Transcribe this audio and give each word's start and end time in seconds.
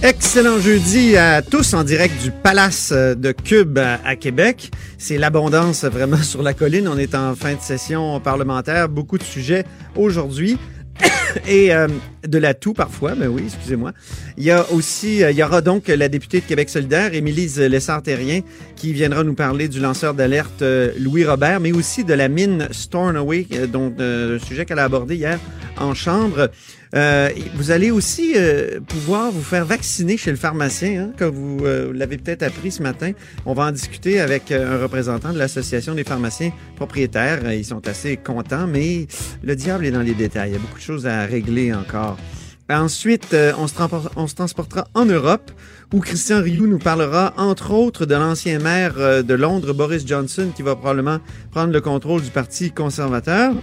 Excellent 0.00 0.60
jeudi 0.60 1.16
à 1.16 1.42
tous 1.42 1.74
en 1.74 1.82
direct 1.82 2.22
du 2.22 2.30
Palace 2.30 2.92
de 2.92 3.32
Cube 3.32 3.78
à, 3.78 3.98
à 4.04 4.14
Québec. 4.14 4.70
C'est 4.96 5.18
l'abondance 5.18 5.84
vraiment 5.84 6.16
sur 6.22 6.40
la 6.40 6.54
colline. 6.54 6.86
On 6.86 6.96
est 6.96 7.16
en 7.16 7.34
fin 7.34 7.54
de 7.54 7.60
session 7.60 8.20
parlementaire. 8.20 8.88
Beaucoup 8.88 9.18
de 9.18 9.24
sujets 9.24 9.64
aujourd'hui. 9.96 10.56
Et 11.48 11.74
euh, 11.74 11.88
de 12.26 12.38
la 12.38 12.54
toux 12.54 12.74
parfois, 12.74 13.14
mais 13.16 13.26
oui, 13.26 13.42
excusez-moi. 13.46 13.92
Il 14.36 14.44
y 14.44 14.52
a 14.52 14.70
aussi, 14.70 15.24
euh, 15.24 15.32
il 15.32 15.36
y 15.36 15.42
aura 15.42 15.60
donc 15.62 15.88
la 15.88 16.08
députée 16.08 16.40
de 16.40 16.46
Québec 16.46 16.68
solidaire, 16.68 17.14
Émilise 17.14 17.58
Lessard-Terrien, 17.58 18.42
qui 18.76 18.92
viendra 18.92 19.24
nous 19.24 19.34
parler 19.34 19.68
du 19.68 19.80
lanceur 19.80 20.14
d'alerte 20.14 20.62
euh, 20.62 20.92
Louis 20.98 21.24
Robert, 21.24 21.58
mais 21.58 21.72
aussi 21.72 22.04
de 22.04 22.14
la 22.14 22.28
mine 22.28 22.68
Stornoway, 22.70 23.46
euh, 23.52 23.66
dont 23.66 23.92
euh, 23.98 24.36
un 24.36 24.44
sujet 24.44 24.64
qu'elle 24.64 24.78
a 24.78 24.84
abordé 24.84 25.16
hier 25.16 25.38
en 25.76 25.94
chambre. 25.94 26.48
Euh, 26.94 27.28
vous 27.54 27.70
allez 27.70 27.90
aussi 27.90 28.32
euh, 28.36 28.80
pouvoir 28.80 29.30
vous 29.30 29.42
faire 29.42 29.64
vacciner 29.66 30.16
chez 30.16 30.30
le 30.30 30.36
pharmacien, 30.36 31.02
hein, 31.02 31.10
comme 31.18 31.34
vous 31.34 31.66
euh, 31.66 31.92
l'avez 31.94 32.16
peut-être 32.16 32.42
appris 32.42 32.70
ce 32.70 32.82
matin. 32.82 33.12
On 33.44 33.52
va 33.52 33.64
en 33.64 33.72
discuter 33.72 34.20
avec 34.20 34.50
euh, 34.50 34.76
un 34.76 34.82
représentant 34.82 35.32
de 35.32 35.38
l'Association 35.38 35.94
des 35.94 36.04
pharmaciens 36.04 36.52
propriétaires. 36.76 37.40
Euh, 37.44 37.54
Ils 37.54 37.64
sont 37.64 37.86
assez 37.86 38.16
contents, 38.16 38.66
mais 38.66 39.06
le 39.42 39.54
diable 39.56 39.84
est 39.84 39.90
dans 39.90 40.02
les 40.02 40.14
détails. 40.14 40.50
Il 40.50 40.52
y 40.54 40.56
a 40.56 40.60
beaucoup 40.60 40.78
de 40.78 40.82
choses 40.82 41.06
à 41.06 41.26
régler 41.26 41.74
encore. 41.74 42.16
Ensuite, 42.70 43.32
euh, 43.32 43.52
on, 43.58 43.66
se 43.66 43.74
on 44.16 44.26
se 44.26 44.34
transportera 44.34 44.88
en 44.94 45.04
Europe 45.06 45.50
où 45.92 46.00
Christian 46.00 46.42
Rioux 46.42 46.66
nous 46.66 46.78
parlera 46.78 47.32
entre 47.38 47.70
autres 47.72 48.04
de 48.06 48.14
l'ancien 48.14 48.58
maire 48.58 49.24
de 49.24 49.34
Londres, 49.34 49.72
Boris 49.72 50.06
Johnson, 50.06 50.50
qui 50.54 50.62
va 50.62 50.76
probablement 50.76 51.18
prendre 51.50 51.72
le 51.72 51.80
contrôle 51.80 52.20
du 52.20 52.30
Parti 52.30 52.70
conservateur. 52.70 53.54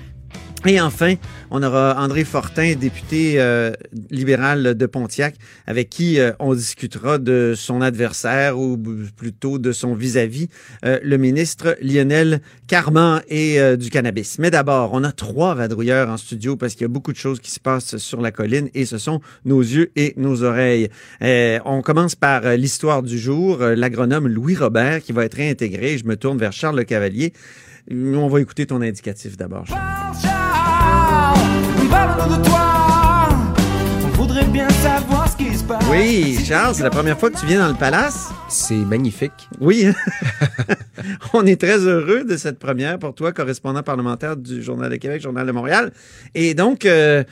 Et 0.67 0.81
enfin, 0.81 1.15
on 1.51 1.61
aura 1.61 1.95
André 1.99 2.23
Fortin, 2.23 2.73
député 2.73 3.35
euh, 3.37 3.71
libéral 4.09 4.75
de 4.75 4.85
Pontiac, 4.87 5.35
avec 5.67 5.89
qui 5.89 6.19
euh, 6.19 6.31
on 6.39 6.55
discutera 6.55 7.19
de 7.19 7.53
son 7.55 7.81
adversaire 7.81 8.57
ou 8.57 8.77
plutôt 9.15 9.59
de 9.59 9.71
son 9.71 9.93
vis-à-vis, 9.93 10.49
euh, 10.83 10.99
le 11.03 11.17
ministre 11.17 11.77
Lionel 11.81 12.41
Carman 12.67 13.21
et 13.27 13.59
euh, 13.59 13.77
du 13.77 13.89
cannabis. 13.89 14.39
Mais 14.39 14.49
d'abord, 14.49 14.91
on 14.93 15.03
a 15.03 15.11
trois 15.11 15.53
vadrouilleurs 15.53 16.09
en 16.09 16.17
studio 16.17 16.55
parce 16.55 16.73
qu'il 16.73 16.81
y 16.81 16.85
a 16.85 16.89
beaucoup 16.89 17.11
de 17.11 17.17
choses 17.17 17.39
qui 17.39 17.51
se 17.51 17.59
passent 17.59 17.97
sur 17.97 18.21
la 18.21 18.31
colline 18.31 18.69
et 18.73 18.85
ce 18.85 18.97
sont 18.97 19.21
nos 19.45 19.61
yeux 19.61 19.91
et 19.95 20.13
nos 20.17 20.43
oreilles. 20.43 20.89
Euh, 21.21 21.59
on 21.65 21.81
commence 21.81 22.15
par 22.15 22.45
euh, 22.45 22.55
l'histoire 22.55 23.03
du 23.03 23.19
jour, 23.19 23.59
l'agronome 23.59 24.27
Louis 24.27 24.55
Robert 24.55 25.01
qui 25.01 25.11
va 25.11 25.25
être 25.25 25.35
réintégré. 25.35 25.97
Je 25.97 26.05
me 26.05 26.15
tourne 26.15 26.37
vers 26.37 26.53
Charles 26.53 26.77
Le 26.77 26.83
Cavalier. 26.83 27.33
On 27.91 28.27
va 28.27 28.41
écouter 28.41 28.65
ton 28.65 28.81
indicatif 28.81 29.37
d'abord. 29.37 29.65
Parle 31.95 32.37
de 32.37 32.43
toi. 32.45 33.29
On 34.03 34.07
voudrait 34.17 34.43
bien 34.43 34.67
savoir 34.69 35.31
ce 35.31 35.37
qui 35.37 35.55
se 35.55 35.63
passe. 35.63 35.81
Oui, 35.89 36.37
Charles, 36.43 36.75
c'est 36.75 36.83
la 36.83 36.89
première 36.89 37.17
fois 37.17 37.31
que 37.31 37.39
tu 37.39 37.45
viens 37.45 37.59
dans 37.59 37.69
le 37.69 37.79
palace. 37.79 38.31
C'est 38.49 38.75
magnifique. 38.75 39.47
Oui. 39.61 39.87
On 41.33 41.45
est 41.45 41.59
très 41.59 41.77
heureux 41.77 42.25
de 42.25 42.35
cette 42.35 42.59
première 42.59 42.99
pour 42.99 43.15
toi, 43.15 43.31
correspondant 43.31 43.81
parlementaire 43.81 44.35
du 44.35 44.61
Journal 44.61 44.91
de 44.91 44.97
Québec, 44.97 45.21
Journal 45.21 45.47
de 45.47 45.53
Montréal. 45.53 45.93
Et 46.33 46.53
donc, 46.53 46.85
euh, 46.85 47.23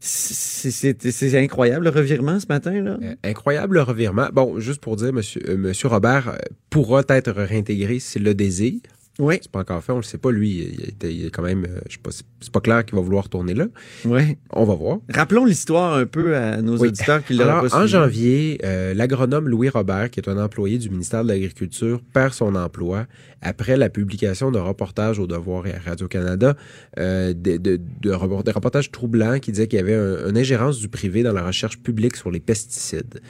c'est 0.00 1.42
incroyable 1.42 1.84
le 1.84 1.90
revirement 1.90 2.38
ce 2.40 2.46
matin, 2.46 2.72
là. 2.72 2.98
Euh, 3.02 3.14
incroyable 3.24 3.76
le 3.76 3.82
revirement. 3.82 4.28
Bon, 4.34 4.60
juste 4.60 4.82
pour 4.82 4.96
dire, 4.96 5.14
monsieur, 5.14 5.40
euh, 5.48 5.56
monsieur 5.56 5.88
Robert 5.88 6.36
pourra 6.68 7.04
être 7.08 7.32
réintégré 7.32 8.00
s'il 8.00 8.24
le 8.24 8.34
désire. 8.34 8.80
Oui, 9.18 9.38
C'est 9.42 9.50
pas 9.50 9.60
encore 9.60 9.82
fait, 9.84 9.92
on 9.92 9.96
le 9.96 10.02
sait 10.02 10.16
pas. 10.16 10.30
Lui, 10.30 10.72
il, 10.78 10.88
était- 10.88 11.12
il 11.12 11.26
est 11.26 11.30
quand 11.30 11.42
même, 11.42 11.64
euh, 11.64 11.80
je 11.88 11.94
sais 11.94 12.00
pas, 12.02 12.10
c'est- 12.10 12.50
pas 12.50 12.60
clair 12.60 12.86
qu'il 12.86 12.94
va 12.94 13.02
vouloir 13.02 13.24
retourner 13.24 13.52
là. 13.52 13.66
oui. 14.06 14.38
On 14.52 14.64
va 14.64 14.74
voir. 14.74 14.98
Rappelons 15.12 15.44
l'histoire 15.44 15.94
un 15.94 16.06
peu 16.06 16.36
à 16.36 16.62
nos 16.62 16.78
Oui. 16.78 16.88
auditeurs 16.88 17.22
qui 17.22 17.38
Alors, 17.42 17.66
pas 17.68 17.76
en 17.82 17.86
janvier, 17.86 18.58
euh, 18.64 18.94
l'agronome 18.94 19.46
Louis 19.48 19.68
Robert, 19.68 20.10
qui 20.10 20.20
est 20.20 20.28
un 20.28 20.38
employé 20.42 20.78
du 20.78 20.88
ministère 20.88 21.22
de 21.22 21.28
l'Agriculture, 21.28 22.00
perd 22.14 22.32
son 22.32 22.54
emploi 22.54 23.06
après 23.42 23.76
la 23.76 23.90
publication 23.90 24.50
d'un 24.52 24.62
reportage 24.62 25.18
au 25.18 25.26
Devoir 25.26 25.66
et 25.66 25.74
à 25.74 25.78
Radio-Canada, 25.80 26.56
euh, 26.98 27.34
de, 27.34 27.56
de, 27.58 27.78
de 28.00 28.10
report- 28.12 28.44
de 28.44 28.50
reportages 28.52 28.90
troublants 28.90 29.38
qui 29.38 29.52
disaient 29.52 29.66
qu'il 29.68 29.78
y 29.78 29.82
avait 29.82 29.94
un- 29.96 30.28
une 30.30 30.38
ingérence 30.38 30.78
du 30.78 30.88
privé 30.88 31.22
dans 31.22 31.32
la 31.32 31.44
recherche 31.46 31.78
publique 31.82 32.16
sur 32.16 32.30
les 32.30 32.40
pesticides. 32.40 33.20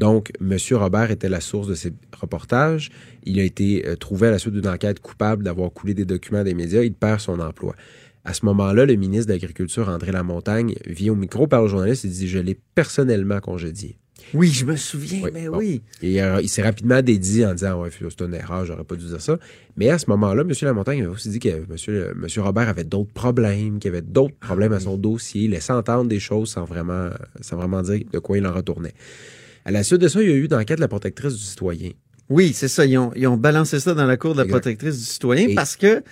Donc, 0.00 0.32
M. 0.40 0.56
Robert 0.78 1.10
était 1.10 1.28
la 1.28 1.42
source 1.42 1.68
de 1.68 1.74
ces 1.74 1.92
reportages. 2.18 2.90
Il 3.24 3.38
a 3.38 3.44
été 3.44 3.86
euh, 3.86 3.96
trouvé 3.96 4.28
à 4.28 4.30
la 4.30 4.38
suite 4.38 4.54
d'une 4.54 4.66
enquête 4.66 4.98
coupable 4.98 5.44
d'avoir 5.44 5.70
coulé 5.70 5.92
des 5.92 6.06
documents 6.06 6.42
des 6.42 6.54
médias. 6.54 6.82
Il 6.82 6.94
perd 6.94 7.20
son 7.20 7.38
emploi. 7.38 7.74
À 8.24 8.32
ce 8.32 8.46
moment-là, 8.46 8.86
le 8.86 8.94
ministre 8.94 9.26
de 9.26 9.32
l'Agriculture, 9.32 9.90
André 9.90 10.10
Lamontagne, 10.10 10.74
vient 10.86 11.12
au 11.12 11.16
micro, 11.16 11.46
parle 11.46 11.64
aux 11.64 11.68
journalistes 11.68 12.06
et 12.06 12.08
dit 12.08 12.28
Je 12.28 12.38
l'ai 12.38 12.58
personnellement 12.74 13.40
congédié. 13.40 13.98
Oui, 14.32 14.48
je 14.48 14.64
me 14.64 14.76
souviens, 14.76 15.20
Oui, 15.24 15.30
mais 15.34 15.48
bon. 15.48 15.58
oui. 15.58 15.82
Et 16.02 16.22
euh, 16.22 16.40
il 16.40 16.48
s'est 16.48 16.62
rapidement 16.62 17.02
dédié 17.02 17.44
en 17.44 17.52
disant 17.52 17.82
Ouais, 17.82 17.90
c'est 17.90 18.20
une 18.24 18.32
erreur, 18.34 18.64
j'aurais 18.64 18.84
pas 18.84 18.96
dû 18.96 19.04
dire 19.04 19.20
ça. 19.20 19.38
Mais 19.76 19.90
à 19.90 19.98
ce 19.98 20.08
moment-là, 20.08 20.42
M. 20.48 20.52
Lamontagne 20.62 21.02
avait 21.02 21.10
aussi 21.12 21.28
dit 21.28 21.40
que 21.40 21.48
M. 21.48 22.14
Monsieur 22.16 22.40
Robert 22.40 22.70
avait 22.70 22.84
d'autres 22.84 23.12
problèmes, 23.12 23.78
qu'il 23.78 23.90
avait 23.90 24.00
d'autres 24.00 24.36
problèmes 24.40 24.72
à 24.72 24.80
son 24.80 24.96
dossier, 24.96 25.42
il 25.42 25.50
laissait 25.50 25.74
entendre 25.74 26.08
des 26.08 26.20
choses 26.20 26.48
sans 26.50 26.64
vraiment, 26.64 27.10
sans 27.42 27.56
vraiment 27.56 27.82
dire 27.82 28.00
de 28.10 28.18
quoi 28.18 28.38
il 28.38 28.46
en 28.46 28.52
retournait. 28.52 28.94
À 29.64 29.70
la 29.70 29.82
suite 29.82 30.00
de 30.00 30.08
ça, 30.08 30.22
il 30.22 30.28
y 30.28 30.32
a 30.32 30.36
eu 30.36 30.44
une 30.46 30.54
enquête 30.54 30.76
de 30.78 30.82
la 30.82 30.88
protectrice 30.88 31.34
du 31.34 31.42
citoyen. 31.44 31.90
Oui, 32.28 32.52
c'est 32.54 32.68
ça. 32.68 32.86
Ils 32.86 32.96
ont, 32.96 33.10
ils 33.16 33.26
ont 33.26 33.36
balancé 33.36 33.80
ça 33.80 33.92
dans 33.94 34.06
la 34.06 34.16
cour 34.16 34.32
de 34.32 34.38
la 34.38 34.44
Exact. 34.44 34.58
protectrice 34.60 34.98
du 34.98 35.04
citoyen 35.04 35.48
Et- 35.48 35.54
parce 35.54 35.76
que 35.76 36.02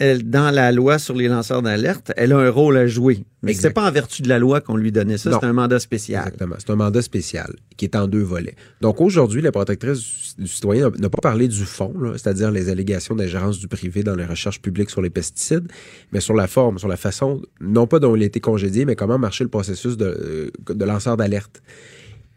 elle, 0.00 0.28
dans 0.30 0.52
la 0.52 0.70
loi 0.70 0.98
sur 1.00 1.14
les 1.16 1.26
lanceurs 1.26 1.60
d'alerte, 1.62 2.12
elle 2.16 2.32
a 2.32 2.38
un 2.38 2.50
rôle 2.50 2.76
à 2.76 2.86
jouer. 2.86 3.24
Mais 3.42 3.52
c'est 3.52 3.70
pas 3.70 3.88
en 3.88 3.90
vertu 3.90 4.22
de 4.22 4.28
la 4.28 4.38
loi 4.38 4.60
qu'on 4.60 4.76
lui 4.76 4.92
donnait 4.92 5.18
ça, 5.18 5.36
c'est 5.40 5.46
un 5.46 5.52
mandat 5.52 5.80
spécial. 5.80 6.22
Exactement. 6.24 6.54
C'est 6.58 6.70
un 6.70 6.76
mandat 6.76 7.02
spécial 7.02 7.52
qui 7.76 7.84
est 7.84 7.96
en 7.96 8.06
deux 8.06 8.22
volets. 8.22 8.54
Donc 8.80 9.00
aujourd'hui, 9.00 9.40
la 9.42 9.50
protectrice 9.50 10.36
du 10.38 10.46
citoyen 10.46 10.90
n'a- 10.98 11.08
pas 11.10 11.18
parlé 11.20 11.48
du 11.48 11.64
fond, 11.64 11.92
c'est-à-dire 12.12 12.50
les 12.52 12.68
allégations 12.68 13.16
d'ingérence 13.16 13.58
du 13.58 13.66
privé 13.66 14.04
dans 14.04 14.14
les 14.14 14.24
recherches 14.24 14.60
publiques 14.62 14.90
sur 14.90 15.02
les 15.02 15.10
pesticides, 15.10 15.66
mais 16.12 16.20
sur 16.20 16.34
la 16.34 16.46
forme, 16.46 16.78
sur 16.78 16.88
la 16.88 16.96
façon, 16.96 17.42
non 17.60 17.86
pas 17.88 17.98
dont 17.98 18.14
il 18.14 18.22
a 18.22 18.26
été 18.26 18.38
congédié, 18.40 18.84
mais 18.84 18.94
comment 18.94 19.18
marchait 19.18 19.44
le 19.44 19.50
processus 19.50 19.96
de, 19.96 20.04
euh, 20.68 20.74
de 20.74 20.84
lanceur 20.84 21.16
d'alerte. 21.16 21.60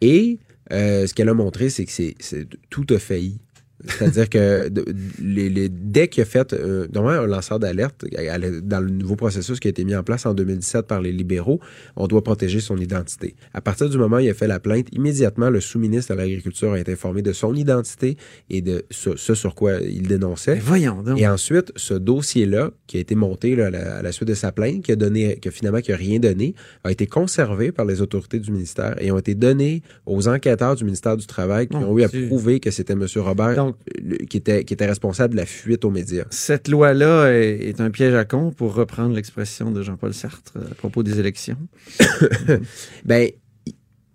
Et 0.00 0.38
euh, 0.72 1.06
ce 1.06 1.14
qu'elle 1.14 1.28
a 1.28 1.34
montré, 1.34 1.70
c'est 1.70 1.84
que 1.86 1.92
c'est 1.92 2.14
c'est- 2.20 2.46
tout 2.70 2.86
a 2.90 2.98
failli. 2.98 3.40
C'est-à-dire 3.86 4.28
que 4.28 4.68
de- 4.68 4.84
les, 5.22 5.48
les- 5.48 5.68
dès 5.68 6.08
qu'il 6.08 6.22
a 6.22 6.26
fait 6.26 6.52
euh, 6.52 6.86
normalement 6.92 7.22
un 7.22 7.26
lanceur 7.26 7.58
d'alerte, 7.58 8.04
dans 8.62 8.80
le 8.80 8.90
nouveau 8.90 9.16
processus 9.16 9.60
qui 9.60 9.68
a 9.68 9.70
été 9.70 9.84
mis 9.84 9.94
en 9.96 10.02
place 10.02 10.26
en 10.26 10.34
2017 10.34 10.86
par 10.86 11.00
les 11.00 11.12
libéraux, 11.12 11.60
on 11.96 12.06
doit 12.06 12.22
protéger 12.22 12.60
son 12.60 12.76
identité. 12.76 13.34
À 13.54 13.60
partir 13.60 13.88
du 13.88 13.98
moment 13.98 14.16
où 14.16 14.20
il 14.20 14.30
a 14.30 14.34
fait 14.34 14.46
la 14.46 14.60
plainte, 14.60 14.86
immédiatement, 14.92 15.50
le 15.50 15.60
sous-ministre 15.60 16.12
de 16.14 16.18
l'Agriculture 16.18 16.72
a 16.72 16.78
été 16.80 16.92
informé 16.92 17.22
de 17.22 17.32
son 17.32 17.54
identité 17.54 18.16
et 18.50 18.60
de 18.62 18.84
ce, 18.90 19.16
ce 19.16 19.34
sur 19.34 19.54
quoi 19.54 19.74
il 19.80 20.06
dénonçait. 20.08 20.54
Mais 20.54 20.60
voyons 20.60 21.02
donc. 21.02 21.18
Et 21.20 21.26
ensuite, 21.26 21.72
ce 21.76 21.94
dossier-là, 21.94 22.70
qui 22.86 22.96
a 22.98 23.00
été 23.00 23.14
monté 23.14 23.56
là, 23.56 23.66
à, 23.66 23.70
la, 23.70 23.96
à 23.98 24.02
la 24.02 24.12
suite 24.12 24.28
de 24.28 24.34
sa 24.34 24.52
plainte, 24.52 24.82
qui 24.82 24.92
a 24.92 24.96
donné, 24.96 25.38
qui 25.40 25.48
a 25.48 25.50
finalement 25.50 25.80
qui 25.80 25.92
a 25.92 25.96
rien 25.96 26.18
donné, 26.18 26.54
a 26.84 26.92
été 26.92 27.06
conservé 27.06 27.72
par 27.72 27.84
les 27.86 28.00
autorités 28.00 28.38
du 28.38 28.50
ministère 28.52 28.94
et 29.00 29.10
ont 29.10 29.18
été 29.18 29.34
donnés 29.34 29.82
aux 30.06 30.28
enquêteurs 30.28 30.76
du 30.76 30.84
ministère 30.84 31.16
du 31.16 31.26
Travail 31.26 31.68
qui 31.68 31.76
ont 31.76 31.98
eu 31.98 32.02
à 32.02 32.08
prouver 32.28 32.60
que 32.60 32.70
c'était 32.70 32.92
M. 32.94 33.06
Robert 33.16 33.54
Donc- 33.56 33.71
qui, 34.28 34.36
était, 34.36 34.64
qui 34.64 34.74
était 34.74 34.86
responsable 34.86 35.34
de 35.34 35.38
la 35.38 35.46
fuite 35.46 35.84
aux 35.84 35.90
médias. 35.90 36.24
Cette 36.30 36.68
loi-là 36.68 37.32
est, 37.32 37.68
est 37.68 37.80
un 37.80 37.90
piège 37.90 38.14
à 38.14 38.24
con, 38.24 38.50
pour 38.50 38.74
reprendre 38.74 39.14
l'expression 39.14 39.70
de 39.70 39.82
Jean-Paul 39.82 40.14
Sartre 40.14 40.52
à 40.70 40.74
propos 40.74 41.02
des 41.02 41.18
élections. 41.18 41.58
Ben, 43.04 43.30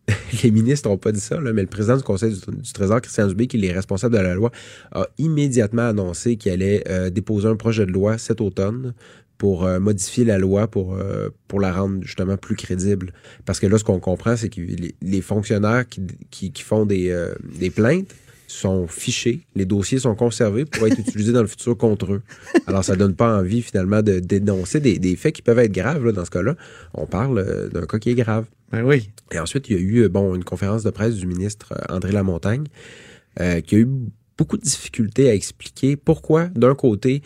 les 0.43 0.51
ministres 0.51 0.89
n'ont 0.89 0.97
pas 0.97 1.11
dit 1.11 1.19
ça, 1.19 1.39
là, 1.39 1.53
mais 1.53 1.61
le 1.61 1.67
président 1.67 1.97
du 1.97 2.03
Conseil 2.03 2.33
du, 2.33 2.39
du 2.39 2.73
Trésor, 2.73 3.01
Christian 3.01 3.27
Dubé, 3.27 3.47
qui 3.47 3.63
est 3.63 3.71
responsable 3.71 4.15
de 4.15 4.21
la 4.21 4.35
loi, 4.35 4.51
a 4.91 5.07
immédiatement 5.17 5.87
annoncé 5.87 6.37
qu'il 6.37 6.51
allait 6.51 6.83
euh, 6.87 7.09
déposer 7.09 7.47
un 7.47 7.55
projet 7.55 7.85
de 7.85 7.91
loi 7.91 8.17
cet 8.17 8.41
automne 8.41 8.93
pour 9.37 9.65
euh, 9.65 9.79
modifier 9.79 10.25
la 10.25 10.37
loi 10.37 10.67
pour, 10.67 10.95
euh, 10.95 11.29
pour 11.47 11.59
la 11.59 11.71
rendre 11.71 12.03
justement 12.03 12.37
plus 12.37 12.55
crédible. 12.55 13.13
Parce 13.45 13.59
que 13.59 13.67
là, 13.67 13.77
ce 13.77 13.83
qu'on 13.83 13.99
comprend, 13.99 14.35
c'est 14.35 14.49
que 14.49 14.61
les, 14.61 14.95
les 15.01 15.21
fonctionnaires 15.21 15.87
qui, 15.87 16.01
qui, 16.31 16.51
qui 16.51 16.63
font 16.63 16.85
des, 16.85 17.09
euh, 17.11 17.33
des 17.59 17.69
plaintes 17.69 18.15
sont 18.47 18.87
fichés, 18.87 19.41
les 19.55 19.65
dossiers 19.65 19.99
sont 19.99 20.15
conservés 20.15 20.65
pour 20.65 20.87
être 20.87 20.99
utilisés 20.99 21.33
dans 21.33 21.41
le 21.41 21.47
futur 21.47 21.77
contre 21.77 22.13
eux. 22.13 22.21
Alors, 22.65 22.83
ça 22.83 22.95
donne 22.95 23.15
pas 23.15 23.37
envie 23.37 23.61
finalement 23.61 24.01
de 24.01 24.19
dénoncer 24.19 24.79
des, 24.79 24.99
des 24.99 25.15
faits 25.15 25.35
qui 25.35 25.41
peuvent 25.41 25.59
être 25.59 25.71
graves. 25.71 26.05
Là, 26.05 26.11
dans 26.11 26.25
ce 26.25 26.31
cas-là, 26.31 26.55
on 26.93 27.05
parle 27.05 27.39
euh, 27.39 27.69
d'un 27.69 27.85
cas 27.85 27.99
qui 27.99 28.09
est 28.09 28.15
grave. 28.15 28.45
Ben 28.71 28.83
oui. 28.83 29.09
Et 29.31 29.39
ensuite, 29.39 29.69
il 29.69 29.75
y 29.75 29.79
a 29.79 29.81
eu 29.81 30.03
euh, 30.03 30.09
bon 30.09 30.35
une 30.35 30.43
conférence 30.43 30.83
de 30.83 30.89
presse 30.89 31.15
du 31.15 31.25
ministre 31.25 31.73
euh, 31.73 31.95
André 31.95 32.11
Lamontagne 32.11 32.65
euh, 33.39 33.61
qui 33.61 33.75
a 33.75 33.79
eu 33.79 33.87
beaucoup 34.37 34.57
de 34.57 34.63
difficultés 34.63 35.29
à 35.29 35.33
expliquer 35.33 35.95
pourquoi, 35.95 36.47
d'un 36.47 36.75
côté, 36.75 37.21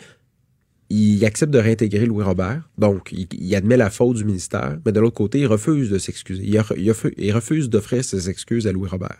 il 0.88 1.24
accepte 1.24 1.52
de 1.52 1.58
réintégrer 1.58 2.06
Louis 2.06 2.22
Robert, 2.22 2.68
donc 2.78 3.10
il, 3.12 3.26
il 3.32 3.54
admet 3.56 3.76
la 3.76 3.90
faute 3.90 4.16
du 4.16 4.24
ministère, 4.24 4.78
mais 4.84 4.92
de 4.92 5.00
l'autre 5.00 5.16
côté, 5.16 5.40
il 5.40 5.46
refuse 5.46 5.90
de 5.90 5.98
s'excuser. 5.98 6.44
Il 6.44 7.32
refuse 7.32 7.70
d'offrir 7.70 8.04
ses 8.04 8.28
excuses 8.28 8.66
à 8.66 8.72
Louis 8.72 8.88
Robert. 8.88 9.18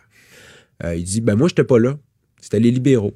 Euh, 0.83 0.95
il 0.95 1.03
dit 1.03 1.21
ben 1.21 1.35
moi 1.35 1.47
j'étais 1.47 1.63
pas 1.63 1.79
là, 1.79 1.97
c'était 2.41 2.59
les 2.59 2.71
libéraux. 2.71 3.13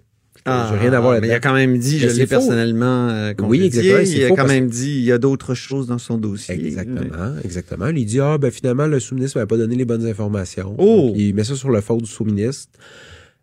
Ah, 0.50 0.71
rien 0.80 0.94
à 0.94 1.01
voir 1.01 1.19
mais 1.19 1.27
il 1.27 1.31
a 1.31 1.33
là-dedans. 1.33 1.50
quand 1.50 1.56
même 1.56 1.77
dit, 1.77 2.00
Mais 2.01 2.07
je 2.09 2.15
l'ai 2.15 2.25
personnellement 2.27 3.09
euh, 3.09 3.33
Oui, 3.39 3.63
exactement, 3.63 4.00
Il 4.00 4.24
a 4.24 4.30
quand 4.30 4.36
parce 4.36 4.48
même 4.50 4.68
dit, 4.69 4.92
il 5.00 5.04
y 5.04 5.12
a 5.12 5.18
d'autres 5.18 5.56
choses 5.56 5.88
dans 5.88 5.98
son 5.98 6.18
dossier. 6.18 6.56
Exactement, 6.56 7.33
exactement. 7.44 7.88
Il 7.88 8.06
dit 8.06 8.21
ah 8.21 8.38
ben 8.38 8.50
finalement 8.50 8.86
le 8.88 9.00
sous-ministre 9.01 9.38
m'avait 9.39 9.48
pas 9.48 9.57
donné 9.57 9.75
les 9.75 9.83
bonnes 9.83 10.06
informations. 10.06 10.74
Oh! 10.77 11.07
Donc, 11.07 11.18
il 11.18 11.33
met 11.36 11.44
ça 11.44 11.56
sur 11.56 11.69
le 11.69 11.81
faute 11.81 12.04
du 12.04 12.09
sous-ministre. 12.09 12.71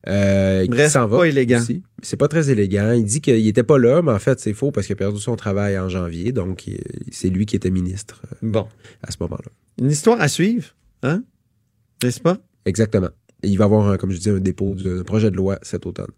Euh, 0.06 0.66
Bref, 0.66 0.92
s'en 0.92 1.06
va 1.06 1.18
pas 1.18 1.24
élégant. 1.28 1.62
C'est 2.02 2.16
pas 2.16 2.28
très 2.28 2.50
élégant. 2.50 2.92
Il 2.92 3.04
dit 3.04 3.20
qu'il 3.20 3.46
était 3.46 3.62
pas 3.62 3.78
là, 3.78 4.02
mais 4.02 4.12
en 4.12 4.18
fait, 4.18 4.38
c'est 4.40 4.52
faux 4.52 4.70
parce 4.70 4.86
qu'il 4.86 4.94
a 4.94 4.96
perdu 4.96 5.18
son 5.18 5.36
travail 5.36 5.78
en 5.78 5.88
janvier. 5.88 6.32
Donc, 6.32 6.64
c'est 7.10 7.28
lui 7.30 7.46
qui 7.46 7.56
était 7.56 7.70
ministre 7.70 8.22
euh, 8.32 8.36
Bon. 8.42 8.66
à 9.02 9.10
ce 9.10 9.16
moment-là. 9.20 9.50
Une 9.80 9.90
histoire 9.90 10.20
à 10.20 10.28
suivre, 10.28 10.66
hein? 11.02 11.22
N'est-ce 12.02 12.20
pas? 12.20 12.38
Exactement. 12.66 13.08
Il 13.42 13.58
va 13.58 13.64
avoir, 13.66 13.88
un, 13.88 13.96
comme 13.96 14.10
je 14.10 14.18
dis, 14.18 14.30
un 14.30 14.38
dépôt 14.38 14.74
d'un 14.74 15.02
projet 15.02 15.30
de 15.30 15.36
loi 15.36 15.58
cet 15.62 15.86
automne. 15.86 16.10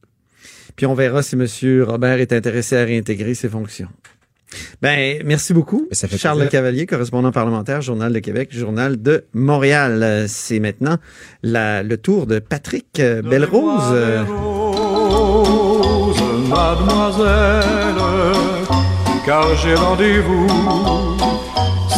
Puis 0.76 0.86
on 0.86 0.94
verra 0.94 1.22
si 1.22 1.34
M. 1.34 1.46
Robert 1.82 2.20
est 2.20 2.32
intéressé 2.32 2.76
à 2.76 2.84
réintégrer 2.84 3.34
ses 3.34 3.48
fonctions. 3.48 3.88
Ben, 4.80 5.20
merci 5.24 5.52
beaucoup. 5.52 5.88
Ça 5.90 6.06
fait 6.06 6.16
Charles 6.18 6.36
plaisir. 6.38 6.50
Le 6.52 6.52
Cavalier, 6.52 6.86
correspondant 6.86 7.32
parlementaire, 7.32 7.82
Journal 7.82 8.12
de 8.12 8.18
Québec, 8.20 8.50
Journal 8.52 9.00
de 9.02 9.24
Montréal. 9.34 10.02
Euh, 10.02 10.24
C'est 10.28 10.60
maintenant 10.60 10.98
la- 11.42 11.82
le 11.82 11.96
tour 11.96 12.26
de 12.26 12.38
Patrick 12.38 13.00
euh, 13.00 13.22
Belrose. 13.22 13.82
Euh, 13.92 14.22
Rose, 14.24 16.16
mademoiselle, 16.48 17.96
car 19.26 19.56
j'ai 19.56 19.74
rendez-vous, 19.74 20.46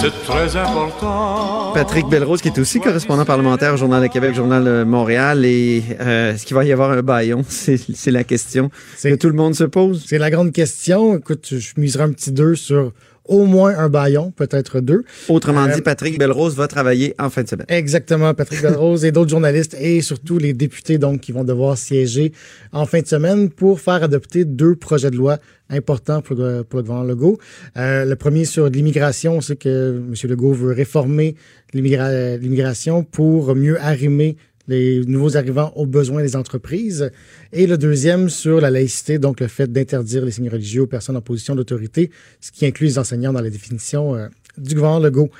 c'est 0.00 0.22
très 0.24 0.56
important. 0.56 1.72
Patrick 1.74 2.06
Belrose, 2.06 2.40
qui 2.40 2.48
est 2.48 2.58
aussi 2.58 2.80
correspondant 2.80 3.24
parlementaire, 3.24 3.76
Journal 3.76 4.02
de 4.02 4.06
Québec, 4.06 4.34
Journal 4.34 4.64
de 4.64 4.84
Montréal. 4.84 5.44
Et 5.44 5.82
euh, 6.00 6.34
est-ce 6.34 6.46
qu'il 6.46 6.54
va 6.54 6.64
y 6.64 6.72
avoir 6.72 6.92
un 6.92 7.02
baillon? 7.02 7.44
C'est 7.48 8.10
la 8.10 8.22
question 8.24 8.68
que 8.68 8.74
C'est 8.96 9.16
tout 9.16 9.28
le 9.28 9.34
monde 9.34 9.54
se 9.54 9.64
pose. 9.64 10.04
c'est 10.06 10.18
la 10.18 10.30
grande 10.30 10.52
question. 10.52 11.16
Écoute, 11.16 11.48
je 11.50 11.72
miserai 11.76 12.04
un 12.04 12.12
petit 12.12 12.30
2 12.30 12.54
sur 12.54 12.92
au 13.28 13.44
moins 13.44 13.76
un 13.78 13.88
baillon, 13.88 14.30
peut-être 14.32 14.80
deux. 14.80 15.04
Autrement 15.28 15.64
Euh, 15.66 15.74
dit, 15.74 15.80
Patrick 15.82 16.18
Belrose 16.18 16.56
va 16.56 16.66
travailler 16.66 17.14
en 17.18 17.30
fin 17.30 17.42
de 17.42 17.48
semaine. 17.48 17.66
Exactement, 17.68 18.34
Patrick 18.34 18.62
Belrose 18.62 19.04
et 19.04 19.12
d'autres 19.12 19.30
journalistes 19.30 19.76
et 19.80 20.00
surtout 20.00 20.38
les 20.38 20.52
députés 20.54 20.98
donc 20.98 21.20
qui 21.20 21.32
vont 21.32 21.44
devoir 21.44 21.78
siéger 21.78 22.32
en 22.72 22.86
fin 22.86 23.00
de 23.00 23.06
semaine 23.06 23.50
pour 23.50 23.80
faire 23.80 24.02
adopter 24.02 24.44
deux 24.44 24.74
projets 24.74 25.10
de 25.10 25.16
loi 25.16 25.38
importants 25.70 26.22
pour 26.22 26.34
le, 26.36 26.64
pour 26.64 26.78
le 26.78 26.82
gouvernement 26.84 27.08
Legault. 27.08 27.38
Euh, 27.76 28.04
le 28.06 28.16
premier 28.16 28.46
sur 28.46 28.68
l'immigration, 28.70 29.36
on 29.36 29.40
sait 29.42 29.56
que 29.56 29.96
M. 29.98 30.14
Legault 30.30 30.54
veut 30.54 30.72
réformer 30.72 31.34
l'immigra- 31.74 32.36
l'immigration 32.38 33.04
pour 33.04 33.54
mieux 33.54 33.78
arrimer 33.80 34.36
les 34.68 35.00
nouveaux 35.06 35.36
arrivants 35.36 35.72
aux 35.74 35.86
besoins 35.86 36.22
des 36.22 36.36
entreprises. 36.36 37.10
Et 37.52 37.66
le 37.66 37.78
deuxième 37.78 38.28
sur 38.28 38.60
la 38.60 38.70
laïcité, 38.70 39.18
donc 39.18 39.40
le 39.40 39.48
fait 39.48 39.72
d'interdire 39.72 40.24
les 40.24 40.30
signes 40.30 40.50
religieux 40.50 40.82
aux 40.82 40.86
personnes 40.86 41.16
en 41.16 41.22
position 41.22 41.54
d'autorité, 41.54 42.10
ce 42.40 42.52
qui 42.52 42.66
inclut 42.66 42.86
les 42.86 42.98
enseignants 42.98 43.32
dans 43.32 43.40
la 43.40 43.50
définition 43.50 44.14
euh, 44.14 44.28
du 44.58 44.74
gouvernement 44.74 45.00
Legault. 45.00 45.30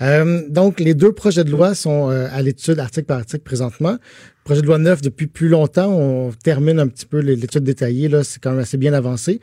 Euh, 0.00 0.42
donc, 0.48 0.80
les 0.80 0.94
deux 0.94 1.12
projets 1.12 1.44
de 1.44 1.50
loi 1.50 1.74
sont 1.74 2.10
euh, 2.10 2.28
à 2.32 2.40
l'étude 2.42 2.78
article 2.78 3.06
par 3.06 3.18
article 3.18 3.44
présentement. 3.44 3.98
Projet 4.44 4.62
de 4.62 4.66
loi 4.66 4.78
neuf 4.78 5.02
depuis 5.02 5.26
plus 5.26 5.48
longtemps, 5.48 5.92
on 5.92 6.32
termine 6.32 6.80
un 6.80 6.88
petit 6.88 7.04
peu 7.04 7.18
l'étude 7.18 7.64
détaillée, 7.64 8.08
là, 8.08 8.24
c'est 8.24 8.42
quand 8.42 8.50
même 8.50 8.60
assez 8.60 8.78
bien 8.78 8.94
avancé. 8.94 9.40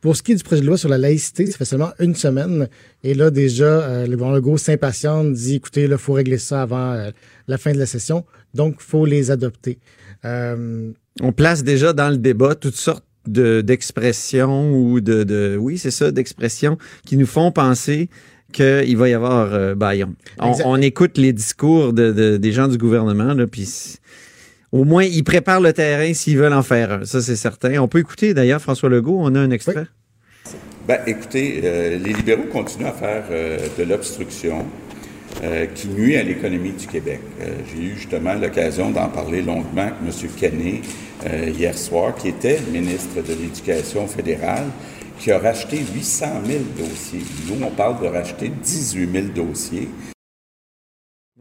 Pour 0.00 0.16
ce 0.16 0.22
qui 0.22 0.32
est 0.32 0.36
du 0.36 0.44
projet 0.44 0.60
de 0.60 0.66
loi 0.66 0.76
sur 0.76 0.90
la 0.90 0.98
laïcité, 0.98 1.46
ça 1.46 1.56
fait 1.56 1.64
seulement 1.64 1.92
une 1.98 2.14
semaine. 2.14 2.68
Et 3.02 3.14
là, 3.14 3.30
déjà, 3.30 4.04
le 4.04 4.10
gouvernement 4.10 4.36
Legault 4.36 4.58
s'impatiente, 4.58 5.32
dit, 5.32 5.54
écoutez, 5.56 5.88
là, 5.88 5.96
faut 5.96 6.12
régler 6.12 6.36
ça 6.36 6.60
avant 6.60 7.10
la 7.48 7.58
fin 7.58 7.72
de 7.72 7.78
la 7.78 7.86
session. 7.86 8.26
Donc, 8.54 8.76
faut 8.80 9.04
les 9.06 9.30
adopter. 9.30 9.78
Euh, 10.24 10.90
On 11.20 11.32
place 11.32 11.62
déjà 11.64 11.92
dans 11.92 12.08
le 12.10 12.16
débat 12.16 12.54
toutes 12.54 12.76
sortes 12.76 13.04
de- 13.26 13.60
d'expressions 13.60 14.72
ou 14.72 15.00
de, 15.00 15.22
de 15.24 15.56
oui, 15.60 15.78
c'est 15.78 15.90
ça, 15.90 16.10
d'expressions 16.10 16.76
qui 17.06 17.16
nous 17.16 17.26
font 17.26 17.50
penser 17.52 18.08
qu'il 18.52 18.96
va 18.96 19.08
y 19.08 19.14
avoir 19.14 19.52
euh, 19.52 19.74
baillon. 19.74 20.14
On, 20.38 20.76
écoute 20.80 21.18
les 21.18 21.32
discours 21.32 21.92
de, 21.92 22.12
de- 22.12 22.36
des 22.36 22.52
gens 22.52 22.68
du 22.68 22.78
gouvernement, 22.78 23.34
là, 23.34 23.46
puis 23.46 23.68
au 24.72 24.84
moins 24.84 25.04
ils 25.04 25.24
préparent 25.24 25.60
le 25.60 25.72
terrain 25.72 26.12
s'ils 26.14 26.36
veulent 26.38 26.52
en 26.52 26.62
faire 26.62 26.92
un. 26.92 27.04
Ça, 27.04 27.20
c'est 27.20 27.36
certain. 27.36 27.78
On 27.80 27.88
peut 27.88 27.98
écouter 28.00 28.34
d'ailleurs 28.34 28.60
François 28.60 28.88
Legault. 28.88 29.18
On 29.20 29.34
a 29.34 29.40
un 29.40 29.50
extrait. 29.50 29.86
Ben, 30.86 30.98
écoutez, 31.06 31.60
euh, 31.64 31.98
les 31.98 32.12
libéraux 32.12 32.44
continuent 32.52 32.86
à 32.86 32.92
faire 32.92 33.24
euh, 33.30 33.58
de 33.78 33.84
l'obstruction 33.84 34.66
euh, 35.42 35.66
qui 35.66 35.88
nuit 35.88 36.16
à 36.16 36.22
l'économie 36.22 36.72
du 36.72 36.86
Québec. 36.86 37.20
Euh, 37.40 37.56
J'ai 37.70 37.82
eu 37.82 37.94
justement 37.96 38.34
l'occasion 38.34 38.90
d'en 38.90 39.08
parler 39.08 39.42
longuement 39.42 39.82
avec 39.82 39.94
M. 40.06 40.30
Kenney 40.36 40.82
euh, 41.26 41.50
hier 41.50 41.76
soir, 41.76 42.14
qui 42.14 42.28
était 42.28 42.60
ministre 42.72 43.16
de 43.16 43.34
l'Éducation 43.34 44.06
fédérale, 44.06 44.66
qui 45.18 45.32
a 45.32 45.38
racheté 45.38 45.78
800 45.78 46.26
000 46.46 46.58
dossiers. 46.78 47.24
Nous, 47.48 47.64
on 47.64 47.70
parle 47.70 48.00
de 48.00 48.06
racheter 48.06 48.48
18 48.48 49.12
000 49.12 49.26
dossiers. 49.34 49.88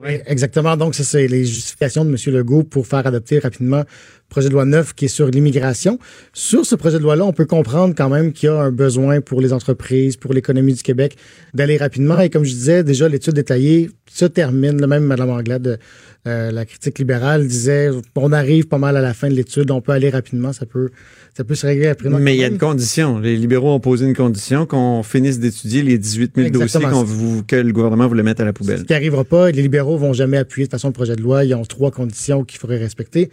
Oui, 0.03 0.19
exactement. 0.25 0.75
Donc, 0.75 0.95
ça, 0.95 1.03
c'est 1.03 1.27
les 1.27 1.45
justifications 1.45 2.03
de 2.03 2.09
M. 2.09 2.35
Legault 2.35 2.63
pour 2.63 2.85
faire 2.85 3.07
adopter 3.07 3.39
rapidement 3.39 3.77
le 3.79 3.85
projet 4.27 4.49
de 4.49 4.53
loi 4.53 4.65
9 4.65 4.93
qui 4.95 5.05
est 5.05 5.07
sur 5.07 5.27
l'immigration. 5.27 5.97
Sur 6.33 6.65
ce 6.65 6.75
projet 6.75 6.97
de 6.97 7.03
loi-là, 7.03 7.23
on 7.23 7.31
peut 7.31 7.45
comprendre 7.45 7.93
quand 7.95 8.09
même 8.09 8.33
qu'il 8.33 8.47
y 8.47 8.49
a 8.51 8.59
un 8.59 8.71
besoin 8.71 9.21
pour 9.21 9.39
les 9.39 9.53
entreprises, 9.53 10.17
pour 10.17 10.33
l'économie 10.33 10.73
du 10.73 10.83
Québec, 10.83 11.15
d'aller 11.53 11.77
rapidement. 11.77 12.19
Et 12.19 12.29
comme 12.29 12.43
je 12.43 12.51
disais, 12.51 12.83
déjà, 12.83 13.07
l'étude 13.07 13.35
détaillée 13.35 13.91
se 14.09 14.25
termine. 14.25 14.81
Le 14.81 14.87
même 14.87 15.05
Mme 15.05 15.29
Anglade, 15.29 15.79
euh, 16.25 16.51
la 16.51 16.65
critique 16.65 16.99
libérale, 16.99 17.45
disait 17.47 17.89
on 18.15 18.31
arrive 18.31 18.67
pas 18.67 18.77
mal 18.77 18.95
à 18.95 19.01
la 19.01 19.13
fin 19.13 19.27
de 19.29 19.33
l'étude, 19.33 19.71
on 19.71 19.81
peut 19.81 19.91
aller 19.91 20.09
rapidement, 20.09 20.53
ça 20.53 20.65
peut, 20.65 20.89
ça 21.35 21.43
peut 21.43 21.55
se 21.55 21.65
régler 21.67 21.89
rapidement. 21.89 22.17
Mais 22.19 22.33
il 22.35 22.39
y 22.39 22.43
a 22.43 22.47
une 22.47 22.57
condition. 22.57 23.19
Les 23.19 23.35
libéraux 23.35 23.73
ont 23.73 23.79
posé 23.81 24.05
une 24.05 24.15
condition 24.15 24.65
qu'on 24.65 25.03
finisse 25.03 25.39
d'étudier 25.39 25.81
les 25.81 25.97
18 25.97 26.31
000 26.35 26.49
dossiers 26.49 26.79
qu'on 26.81 27.03
vous- 27.03 27.43
que 27.43 27.55
le 27.57 27.73
gouvernement 27.73 28.07
voulait 28.07 28.23
mettre 28.23 28.41
à 28.41 28.45
la 28.45 28.51
Ce 28.51 28.53
poubelle. 28.53 28.83
qui 28.85 28.93
n'arrivera 28.93 29.23
pas, 29.25 29.51
les 29.51 29.61
libéraux 29.61 29.97
vont 29.97 30.13
jamais 30.13 30.37
appuyer 30.37 30.65
de 30.67 30.71
façon 30.71 30.87
le 30.87 30.93
projet 30.93 31.15
de 31.15 31.21
loi. 31.21 31.43
Ils 31.43 31.53
ont 31.55 31.65
trois 31.65 31.91
conditions 31.91 32.43
qu'il 32.45 32.59
faudrait 32.59 32.77
respecter. 32.77 33.29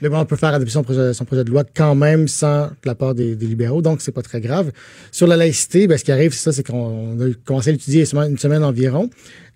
Le 0.00 0.24
peut 0.24 0.36
faire 0.36 0.54
adopter 0.54 0.72
son 0.72 0.82
projet, 0.82 1.14
son 1.14 1.24
projet 1.24 1.44
de 1.44 1.50
loi 1.50 1.64
quand 1.64 1.94
même 1.94 2.28
sans 2.28 2.70
la 2.84 2.94
part 2.94 3.14
des, 3.14 3.34
libéraux, 3.34 3.82
donc 3.82 4.00
c'est 4.00 4.12
pas 4.12 4.22
très 4.22 4.40
grave. 4.40 4.72
Sur 5.12 5.26
la 5.26 5.36
laïcité, 5.36 5.86
ben, 5.86 5.96
ce 5.96 6.04
qui 6.04 6.12
arrive, 6.12 6.32
c'est 6.32 6.44
ça, 6.44 6.52
c'est 6.52 6.66
qu'on 6.66 7.20
a 7.20 7.32
commencé 7.44 7.70
à 7.70 7.72
l'étudier 7.72 8.04
une 8.12 8.38
semaine 8.38 8.64
environ. 8.64 9.08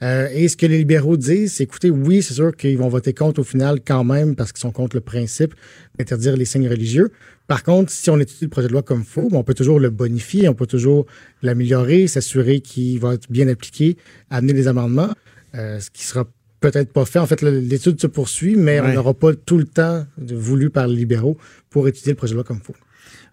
Euh, 0.02 0.28
et 0.32 0.48
ce 0.48 0.56
que 0.56 0.66
les 0.66 0.78
libéraux 0.78 1.16
disent, 1.16 1.54
c'est 1.54 1.64
écoutez, 1.64 1.90
oui, 1.90 2.22
c'est 2.22 2.34
sûr 2.34 2.56
qu'ils 2.56 2.78
vont 2.78 2.88
voter 2.88 3.12
contre 3.12 3.40
au 3.40 3.44
final 3.44 3.80
quand 3.84 4.04
même 4.04 4.36
parce 4.36 4.52
qu'ils 4.52 4.60
sont 4.60 4.70
contre 4.70 4.96
le 4.96 5.00
principe 5.00 5.54
d'interdire 5.98 6.36
les 6.36 6.44
signes 6.44 6.68
religieux. 6.68 7.10
Par 7.48 7.64
contre, 7.64 7.90
si 7.90 8.08
on 8.10 8.18
étudie 8.18 8.44
le 8.44 8.50
projet 8.50 8.68
de 8.68 8.72
loi 8.72 8.82
comme 8.82 9.04
faux, 9.04 9.28
ben, 9.30 9.38
on 9.38 9.42
peut 9.42 9.54
toujours 9.54 9.80
le 9.80 9.90
bonifier, 9.90 10.48
on 10.48 10.54
peut 10.54 10.66
toujours 10.66 11.06
l'améliorer, 11.42 12.06
s'assurer 12.06 12.60
qu'il 12.60 13.00
va 13.00 13.14
être 13.14 13.30
bien 13.30 13.48
appliqué, 13.48 13.96
amener 14.30 14.52
des 14.52 14.68
amendements, 14.68 15.10
euh, 15.54 15.80
ce 15.80 15.90
qui 15.90 16.04
sera 16.04 16.24
peut-être 16.60 16.92
pas 16.92 17.04
fait. 17.04 17.18
En 17.18 17.26
fait, 17.26 17.40
l'étude 17.42 18.00
se 18.00 18.06
poursuit, 18.06 18.56
mais 18.56 18.80
Ouais. 18.80 18.90
on 18.90 18.94
n'aura 18.94 19.14
pas 19.14 19.34
tout 19.34 19.58
le 19.58 19.64
temps 19.64 20.04
voulu 20.18 20.70
par 20.70 20.86
les 20.86 20.96
libéraux 20.96 21.36
pour 21.70 21.88
étudier 21.88 22.12
le 22.12 22.16
projet 22.16 22.32
de 22.32 22.36
loi 22.36 22.44
comme 22.44 22.60
faux. 22.60 22.74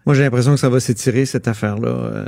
Moi, 0.04 0.14
j'ai 0.14 0.22
l'impression 0.22 0.52
que 0.54 0.60
ça 0.60 0.68
va 0.68 0.78
s'étirer, 0.78 1.26
cette 1.26 1.48
affaire-là, 1.48 1.88
euh, 1.88 2.24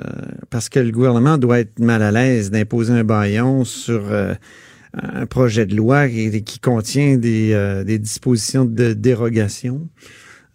parce 0.51 0.69
que 0.69 0.81
le 0.81 0.91
gouvernement 0.91 1.39
doit 1.39 1.61
être 1.61 1.79
mal 1.79 2.03
à 2.03 2.11
l'aise 2.11 2.51
d'imposer 2.51 2.93
un 2.93 3.05
baillon 3.05 3.65
sur 3.65 4.03
euh, 4.13 4.35
un 4.95 5.27
projet 5.27 5.65
de 5.65 5.77
loi 5.77 6.09
qui, 6.09 6.43
qui 6.43 6.59
contient 6.59 7.17
des, 7.17 7.53
euh, 7.53 7.85
des 7.85 7.99
dispositions 8.01 8.65
de 8.65 8.95
dérogation. 8.95 9.89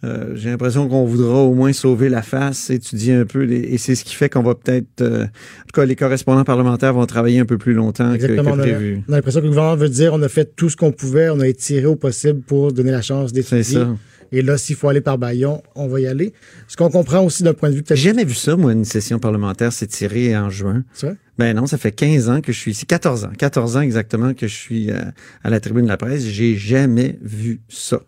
Euh, 0.03 0.33
J'ai 0.35 0.49
l'impression 0.49 0.87
qu'on 0.89 1.05
voudra 1.05 1.35
au 1.39 1.53
moins 1.53 1.71
sauver 1.73 2.09
la 2.09 2.21
face, 2.21 2.69
étudier 2.69 3.13
un 3.13 3.25
peu, 3.25 3.43
les- 3.43 3.59
et 3.61 3.77
c'est 3.77 3.95
ce 3.95 4.03
qui 4.03 4.15
fait 4.15 4.27
qu'on 4.29 4.43
va 4.43 4.53
peut-être, 4.55 5.01
euh, 5.01 5.23
en 5.23 5.27
tout 5.27 5.71
cas, 5.81 5.85
les 5.85 5.95
correspondants 5.95 6.43
parlementaires 6.43 6.93
vont 6.93 7.05
travailler 7.05 7.39
un 7.39 7.45
peu 7.45 7.57
plus 7.57 7.73
longtemps 7.73 8.09
que, 8.09 8.15
Exactement. 8.15 8.51
que 8.51 8.55
On 8.55 8.59
a, 8.59 8.63
prévu. 8.63 9.03
on 9.07 9.13
a 9.13 9.15
l'impression 9.17 9.39
que 9.39 9.45
le 9.45 9.49
gouvernement 9.51 9.77
veut 9.77 9.89
dire 9.89 10.13
on 10.13 10.21
a 10.21 10.27
fait 10.29 10.55
tout 10.55 10.69
ce 10.69 10.75
qu'on 10.75 10.91
pouvait, 10.91 11.29
on 11.29 11.39
a 11.39 11.47
étiré 11.47 11.85
au 11.85 11.95
possible 11.95 12.41
pour 12.41 12.73
donner 12.73 12.91
la 12.91 13.01
chance 13.01 13.29
C'est 13.29 13.35
d'étudier. 13.35 13.63
ça. 13.79 13.95
Et 14.35 14.41
là, 14.41 14.57
s'il 14.57 14.75
faut 14.75 14.89
aller 14.89 14.99
par 15.01 15.19
baillon, 15.19 15.61
on 15.75 15.87
va 15.87 15.99
y 15.99 16.07
aller. 16.07 16.33
Ce 16.67 16.75
qu'on 16.75 16.89
comprend 16.89 17.23
aussi 17.23 17.43
d'un 17.43 17.53
point 17.53 17.69
de 17.69 17.75
vue 17.75 17.83
peut-être. 17.83 17.99
J'ai 17.99 18.09
jamais 18.09 18.25
vu 18.25 18.33
ça, 18.33 18.55
moi, 18.55 18.73
une 18.73 18.83
session 18.83 19.19
parlementaire 19.19 19.71
s'étirer 19.71 20.35
en 20.35 20.49
juin. 20.49 20.83
C'est 20.93 21.05
vrai? 21.05 21.15
Ben 21.37 21.55
non, 21.55 21.67
ça 21.67 21.77
fait 21.77 21.91
15 21.91 22.29
ans 22.29 22.41
que 22.41 22.51
je 22.51 22.57
suis 22.59 22.71
ici, 22.71 22.85
14 22.87 23.25
ans, 23.25 23.31
14 23.37 23.77
ans 23.77 23.81
exactement 23.81 24.33
que 24.33 24.47
je 24.47 24.53
suis 24.55 24.89
euh, 24.91 24.95
à 25.43 25.49
la 25.51 25.59
tribune 25.59 25.83
de 25.83 25.89
la 25.89 25.97
presse. 25.97 26.25
J'ai 26.25 26.55
jamais 26.55 27.19
vu 27.21 27.61
ça. 27.69 28.01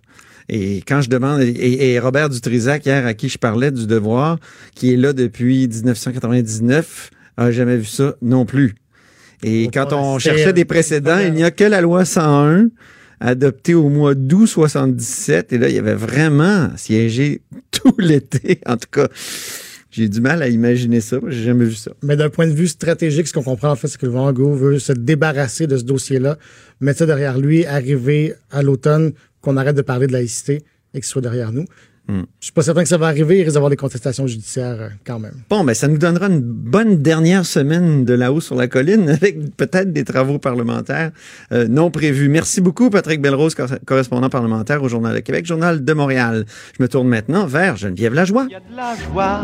Et 0.49 0.83
quand 0.87 1.01
je 1.01 1.09
demande, 1.09 1.41
et, 1.41 1.91
et 1.93 1.99
Robert 1.99 2.29
Dutrisac, 2.29 2.85
hier, 2.85 3.05
à 3.05 3.13
qui 3.13 3.29
je 3.29 3.37
parlais 3.37 3.71
du 3.71 3.87
devoir, 3.87 4.37
qui 4.75 4.93
est 4.93 4.97
là 4.97 5.13
depuis 5.13 5.67
1999, 5.67 7.09
a 7.37 7.51
jamais 7.51 7.77
vu 7.77 7.85
ça 7.85 8.15
non 8.21 8.45
plus. 8.45 8.75
Et 9.43 9.69
quand 9.73 9.91
on 9.93 10.19
cherchait 10.19 10.53
des 10.53 10.63
de- 10.63 10.67
précédents, 10.67 11.19
il 11.19 11.33
n'y 11.33 11.43
a 11.43 11.51
que 11.51 11.63
la 11.63 11.81
loi 11.81 12.05
101 12.05 12.69
adoptée 13.19 13.73
au 13.73 13.89
mois 13.89 14.15
d'août 14.15 14.47
77. 14.47 15.53
Et 15.53 15.57
là, 15.57 15.69
il 15.69 15.75
y 15.75 15.79
avait 15.79 15.95
vraiment 15.95 16.69
siégé 16.75 17.41
tout 17.71 17.95
l'été. 17.97 18.59
En 18.65 18.77
tout 18.77 18.89
cas, 18.91 19.07
j'ai 19.91 20.09
du 20.09 20.21
mal 20.21 20.41
à 20.41 20.47
imaginer 20.47 21.01
ça. 21.01 21.17
J'ai 21.27 21.43
jamais 21.43 21.65
vu 21.65 21.75
ça. 21.75 21.91
Mais 22.03 22.15
d'un 22.15 22.29
point 22.29 22.47
de 22.47 22.53
vue 22.53 22.67
stratégique, 22.67 23.27
ce 23.27 23.33
qu'on 23.33 23.43
comprend 23.43 23.71
en 23.71 23.75
fait, 23.75 23.87
c'est 23.87 23.97
que 23.97 24.05
le 24.05 24.11
gouvernement 24.11 24.31
Legault 24.31 24.53
veut 24.55 24.79
se 24.79 24.93
débarrasser 24.93 25.67
de 25.67 25.77
ce 25.77 25.83
dossier-là, 25.83 26.37
mettre 26.81 26.99
ça 26.99 27.05
derrière 27.05 27.37
lui, 27.37 27.65
arriver 27.65 28.33
à 28.51 28.61
l'automne, 28.61 29.13
qu'on 29.45 29.57
arrête 29.57 29.75
de 29.75 29.81
parler 29.83 30.07
de 30.07 30.13
laïcité 30.13 30.63
et 30.93 30.99
que 30.99 31.05
ce 31.05 31.11
soit 31.11 31.21
derrière 31.21 31.51
nous. 31.53 31.65
Hmm. 32.07 32.21
Je 32.39 32.45
suis 32.45 32.53
pas 32.53 32.61
certain 32.61 32.83
que 32.83 32.87
ça 32.89 32.99
va 32.99 33.07
arriver. 33.07 33.37
Il 33.39 33.41
risque 33.41 33.55
d'avoir 33.55 33.71
des 33.71 33.75
contestations 33.77 34.27
judiciaires 34.27 34.77
euh, 34.79 34.89
quand 35.07 35.17
même. 35.17 35.33
Bon, 35.49 35.63
ben, 35.63 35.73
ça 35.73 35.87
nous 35.87 35.97
donnera 35.97 36.27
une 36.27 36.39
bonne 36.39 36.97
dernière 37.01 37.47
semaine 37.47 38.05
de 38.05 38.13
là-haut 38.13 38.41
sur 38.41 38.53
la 38.55 38.67
colline 38.67 39.09
avec 39.21 39.55
peut-être 39.57 39.91
des 39.91 40.03
travaux 40.03 40.37
parlementaires 40.37 41.09
euh, 41.51 41.67
non 41.67 41.89
prévus. 41.89 42.29
Merci 42.29 42.61
beaucoup, 42.61 42.91
Patrick 42.91 43.21
Belrose, 43.21 43.55
cor- 43.55 43.79
correspondant 43.87 44.29
parlementaire 44.29 44.83
au 44.83 44.87
Journal 44.87 45.15
de 45.15 45.19
Québec, 45.21 45.47
Journal 45.47 45.83
de 45.83 45.93
Montréal. 45.93 46.45
Je 46.77 46.83
me 46.83 46.87
tourne 46.87 47.07
maintenant 47.07 47.47
vers 47.47 47.75
Geneviève 47.75 48.13
Lajoie. 48.13 48.45
Il 48.49 48.53
y 48.53 48.55
a 48.55 48.59
de 48.59 48.75
la 48.75 48.95
joie. 49.11 49.41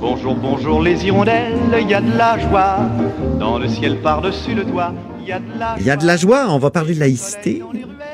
Bonjour, 0.00 0.34
bonjour 0.34 0.82
les 0.82 1.04
hirondelles. 1.06 1.54
Il 1.80 1.88
y 1.88 1.94
a 1.94 2.00
de 2.00 2.18
la 2.18 2.36
joie. 2.36 2.90
Dans 3.38 3.58
le 3.60 3.68
ciel 3.68 4.00
par-dessus 4.02 4.54
le 4.56 4.64
toit. 4.64 4.92
Il 5.24 5.86
y 5.86 5.90
a 5.90 5.96
de 5.96 6.06
la 6.06 6.16
joie. 6.16 6.46
On 6.48 6.58
va 6.58 6.70
parler 6.70 6.94
de 6.94 7.00
laïcité 7.00 7.62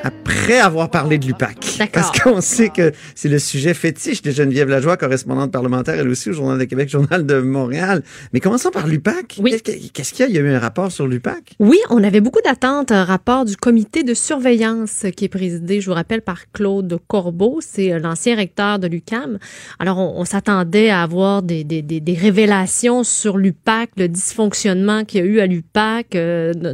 après 0.02 0.58
avoir 0.58 0.90
parlé 0.90 1.18
de 1.18 1.26
l'UPAC. 1.26 1.56
D'accord. 1.78 1.90
Parce 1.92 2.20
qu'on 2.20 2.40
sait 2.40 2.68
que 2.68 2.92
c'est 3.14 3.28
le 3.28 3.38
sujet 3.38 3.74
fétiche 3.74 4.22
de 4.22 4.30
Geneviève 4.30 4.68
Lajoie, 4.68 4.96
correspondante 4.96 5.50
parlementaire, 5.50 5.96
elle 5.98 6.08
aussi 6.08 6.30
au 6.30 6.32
Journal 6.32 6.58
de 6.58 6.64
Québec, 6.64 6.88
Journal 6.88 7.26
de 7.26 7.40
Montréal. 7.40 8.02
Mais 8.32 8.40
commençons 8.40 8.70
par 8.70 8.86
l'UPAC. 8.86 9.38
Oui. 9.40 9.50
Qu'est-ce 9.50 9.62
que- 9.62 9.88
Qu'est-ce 9.92 10.12
qu'il 10.14 10.24
y 10.24 10.26
a? 10.26 10.28
Il 10.30 10.34
y 10.36 10.38
a 10.38 10.42
eu 10.42 10.52
un 10.54 10.58
rapport 10.58 10.92
sur 10.92 11.06
l'UPAC? 11.08 11.54
Oui, 11.58 11.78
on 11.90 12.02
avait 12.04 12.20
beaucoup 12.20 12.40
d'attentes. 12.44 12.92
Un 12.92 13.04
rapport 13.04 13.44
du 13.44 13.56
comité 13.56 14.02
de 14.04 14.14
surveillance 14.14 15.04
qui 15.16 15.24
est 15.24 15.28
présidé, 15.28 15.80
je 15.80 15.88
vous 15.88 15.94
rappelle, 15.94 16.22
par 16.22 16.50
Claude 16.52 16.98
Corbeau. 17.08 17.58
C'est 17.60 17.92
euh, 17.92 17.98
l'ancien 17.98 18.36
recteur 18.36 18.78
de 18.78 18.86
l'UCAM. 18.86 19.38
Alors, 19.80 19.98
on, 19.98 20.20
on 20.20 20.24
s'attendait 20.24 20.90
à 20.90 21.02
avoir 21.02 21.42
des, 21.42 21.64
des, 21.64 21.82
des, 21.82 22.00
des 22.00 22.14
révélations 22.14 23.02
sur 23.02 23.36
l'UPAC, 23.36 23.90
le 23.96 24.08
dysfonctionnement 24.08 25.04
qu'il 25.04 25.20
y 25.20 25.22
a 25.24 25.26
eu 25.26 25.40
à 25.40 25.46
l'UPAC, 25.46 26.14
euh, 26.14 26.52
no- 26.54 26.72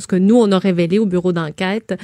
ce 0.00 0.06
que 0.06 0.16
nous, 0.16 0.36
on 0.36 0.50
a 0.52 0.58
révélé 0.58 0.98
au 0.98 1.06
bureau 1.06 1.32
d'enquête. 1.32 1.94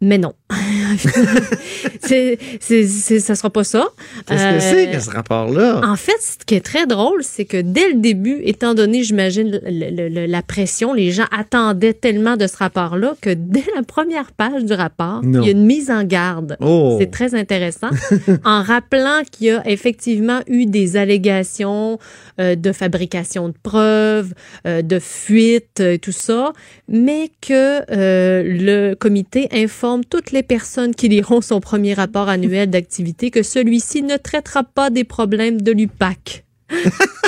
Mais 0.00 0.18
non. 0.18 0.34
c'est, 2.00 2.38
c'est, 2.60 2.84
c'est, 2.86 3.20
ça 3.20 3.34
sera 3.34 3.50
pas 3.50 3.64
ça. 3.64 3.88
Qu'est-ce 4.26 4.42
Euh, 4.44 4.54
que 4.54 4.60
c'est 4.60 4.90
que 4.90 5.00
ce 5.00 5.10
rapport-là? 5.10 5.80
en 5.84 5.96
fait, 5.96 6.16
ce 6.20 6.44
qui 6.44 6.54
est 6.54 6.64
très 6.64 6.86
drôle, 6.86 7.22
c'est 7.22 7.44
que 7.44 7.60
dès 7.60 7.88
le 7.88 7.94
début, 8.00 8.40
étant 8.44 8.74
donné, 8.74 9.02
j'imagine, 9.02 9.50
le- 9.64 9.90
le- 9.90 10.08
le- 10.08 10.26
la 10.26 10.42
pression, 10.42 10.92
les 10.94 11.10
gens 11.10 11.26
attendaient 11.36 11.94
tellement 11.94 12.36
de 12.36 12.46
ce 12.46 12.56
rapport-là 12.56 13.14
que 13.20 13.30
dès 13.36 13.64
la 13.74 13.82
première 13.82 14.32
page 14.32 14.64
du 14.64 14.72
rapport, 14.72 15.20
Non. 15.22 15.40
il 15.42 15.46
y 15.46 15.48
a 15.48 15.52
une 15.52 15.66
mise 15.66 15.90
en 15.90 16.04
garde. 16.04 16.56
Oh. 16.60 16.96
C'est 17.00 17.10
très 17.10 17.34
intéressant. 17.34 17.90
en 18.44 18.62
rappelant 18.62 19.22
qu'il 19.30 19.46
y 19.48 19.50
a 19.50 19.66
effectivement 19.68 20.40
eu 20.48 20.66
des 20.66 20.96
allégations 20.96 21.98
euh, 22.40 22.54
de 22.56 22.72
fabrication 22.72 23.48
de 23.48 23.54
preuves, 23.62 24.34
euh, 24.66 24.82
de 24.82 24.98
fuite, 24.98 25.80
euh, 25.80 25.96
tout 25.98 26.12
ça, 26.12 26.52
mais 26.88 27.30
que 27.40 27.80
euh, 27.92 28.42
le 28.44 28.94
comité 28.94 29.48
informe 29.52 30.04
toutes 30.04 30.32
les 30.32 30.42
personnes 30.42 30.83
qui 30.92 31.08
liront 31.08 31.40
son 31.40 31.60
premier 31.60 31.94
rapport 31.94 32.28
annuel 32.28 32.70
d'activité 32.70 33.30
que 33.30 33.42
celui-ci 33.42 34.02
ne 34.02 34.16
traitera 34.16 34.64
pas 34.64 34.90
des 34.90 35.04
problèmes 35.04 35.60
de 35.62 35.72
l'UPAC. 35.72 36.44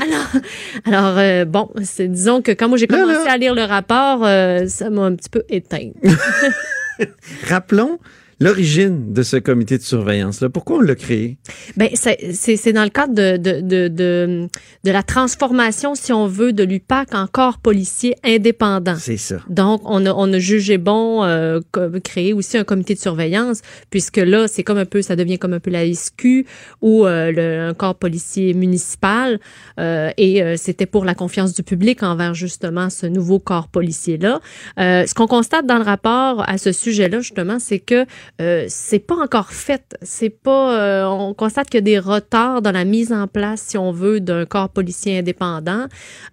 alors, 0.03 0.43
alors 0.85 1.19
euh, 1.19 1.45
bon, 1.45 1.71
c'est, 1.83 2.09
disons 2.09 2.43
que 2.43 2.53
quand 2.53 2.69
moi 2.69 2.79
j'ai 2.79 2.87
Là, 2.87 2.99
commencé 3.01 3.25
là. 3.25 3.33
à 3.33 3.37
lire 3.37 3.55
le 3.55 3.63
rapport, 3.63 4.25
euh, 4.25 4.67
ça 4.67 4.91
m'a 4.91 5.03
un 5.03 5.15
petit 5.15 5.29
peu 5.31 5.45
éteint. 5.49 5.91
Rappelons 7.49 7.99
l'origine 8.40 9.12
de 9.12 9.23
ce 9.23 9.37
comité 9.37 9.78
de 9.78 9.83
surveillance-là. 9.83 10.49
Pourquoi 10.50 10.76
on 10.78 10.81
l'a 10.81 10.95
créé? 10.95 11.38
Ben, 11.76 11.88
c'est 11.95 12.73
dans 12.73 12.85
le 12.85 12.90
cadre 12.90 13.14
de, 13.14 13.37
de, 13.37 13.61
de, 13.61 13.88
de, 13.88 14.49
de 14.85 14.90
la 14.90 15.02
transformation, 15.02 15.95
si 15.95 16.12
on 16.12 16.26
veut, 16.26 16.52
de 16.52 16.62
l'UPAC 16.62 17.14
en 17.14 17.26
corps 17.26 17.59
policier 17.59 18.16
indépendant. 18.25 18.97
C'est 18.99 19.16
ça. 19.16 19.37
Donc, 19.49 19.81
on 19.85 20.05
a, 20.07 20.12
on 20.12 20.33
a 20.33 20.38
jugé 20.38 20.78
bon 20.78 21.25
euh, 21.25 21.61
créer 22.05 22.33
aussi 22.33 22.59
un 22.59 22.64
comité 22.64 22.95
de 22.95 23.00
surveillance, 23.00 23.62
puisque 23.90 24.19
là, 24.19 24.49
c'est 24.49 24.62
comme 24.62 24.78
un 24.78 24.85
peu, 24.85 25.02
ça 25.02 25.16
devient 25.16 25.38
comme 25.38 25.52
un 25.55 25.61
peu 25.61 25.71
la 25.71 25.93
SQ 25.93 26.47
ou 26.83 27.07
euh, 27.07 27.33
le, 27.33 27.69
un 27.69 27.75
corps 27.75 27.95
policier 27.95 28.52
municipal. 28.55 29.40
euh, 29.78 30.11
et 30.16 30.43
euh, 30.43 30.57
c'était 30.57 30.87
pour 30.87 31.05
la 31.05 31.14
confiance 31.14 31.55
du 31.55 31.62
public 31.62 32.02
envers 32.02 32.35
justement 32.35 32.90
ce 32.90 33.07
nouveau 33.07 33.38
corps 33.38 33.69
policier-là. 33.69 34.40
Euh, 34.78 35.07
ce 35.07 35.14
qu'on 35.14 35.26
constate 35.26 35.66
dans 35.66 35.78
le 35.78 35.85
rapport 35.85 36.49
à 36.49 36.59
ce 36.59 36.73
sujet-là, 36.73 37.21
justement, 37.21 37.59
c'est 37.59 37.78
que 37.78 38.05
euh, 38.40 38.64
c'est 38.68 38.99
pas 38.99 39.16
encore 39.16 39.52
fait. 39.52 39.97
C'est 40.02 40.30
pas. 40.30 40.78
euh, 40.78 41.06
on 41.06 41.35
constate 41.35 41.68
qu'il 41.68 41.78
y 41.78 41.83
a 41.83 41.83
des 41.83 41.99
retards 41.99 42.62
dans 42.62 42.73
la 42.73 42.85
mise 42.85 43.12
en 43.12 43.26
place, 43.26 43.62
si 43.66 43.78
on 43.78 43.92
veut, 43.92 44.21
d'un 44.21 44.45
corps 44.45 44.68
policier 44.68 45.18
indépendant. 45.18 45.87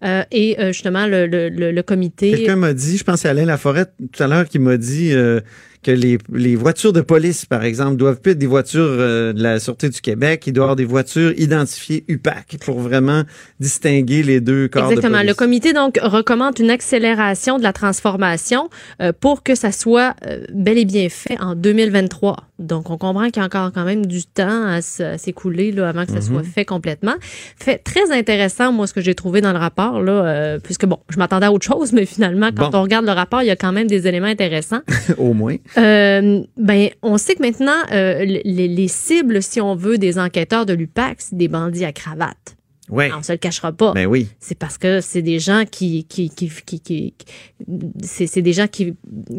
Euh, 0.04 0.24
et 0.32 0.58
justement, 0.68 1.08
le, 1.08 1.28
le, 1.28 1.50
le, 1.50 1.84
comité. 1.84 2.32
Quelqu'un 2.32 2.56
m'a 2.56 2.74
dit, 2.74 2.98
je 2.98 3.04
pense 3.04 3.22
c'est 3.22 3.30
Alain 3.30 3.46
Laforêt 3.46 3.86
tout 3.86 4.24
à 4.24 4.28
l'heure 4.28 4.48
qui 4.48 4.60
m'a 4.60 4.78
dit 4.78 5.14
que 5.84 5.92
les, 5.92 6.18
les 6.34 6.56
voitures 6.56 6.94
de 6.94 7.02
police, 7.02 7.46
par 7.46 7.64
exemple, 7.64 7.98
doivent 7.98 8.20
plus 8.20 8.32
être 8.32 8.38
des 8.40 8.48
voitures 8.48 8.82
euh, 8.84 9.34
de 9.34 9.44
la 9.44 9.60
Sûreté 9.60 9.90
du 9.90 10.02
Québec, 10.02 10.44
il 10.48 10.54
doit 10.54 10.64
avoir 10.66 10.76
des 10.76 10.86
voitures 10.86 11.34
identifiées 11.38 12.04
UPAC 12.08 12.58
pour 12.66 12.80
vraiment 12.80 13.24
distinguer 13.60 14.24
les 14.24 14.42
deux 14.42 14.68
corps 14.68 14.90
Exactement. 14.92 15.22
de 15.22 15.28
Le 15.28 15.34
comité 15.34 15.74
donc 15.74 16.00
recommande 16.02 16.58
une 16.60 16.70
accélération 16.70 17.58
de 17.58 17.64
la 17.64 17.74
transformation 17.74 18.70
euh, 19.02 19.12
pour 19.18 19.44
que 19.44 19.56
ça 19.56 19.72
soit 19.72 20.16
euh, 20.26 20.44
bel 20.54 20.78
et 20.78 20.86
bien 20.86 21.10
fait 21.10 21.40
en 21.40 21.56
2023. 21.56 22.38
Donc 22.60 22.90
on 22.90 22.98
comprend 22.98 23.26
qu'il 23.26 23.38
y 23.38 23.40
a 23.42 23.46
encore 23.46 23.72
quand 23.74 23.84
même 23.84 24.06
du 24.06 24.24
temps 24.26 24.66
à, 24.68 24.82
s'écouler 24.82 25.72
là 25.72 25.90
avant 25.90 26.06
que 26.06 26.12
ça 26.12 26.18
Mhm. 26.20 26.22
soit 26.22 26.44
fait 26.44 26.66
complètement. 26.66 27.14
Fait 27.58 27.78
très 27.78 28.12
intéressant 28.12 28.72
moi 28.72 28.88
ce 28.88 28.94
que 28.94 29.02
j'ai 29.02 29.16
trouvé 29.16 29.42
dans 29.42 29.52
le 29.52 29.58
rapport 29.60 30.02
là, 30.02 30.12
euh, 30.26 30.60
puisque 30.64 30.86
bon, 30.86 30.98
je 31.10 31.18
m'attendais 31.18 31.48
à 31.48 31.52
autre 31.52 31.66
chose, 31.66 31.92
mais 31.92 32.06
finalement 32.06 32.50
quand 32.56 32.70
Bon. 32.70 32.80
on 32.80 32.82
regarde 32.84 33.06
le 33.06 33.12
rapport, 33.12 33.42
il 33.42 33.48
y 33.48 33.52
a 33.52 33.56
quand 33.56 33.72
même 33.74 33.88
des 33.88 34.08
éléments 34.08 34.28
intéressants. 34.28 34.82
Au 35.18 35.34
moins. 35.34 35.56
Euh, 35.78 36.42
ben, 36.58 36.90
on 37.02 37.18
sait 37.18 37.36
que 37.36 37.42
maintenant, 37.42 37.72
euh, 37.92 38.24
les, 38.26 38.68
les 38.68 38.88
cibles, 38.88 39.42
si 39.42 39.60
on 39.62 39.76
veut, 39.76 39.98
des 39.98 40.20
enquêteurs 40.20 40.66
de 40.66 40.74
l'UPAC, 40.74 41.18
c'est 41.20 41.38
des 41.38 41.48
bandits 41.48 41.86
à 41.86 41.92
cravate. 41.94 42.56
Oui. 42.90 43.06
On 43.18 43.24
se 43.24 43.32
le 43.32 43.38
cachera 43.38 43.72
pas. 43.72 43.94
Ben 43.94 44.06
oui. 44.08 44.28
C'est 44.42 44.58
parce 44.58 44.78
que 44.78 45.00
c'est 45.00 45.22
des 45.22 45.40
gens 45.40 45.64
qui, 45.70 46.04
qui, 46.04 46.30
qui, 46.30 46.50
qui, 46.50 46.80
qui- 46.82 47.14
c'est, 48.04 48.28
c'est 48.28 48.42
des 48.42 48.52
gens 48.52 48.68
qui, 48.68 48.94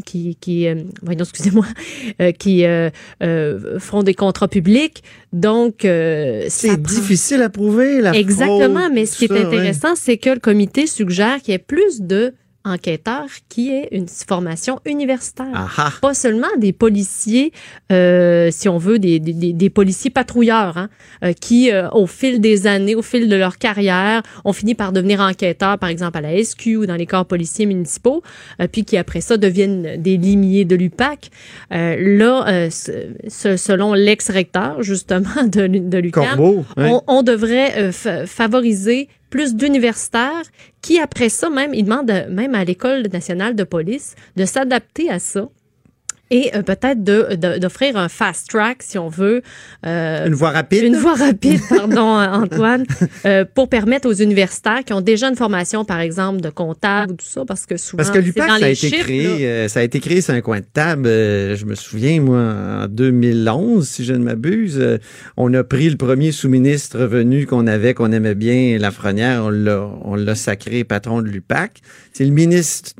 qui, 0.06 0.34
qui 0.40 0.66
euh, 0.66 0.76
voyons, 1.02 1.20
excusez-moi, 1.24 1.66
euh, 2.22 2.32
qui 2.32 2.64
euh, 2.64 2.88
euh, 3.22 3.78
font 3.78 4.02
des 4.02 4.14
contrats 4.14 4.48
publics. 4.48 5.02
Donc, 5.34 5.84
euh, 5.84 6.46
C'est 6.48 6.68
prend- 6.68 6.78
difficile 6.78 7.42
à 7.42 7.50
prouver, 7.50 8.00
la 8.00 8.14
Exactement, 8.16 8.80
fraude, 8.80 8.92
mais 8.94 9.04
ce 9.04 9.18
qui 9.18 9.24
est 9.26 9.30
ouais. 9.30 9.44
intéressant, 9.44 9.94
c'est 9.94 10.16
que 10.16 10.30
le 10.30 10.40
comité 10.40 10.86
suggère 10.86 11.36
qu'il 11.42 11.52
y 11.52 11.54
ait 11.54 11.58
plus 11.58 12.00
de 12.00 12.32
enquêteurs 12.64 13.26
qui 13.48 13.70
aient 13.70 13.88
une 13.92 14.08
formation 14.08 14.80
universitaire 14.86 15.46
Ah 15.54 15.68
ah. 15.76 15.92
pas 16.00 16.14
seulement 16.14 16.48
des 16.58 16.72
policiers, 16.72 17.52
euh, 17.92 18.48
si 18.50 18.68
on 18.68 18.78
veut, 18.78 18.98
des, 18.98 19.18
des, 19.20 19.52
des- 19.52 19.70
policiers 19.70 20.10
patrouilleurs, 20.10 20.78
hein, 20.78 20.88
euh, 21.24 21.32
qui, 21.32 21.70
euh, 21.70 21.88
au 21.90 22.06
fil 22.06 22.40
des 22.40 22.66
années, 22.66 22.94
au 22.94 23.02
fil 23.02 23.28
de 23.28 23.36
leur 23.36 23.58
carrière, 23.58 24.22
ont 24.44 24.52
fini 24.52 24.74
par 24.74 24.92
devenir 24.92 25.20
enquêteurs, 25.20 25.78
par 25.78 25.88
exemple 25.88 26.18
à 26.18 26.20
la 26.20 26.42
SQ 26.42 26.76
ou 26.78 26.86
dans 26.86 26.94
les 26.96 27.06
corps 27.06 27.26
policiers 27.26 27.66
municipaux, 27.66 28.22
euh, 28.60 28.66
puis 28.70 28.84
qui 28.84 28.96
après 28.96 29.20
ça 29.20 29.36
deviennent 29.36 30.00
des 30.00 30.16
limiers 30.16 30.64
de 30.64 30.76
l'UPAC. 30.76 31.30
Euh, 31.72 31.96
là, 32.18 32.46
euh, 32.48 32.70
ce- 32.70 33.56
selon 33.56 33.94
l'ex-recteur 33.94 34.82
justement 34.82 35.44
de, 35.46 35.66
de 35.66 35.98
l'UQAM, 35.98 36.38
hein. 36.40 36.62
on, 36.76 37.02
on 37.06 37.22
devrait 37.22 37.72
euh, 37.78 37.92
fa- 37.92 38.26
favoriser 38.26 39.08
plus 39.34 39.56
d'universitaires 39.56 40.44
qui, 40.80 41.00
après 41.00 41.28
ça, 41.28 41.50
même, 41.50 41.74
ils 41.74 41.82
demandent 41.82 42.08
euh, 42.08 42.30
même 42.30 42.54
à 42.54 42.62
l'École 42.62 43.08
nationale 43.12 43.56
de 43.56 43.64
police 43.64 44.14
de 44.36 44.44
s'adapter 44.44 45.10
à 45.10 45.18
ça 45.18 45.48
et 46.30 46.50
euh, 46.56 46.62
peut-être 46.62 47.02
d'offrir 47.58 47.96
un 47.96 48.08
fast 48.08 48.48
track, 48.48 48.82
si 48.82 48.98
on 48.98 49.08
veut. 49.08 49.42
euh, 49.86 50.26
Une 50.26 50.34
voie 50.34 50.50
rapide. 50.50 50.82
une 50.84 50.96
voie 50.96 51.14
rapide, 51.14 51.60
pardon, 51.68 52.00
Antoine, 52.18 52.84
euh, 53.26 53.44
pour 53.54 53.68
permettre 53.68 54.08
aux 54.08 54.14
universitaires 54.14 54.82
qui 54.84 54.92
ont 54.92 55.00
déjà 55.00 55.28
une 55.28 55.36
formation, 55.36 55.84
par 55.84 56.00
exemple, 56.00 56.40
de 56.40 56.50
comptable 56.50 57.12
ou 57.12 57.16
tout 57.16 57.26
ça, 57.26 57.44
parce 57.46 57.66
que 57.66 57.76
souvent, 57.76 57.98
Parce 58.02 58.10
que 58.10 58.18
l'UPAC, 58.18 58.48
dans 58.48 58.58
ça 58.58 58.64
a 58.64 58.68
les 58.68 58.72
été 58.84 58.88
chiffres, 58.96 59.04
créé, 59.04 59.46
euh, 59.48 59.68
ça 59.68 59.80
a 59.80 59.82
été 59.82 60.00
créé 60.00 60.20
sur 60.22 60.34
un 60.34 60.40
coin 60.40 60.60
de 60.60 60.66
table. 60.72 61.04
je 61.06 61.64
me 61.66 61.74
souviens, 61.74 62.20
moi, 62.20 62.38
en 62.84 62.86
2011, 62.88 63.86
si 63.86 64.04
je 64.04 64.12
ne 64.14 64.24
m'abuse, 64.24 64.82
on 65.36 65.52
a 65.54 65.62
pris 65.64 65.90
le 65.90 65.96
premier 65.96 66.32
sous-ministre 66.32 66.98
revenu 67.00 67.46
qu'on 67.46 67.66
avait, 67.66 67.94
qu'on 67.94 68.12
aimait 68.12 68.34
bien, 68.34 68.78
Lafrenière, 68.78 69.44
on 69.44 69.50
l'a, 69.50 69.88
on 70.02 70.14
l'a 70.14 70.34
sacré 70.34 70.84
patron 70.84 71.22
de 71.22 71.28
l'UPAC. 71.28 71.80
C'est 72.12 72.24
le 72.24 72.30
ministre 72.30 72.92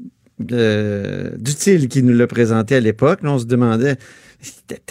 d'Utile 0.44 1.88
qui 1.88 2.02
nous 2.02 2.16
l'a 2.16 2.26
présenté 2.26 2.76
à 2.76 2.80
l'époque. 2.80 3.20
On 3.22 3.38
se 3.38 3.44
demandait, 3.44 3.96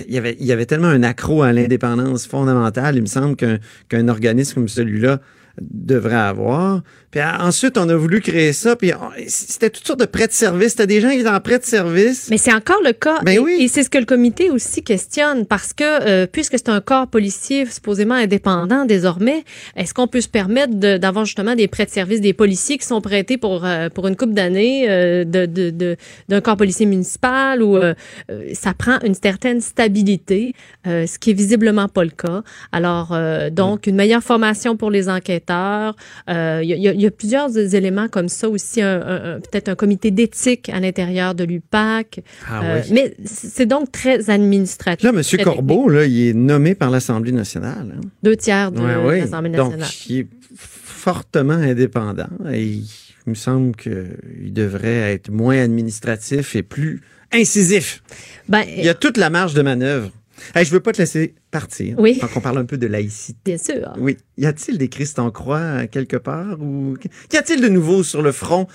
il 0.07 0.13
y 0.15 0.51
avait, 0.51 0.65
tellement 0.65 0.87
un 0.87 1.03
accro 1.03 1.43
à 1.43 1.53
l'indépendance 1.53 2.27
fondamentale, 2.27 2.95
il 2.95 3.01
me 3.01 3.07
semble 3.07 3.35
qu'un 3.35 4.07
organisme 4.07 4.55
comme 4.55 4.67
celui-là 4.67 5.19
devrait 5.61 6.15
avoir. 6.15 6.83
Puis 7.13 7.19
euh, 7.21 7.25
ensuite, 7.39 7.77
on 7.77 7.87
a 7.89 7.95
voulu 7.95 8.21
créer 8.21 8.53
ça, 8.53 8.75
puis 8.75 8.91
c'était 9.27 9.69
toutes 9.69 9.85
sortes 9.85 9.99
de 9.99 10.05
prêts 10.05 10.25
de 10.25 10.31
service. 10.33 10.69
C'était 10.71 10.87
des 10.87 10.99
gens 10.99 11.11
qui 11.11 11.19
étaient 11.19 11.29
en 11.29 11.39
prêt 11.41 11.59
de 11.59 11.63
service. 11.63 12.27
Mais 12.31 12.39
c'est 12.39 12.51
encore 12.53 12.81
le 12.83 12.91
cas. 12.93 13.19
Ben 13.21 13.33
et, 13.33 13.37
oui. 13.39 13.57
et 13.59 13.67
c'est 13.67 13.83
ce 13.83 13.89
que 13.91 13.99
le 13.99 14.05
comité 14.05 14.49
aussi 14.49 14.81
questionne 14.81 15.45
parce 15.45 15.73
que 15.73 15.83
euh, 15.85 16.25
puisque 16.25 16.53
c'est 16.57 16.69
un 16.69 16.81
corps 16.81 17.05
policier 17.07 17.67
supposément 17.67 18.15
indépendant 18.15 18.85
désormais, 18.85 19.43
est-ce 19.75 19.93
qu'on 19.93 20.07
peut 20.07 20.21
se 20.21 20.27
permettre 20.27 20.73
de- 20.73 20.97
d'avoir 20.97 21.25
justement 21.25 21.53
des 21.53 21.67
prêts 21.67 21.85
de 21.85 21.91
service 21.91 22.19
des 22.19 22.33
policiers 22.33 22.79
qui 22.79 22.87
sont 22.87 22.99
prêtés 22.99 23.37
pour 23.37 23.63
euh, 23.63 23.89
pour 23.89 24.07
une 24.07 24.15
coupe 24.15 24.33
d'années 24.33 24.89
euh, 24.89 25.23
de 25.23 25.45
de- 25.45 25.69
de- 25.69 25.97
d'un 26.29 26.41
corps 26.41 26.57
policier 26.57 26.87
municipal 26.87 27.61
où 27.61 27.77
euh, 27.77 27.93
euh, 28.31 28.49
ça 28.55 28.73
prend 28.73 28.97
une 29.05 29.13
certaine 29.13 29.61
stabilité, 29.61 30.53
euh, 30.87 31.05
ce 31.05 31.19
qui 31.19 31.29
est 31.29 31.33
visiblement 31.33 31.87
pas 31.87 32.03
le 32.03 32.09
cas. 32.09 32.41
Alors 32.71 33.09
euh, 33.11 33.51
donc 33.51 33.85
une 33.85 33.97
meilleure 33.97 34.23
formation 34.23 34.75
pour 34.77 34.89
les 34.89 35.09
enquêteurs. 35.09 35.95
Euh, 36.29 36.61
Il 36.63 36.69
y, 36.69 36.73
a- 36.87 36.93
y 36.93 37.02
a- 37.02 37.02
y 37.03 37.07
a 37.07 37.11
plusieurs 37.11 37.57
éléments 37.75 38.07
comme 38.07 38.29
ça 38.29 38.49
aussi, 38.49 38.81
un- 38.81 39.01
un- 39.01 39.35
un- 39.35 39.39
peut-être 39.39 39.69
un 39.69 39.75
comité 39.75 40.11
d'éthique 40.11 40.69
à 40.69 40.79
l'intérieur 40.79 41.35
de 41.35 41.43
l'UPAC. 41.43 42.21
Ah 42.49 42.61
Euh, 42.63 42.81
oui. 42.85 42.91
Mais 42.93 43.13
c'est 43.25 43.65
donc 43.65 43.91
très 43.91 44.29
administratif. 44.29 45.03
Là, 45.03 45.11
M. 45.17 45.43
Corbeau, 45.43 45.89
là, 45.89 46.05
il 46.05 46.27
est 46.29 46.33
nommé 46.33 46.75
par 46.75 46.89
l'Assemblée 46.89 47.31
nationale. 47.31 47.95
hein. 47.97 48.01
Deux 48.23 48.35
tiers 48.35 48.71
de 48.71 48.79
Ouais, 48.79 48.95
oui. 49.05 49.19
l'Assemblée 49.21 49.51
Donc, 49.51 49.77
nationale. 49.77 49.89
il 50.09 50.17
est 50.19 50.27
fortement 50.55 51.53
indépendant. 51.53 52.29
Et 52.51 52.63
il 52.63 52.83
me 53.27 53.35
semble 53.35 53.75
qu'il 53.75 54.53
devrait 54.53 55.13
être 55.13 55.29
moins 55.29 55.57
administratif 55.61 56.55
et 56.55 56.63
plus 56.63 57.01
incisif. 57.31 58.03
Ben, 58.47 58.63
Il 58.77 58.83
y 58.85 58.89
a 58.89 58.93
toute 58.93 59.17
la 59.17 59.29
marge 59.29 59.53
de 59.53 59.61
manœuvre. 59.61 60.11
Hey, 60.55 60.65
je 60.65 60.71
veux 60.71 60.79
pas 60.79 60.91
te 60.91 60.97
laisser 60.97 61.35
partir. 61.51 61.95
Oui. 61.99 62.17
Tant 62.19 62.27
qu'on 62.27 62.41
parle 62.41 62.57
un 62.57 62.65
peu 62.65 62.77
de 62.77 62.87
laïcité. 62.87 63.37
bien 63.45 63.57
sûr. 63.57 63.93
Oui. 63.97 64.17
Y 64.37 64.45
a-t-il 64.45 64.77
des 64.77 64.87
Christ 64.89 65.19
en 65.19 65.29
croix 65.31 65.59
euh, 65.59 65.87
quelque 65.87 66.17
part 66.17 66.59
ou 66.61 66.95
qu'y 67.29 67.37
a-t-il 67.37 67.61
de 67.61 67.67
nouveau 67.69 68.03
sur 68.03 68.21
le 68.21 68.31
front 68.31 68.67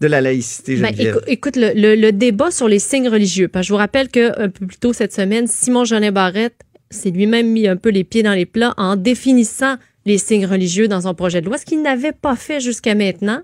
de 0.00 0.08
la 0.08 0.20
laïcité, 0.20 0.76
Ben, 0.76 0.94
écoute, 1.26 1.56
le, 1.56 1.72
le- 1.74 1.94
le 1.98 2.12
débat 2.12 2.50
sur 2.50 2.68
les 2.68 2.78
signes 2.78 3.08
religieux, 3.08 3.48
parce 3.48 3.64
que 3.64 3.68
je 3.68 3.72
vous 3.72 3.78
rappelle 3.78 4.08
que 4.10 4.38
un 4.38 4.50
peu 4.50 4.66
plus 4.66 4.76
tôt 4.76 4.92
cette 4.92 5.14
semaine, 5.14 5.46
Simon 5.46 5.86
Jolin 5.86 6.12
Barrette 6.12 6.60
s'est 6.90 7.10
lui-même 7.10 7.50
mis 7.50 7.66
un 7.66 7.76
peu 7.76 7.88
les 7.88 8.04
pieds 8.04 8.22
dans 8.22 8.34
les 8.34 8.44
plats 8.44 8.74
en 8.76 8.96
définissant 8.96 9.76
les 10.06 10.16
signes 10.18 10.46
religieux 10.46 10.88
dans 10.88 11.02
son 11.02 11.12
projet 11.14 11.40
de 11.42 11.46
loi, 11.46 11.58
ce 11.58 11.66
qu'il 11.66 11.82
n'avait 11.82 12.12
pas 12.12 12.36
fait 12.36 12.60
jusqu'à 12.60 12.94
maintenant. 12.94 13.40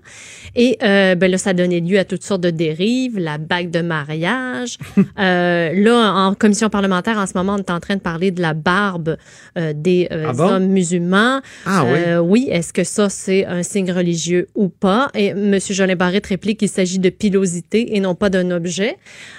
Et 0.55 0.77
euh, 0.83 1.13
ben 1.15 1.29
là, 1.29 1.37
ça 1.37 1.53
donnait 1.53 1.79
lieu 1.81 1.99
à 1.99 2.05
toutes 2.05 2.23
sortes 2.23 2.41
de 2.41 2.49
dérives, 2.49 3.19
la 3.19 3.37
bague 3.37 3.69
de 3.69 3.81
mariage. 3.81 4.77
euh, 5.19 5.71
là, 5.73 6.13
en 6.13 6.33
commission 6.33 6.69
parlementaire, 6.69 7.17
en 7.17 7.27
ce 7.27 7.33
moment, 7.35 7.55
on 7.55 7.59
est 7.59 7.69
en 7.71 7.79
train 7.79 7.95
de 7.97 8.01
parler 8.01 8.31
de 8.31 8.41
la 8.41 8.53
barbe 8.53 9.17
euh, 9.57 9.73
des 9.75 10.07
euh, 10.11 10.25
Ah 10.29 10.33
bon? 10.33 10.43
hommes 10.45 10.67
musulmans. 10.67 11.41
Ah 11.65 11.83
oui. 11.85 11.91
Euh, 12.07 12.17
oui, 12.19 12.47
est-ce 12.49 12.73
que 12.73 12.83
ça, 12.83 13.09
c'est 13.09 13.45
un 13.45 13.61
signe 13.63 13.91
religieux 13.91 14.47
ou 14.55 14.69
pas? 14.69 15.09
Et 15.15 15.27
M. 15.27 15.59
Jolin 15.69 15.95
Barrette 15.95 16.27
réplique 16.27 16.59
qu'il 16.59 16.69
s'agit 16.69 16.99
de 16.99 17.09
pilosité 17.09 17.95
et 17.95 17.99
non 17.99 18.15
pas 18.15 18.29
d'un 18.29 18.49
objet. 18.51 18.95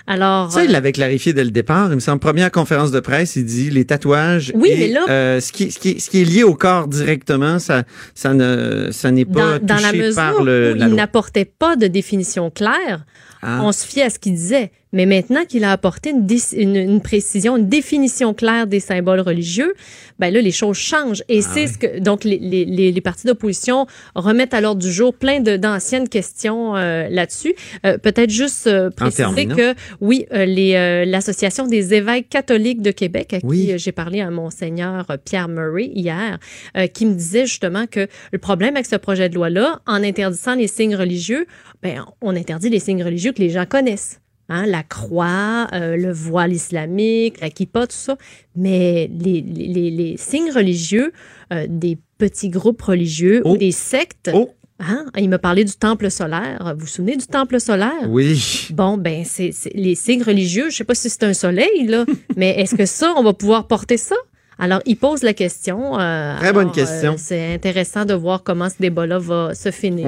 Alors, 0.07 0.53
Ça, 0.53 0.63
il 0.65 0.69
euh, 0.69 0.73
l'avait 0.73 0.93
clarifié 0.93 1.33
dès 1.33 1.45
le 1.45 1.51
départ. 1.51 1.89
Il 1.91 1.95
me 1.95 2.01
semble, 2.01 2.19
première 2.21 2.51
conférence 2.51 2.91
de 2.91 3.01
presse, 3.01 3.37
il 3.37 3.45
dit 3.47 3.71
les 3.71 3.85
tatouages 3.87 4.53
Oui, 4.55 4.69
et 4.71 4.77
mais 4.79 4.89
là- 4.89 5.05
euh, 5.09 5.41
ce, 5.41 5.53
qui, 5.53 5.71
ce, 5.71 5.79
qui, 5.79 6.01
ce 6.01 6.11
qui 6.11 6.21
est 6.21 6.25
lié 6.25 6.43
au 6.43 6.55
corps 6.55 6.87
directement, 7.15 7.59
ça, 7.59 7.85
ça 8.15 8.35
ne, 8.35 8.89
ça 8.91 9.11
n'est 9.11 9.25
pas 9.25 9.59
dans, 9.59 9.67
dans 9.67 9.75
la 9.83 9.91
touché 9.91 10.03
mesure 10.03 10.15
par 10.17 10.43
le, 10.43 10.73
où 10.75 10.79
la 10.79 10.87
il 10.89 10.95
n'apportait 10.95 11.45
pas 11.45 11.77
de 11.77 11.87
définition 11.87 12.51
claire, 12.51 13.05
Ah. 13.43 13.61
on 13.63 13.73
se 13.73 13.87
fiait 13.87 14.05
à 14.05 14.11
ce 14.11 14.19
qu'il 14.19 14.35
disait. 14.35 14.71
Mais 14.95 15.05
maintenant 15.07 15.45
qu'il 15.45 15.65
a 15.65 15.73
apporté 15.73 16.11
une, 16.11 16.25
dé- 16.25 16.39
une, 16.57 16.77
une 16.77 17.01
précision, 17.03 17.57
une 17.59 17.69
définition 17.69 18.33
claire 18.33 18.67
des 18.67 18.81
symboles 18.81 19.21
religieux, 19.21 19.75
ben 20.19 20.33
là, 20.33 20.41
les 20.41 20.53
choses 20.53 20.79
changent. 20.79 21.21
Ah 21.29 21.33
Et 21.35 21.43
c'est 21.43 21.67
ce 21.67 21.77
que 21.79 21.99
donc 21.99 22.25
les, 22.25 22.39
les, 22.39 22.65
les, 22.65 22.93
les 22.93 23.01
partis 23.03 23.27
d'opposition 23.27 23.87
remettent 24.15 24.55
à 24.55 24.61
l'ordre 24.61 24.81
du 24.81 24.91
jour 24.93 25.13
plein 25.13 25.41
d'anciennes 25.41 26.09
questions 26.09 26.77
euh, 26.77 27.09
là-dessus. 27.11 27.55
Euh, 27.85 27.99
Peut-être 27.99 28.31
juste 28.31 28.67
euh, 28.69 28.89
préciser 28.91 29.25
que 29.57 29.75
oui, 30.01 30.27
euh, 30.33 30.45
les 30.47 30.75
euh, 30.77 31.05
l'association 31.05 31.67
des 31.67 31.93
évêques 31.95 32.29
catholiques 32.29 32.81
de 32.81 32.91
Québec, 32.93 33.35
à 33.35 33.41
qui 33.41 33.47
Oui. 33.47 33.73
euh, 33.73 33.79
j'ai 33.79 33.93
parlé 33.93 34.21
à 34.21 34.31
monseigneur 34.31 35.07
Pierre 35.25 35.49
Murray 35.49 35.91
hier, 35.95 36.39
euh, 36.77 36.87
qui 36.87 37.05
me 37.07 37.15
disait 37.15 37.47
justement 37.47 37.87
que 37.87 38.07
le 38.33 38.39
problème 38.39 38.75
avec 38.77 38.87
ce 38.87 38.97
projet 38.97 39.29
de 39.29 39.35
loi-là, 39.35 39.81
en 39.87 40.03
interdisant 40.05 40.55
les 40.55 40.69
signes 40.69 40.95
religieux, 40.97 41.47
ben, 41.83 42.05
on 42.21 42.37
interdit 42.37 42.71
les 42.71 42.79
signes 42.79 43.03
religieux 43.03 43.33
que 43.33 43.41
les 43.43 43.51
gens 43.51 43.67
connaissent. 43.67 44.21
Hein, 44.51 44.67
la 44.67 44.83
croix, 44.83 45.69
euh, 45.73 45.97
le 45.97 46.13
voile 46.13 46.53
islamique, 46.53 47.41
la 47.41 47.49
kippa, 47.49 47.87
tout 47.87 47.97
ça. 47.97 48.19
Mais 48.57 49.11
les, 49.19 49.41
les, 49.41 49.69
les- 49.69 49.91
les 49.91 50.17
signes 50.19 50.51
religieux 50.53 51.13
euh, 51.53 51.67
des 51.69 51.97
petits 52.19 52.51
groupes 52.51 52.83
religieux 52.83 53.41
Oh. 53.45 53.53
ou 53.53 53.57
des 53.57 53.73
sectes, 53.73 54.31
Oh, 54.35 54.51
hein, 54.81 55.07
il 55.19 55.29
me 55.31 55.39
parlait 55.39 55.65
du 55.65 55.73
temple 55.73 56.11
solaire. 56.11 56.75
Vous 56.75 56.83
vous 56.83 56.87
souvenez 56.87 57.17
du 57.17 57.27
temple 57.27 57.59
solaire? 57.59 58.09
oui. 58.09 58.69
Bon, 58.73 58.99
ben, 58.99 59.25
c'est 59.25 59.51
les 59.75 59.95
signes 59.95 60.23
religieux. 60.23 60.69
Je 60.71 60.77
sais 60.77 60.85
pas 60.85 60.95
si 60.95 61.09
c'est 61.09 61.25
un 61.25 61.35
soleil, 61.35 61.87
là, 61.87 62.05
mais 62.37 62.51
est-ce 62.61 62.75
que 62.75 62.85
ça, 62.87 63.15
on 63.17 63.23
va 63.23 63.33
pouvoir 63.33 63.67
porter 63.67 63.97
ça? 63.97 64.17
Alors, 64.59 64.81
il 64.87 64.97
pose 64.97 65.23
la 65.23 65.35
question. 65.35 65.99
euh, 65.99 66.37
Très 66.39 66.53
bonne 66.53 66.71
question. 66.73 67.15
euh, 67.15 67.19
c'est 67.19 67.55
intéressant 67.55 68.05
de 68.05 68.15
voir 68.15 68.43
comment 68.43 68.69
ce 68.69 68.77
débat-là 68.81 69.19
va 69.19 69.55
se 69.55 69.71
finir. 69.71 70.07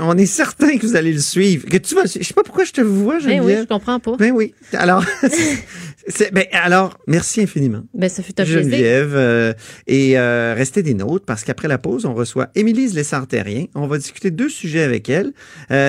On, 0.00 0.16
est 0.18 0.26
certain 0.26 0.76
que 0.78 0.86
vous 0.86 0.96
allez 0.96 1.12
le 1.12 1.20
suivre. 1.20 1.66
Que 1.68 1.78
tu 1.78 1.94
vas, 1.94 2.02
je 2.04 2.22
sais 2.22 2.34
pas 2.34 2.42
pourquoi 2.42 2.64
je 2.64 2.72
te 2.72 2.80
vois, 2.80 3.14
Ben 3.14 3.20
Geneviève. 3.22 3.44
oui, 3.44 3.56
je 3.62 3.66
comprends 3.68 3.98
pas. 3.98 4.16
Ben 4.16 4.32
oui. 4.32 4.54
Alors, 4.72 5.04
ben, 6.32 6.44
alors, 6.52 6.98
merci 7.06 7.40
infiniment. 7.42 7.82
Ben, 7.94 8.08
ça 8.08 8.22
fut 8.22 8.38
un 8.40 8.44
plaisir. 8.44 8.62
Geneviève. 8.62 9.12
euh, 9.14 9.52
et 9.86 10.18
euh, 10.18 10.54
restez 10.56 10.82
des 10.82 10.94
nôtres 10.94 11.24
parce 11.24 11.42
qu'après 11.44 11.68
la 11.68 11.78
pause, 11.78 12.04
on 12.04 12.14
reçoit 12.14 12.48
Émilie 12.54 12.88
Lessard-Terrien. 12.88 13.66
On 13.74 13.86
va 13.86 13.98
discuter 13.98 14.30
deux 14.30 14.48
sujets 14.48 14.82
avec 14.82 15.08
elle. 15.08 15.32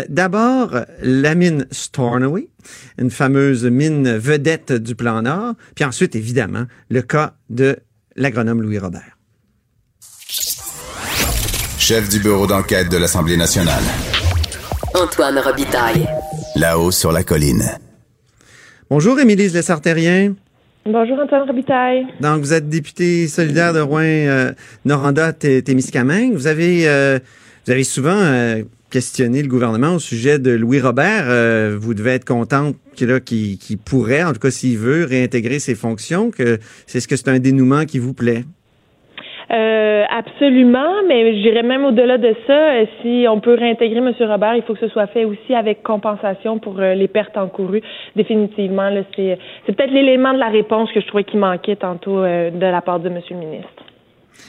D'abord, 0.10 0.80
la 1.02 1.36
mine 1.36 1.67
Stornoway, 1.72 2.48
une 2.98 3.12
fameuse 3.12 3.65
mine 3.65 4.17
vedette 4.17 4.72
du 4.72 4.96
plan 4.96 5.22
Nord. 5.22 5.54
Puis 5.76 5.86
ensuite, 5.86 6.15
évidemment, 6.15 6.65
le 6.89 7.02
cas 7.02 7.36
de 7.50 7.78
l'agronome 8.18 8.62
Louis 8.62 8.80
Robert. 8.80 9.18
Chef 11.78 12.10
du 12.10 12.20
bureau 12.20 12.48
d'enquête 12.48 12.90
de 12.90 12.98
l'Assemblée 12.98 13.38
nationale. 13.38 13.84
Antoine 14.94 15.38
Robitaille. 15.40 16.08
Là-haut 16.56 16.92
sur 16.92 17.12
la 17.12 17.24
colline. 17.24 17.64
Bonjour, 18.90 19.20
Émilie 19.20 19.48
Lessard-Terrien. 19.50 20.34
Bonjour 20.86 21.20
Antoine 21.20 21.48
Robitaille. 21.48 22.06
Donc, 22.22 22.40
vous 22.42 22.54
êtes 22.54 22.68
député 22.70 23.28
solidaire 23.28 23.74
de 23.74 23.80
Rouen, 23.82 24.02
euh, 24.04 24.52
Noranda, 24.86 25.34
Té- 25.34 25.62
Témiscamingue. 25.62 26.34
Vous 26.34 26.48
avez, 26.48 26.88
euh, 26.88 27.20
vous 27.66 27.72
avez 27.74 27.84
souvent 27.84 28.16
euh, 28.16 28.64
questionné 28.89 29.41
le 29.41 29.47
gouvernement 29.47 29.95
au 29.95 30.00
sujet 30.00 30.39
de 30.39 30.52
Louis 30.52 30.80
Robert. 30.80 31.26
Euh, 31.28 31.78
vous 31.80 31.93
devez 31.93 32.12
être 32.12 32.26
contente 32.26 32.76
qu'il 32.95 33.78
pourrait, 33.86 34.23
en 34.23 34.34
tout 34.34 34.39
cas 34.39 34.52
s'il 34.52 34.78
veut, 34.78 35.06
réintégrer 35.06 35.60
ses 35.60 35.76
fonctions. 35.76 36.32
Que 36.32 36.60
c'est 36.86 37.00
ce 37.00 37.08
que 37.08 37.15
c'est 37.15 37.30
un 37.30 37.39
dénouement 37.39 37.86
qui 37.86 38.00
vous 38.00 38.13
plaît? 38.13 38.43
Euh, 39.50 40.04
absolument, 40.10 41.04
mais 41.08 41.41
j'irais 41.41 41.63
même 41.63 41.86
au-delà 41.86 42.17
de 42.17 42.36
ça. 42.45 42.82
Euh, 42.82 42.86
Si 43.02 43.26
on 43.30 43.39
peut 43.39 43.54
réintégrer 43.54 44.00
M. 44.00 44.12
Robert, 44.19 44.56
il 44.56 44.63
faut 44.63 44.73
que 44.73 44.82
ce 44.82 44.89
soit 44.89 45.08
fait 45.08 45.23
aussi 45.23 45.54
avec 45.54 45.84
compensation 45.84 46.60
pour 46.60 46.80
les 46.80 47.08
pertes 47.08 47.38
encourues. 47.38 47.82
Définitivement, 48.15 48.89
là, 48.89 49.04
c'est, 49.15 49.38
c'est 49.65 49.76
peut-être 49.76 49.93
l'élément 49.93 50.34
de 50.34 50.39
la 50.39 50.50
réponse 50.50 50.89
que 50.93 51.00
je 51.00 51.08
trouvais 51.08 51.23
qui 51.23 51.38
manquait 51.38 51.78
tantôt 51.78 52.19
euh, 52.19 52.52
de 52.52 52.65
la 52.65 52.82
part 52.82 53.00
de 53.00 53.08
M. 53.08 53.21
le 53.30 53.38
ministre. 53.38 53.69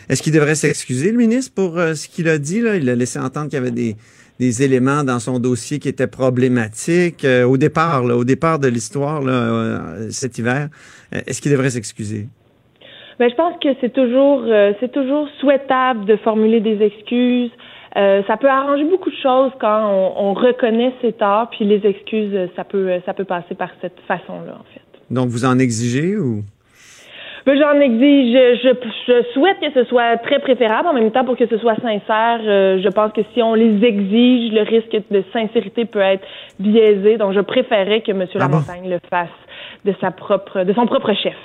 Est-ce 0.09 0.23
qu'il 0.23 0.33
devrait 0.33 0.55
s'excuser, 0.55 1.13
le 1.13 1.19
ministre, 1.19 1.53
pour 1.55 1.79
euh, 1.79 1.95
ce 1.95 2.09
qu'il 2.09 2.29
a 2.29 2.39
dit? 2.39 2.61
Là? 2.61 2.77
Il 2.77 2.89
a 2.89 2.95
laissé 2.95 3.19
entendre 3.19 3.49
qu'il 3.49 3.59
y 3.59 3.63
avait 3.63 3.71
des, 3.71 3.95
des 4.39 4.63
éléments 4.63 5.05
dans 5.05 5.19
son 5.19 5.39
dossier 5.39 5.79
qui 5.79 5.89
étaient 5.89 6.07
problématiques. 6.07 7.25
Euh, 7.25 7.45
au 7.45 7.57
départ, 7.57 8.05
là, 8.05 8.17
au 8.17 8.25
départ 8.25 8.59
de 8.59 8.69
l'histoire 8.69 9.23
euh, 9.27 10.09
cet 10.11 10.39
hiver, 10.39 10.69
euh, 11.15 11.21
est-ce 11.27 11.41
qu'il 11.43 11.51
devrait 11.53 11.71
s'excuser? 11.71 12.29
Ben, 13.19 13.29
je 13.29 13.35
pense 13.35 13.55
que 13.61 13.69
c'est 13.81 13.93
toujours, 13.93 14.43
euh, 14.47 14.73
c'est 14.79 14.93
toujours 14.93 15.29
souhaitable 15.41 16.05
de 16.05 16.17
formuler 16.17 16.61
des 16.61 16.81
excuses. 16.83 17.51
Euh, 17.97 18.23
ça 18.29 18.37
peut 18.37 18.49
arranger 18.49 18.85
beaucoup 18.85 19.11
de 19.11 19.17
choses 19.21 19.51
quand 19.61 19.91
on, 19.91 20.29
on 20.29 20.35
reconnaît 20.35 20.93
ses 21.03 21.13
torts, 21.15 21.51
puis 21.51 21.65
les 21.65 21.85
excuses, 21.85 22.49
ça 22.55 22.63
peut, 22.63 22.91
ça 23.05 23.15
peut 23.15 23.25
passer 23.25 23.57
par 23.57 23.71
cette 23.81 23.99
façon-là, 24.07 24.55
en 24.61 24.65
fait. 24.73 24.83
Donc, 25.11 25.31
vous 25.31 25.45
en 25.45 25.59
exigez 25.59 26.17
ou? 26.17 26.45
J'en 27.57 27.81
exige, 27.81 28.35
je, 28.63 28.75
je, 29.07 29.33
souhaite 29.33 29.59
que 29.61 29.73
ce 29.73 29.85
soit 29.89 30.19
très 30.19 30.39
préférable. 30.39 30.89
En 30.89 30.93
même 30.93 31.11
temps, 31.11 31.25
pour 31.25 31.37
que 31.37 31.47
ce 31.47 31.57
soit 31.59 31.77
sincère, 31.77 32.41
euh, 32.45 32.79
je 32.83 32.89
pense 32.89 33.13
que 33.13 33.23
si 33.33 33.43
on 33.43 33.55
les 33.55 33.83
exige, 33.85 34.53
le 34.53 34.63
risque 34.63 35.03
de 35.11 35.25
sincérité 35.33 35.87
peut 35.87 36.01
être 36.01 36.27
biaisé. 36.59 37.17
Donc, 37.17 37.33
je 37.33 37.41
préférerais 37.41 38.03
que 38.03 38.11
M. 38.11 38.27
Ah 38.35 38.39
Lamontagne 38.39 38.91
le 38.91 38.99
fasse 39.09 39.29
de 39.85 39.95
sa 40.01 40.11
propre, 40.11 40.65
de 40.65 40.73
son 40.75 40.87
propre 40.87 41.15
chef. 41.15 41.37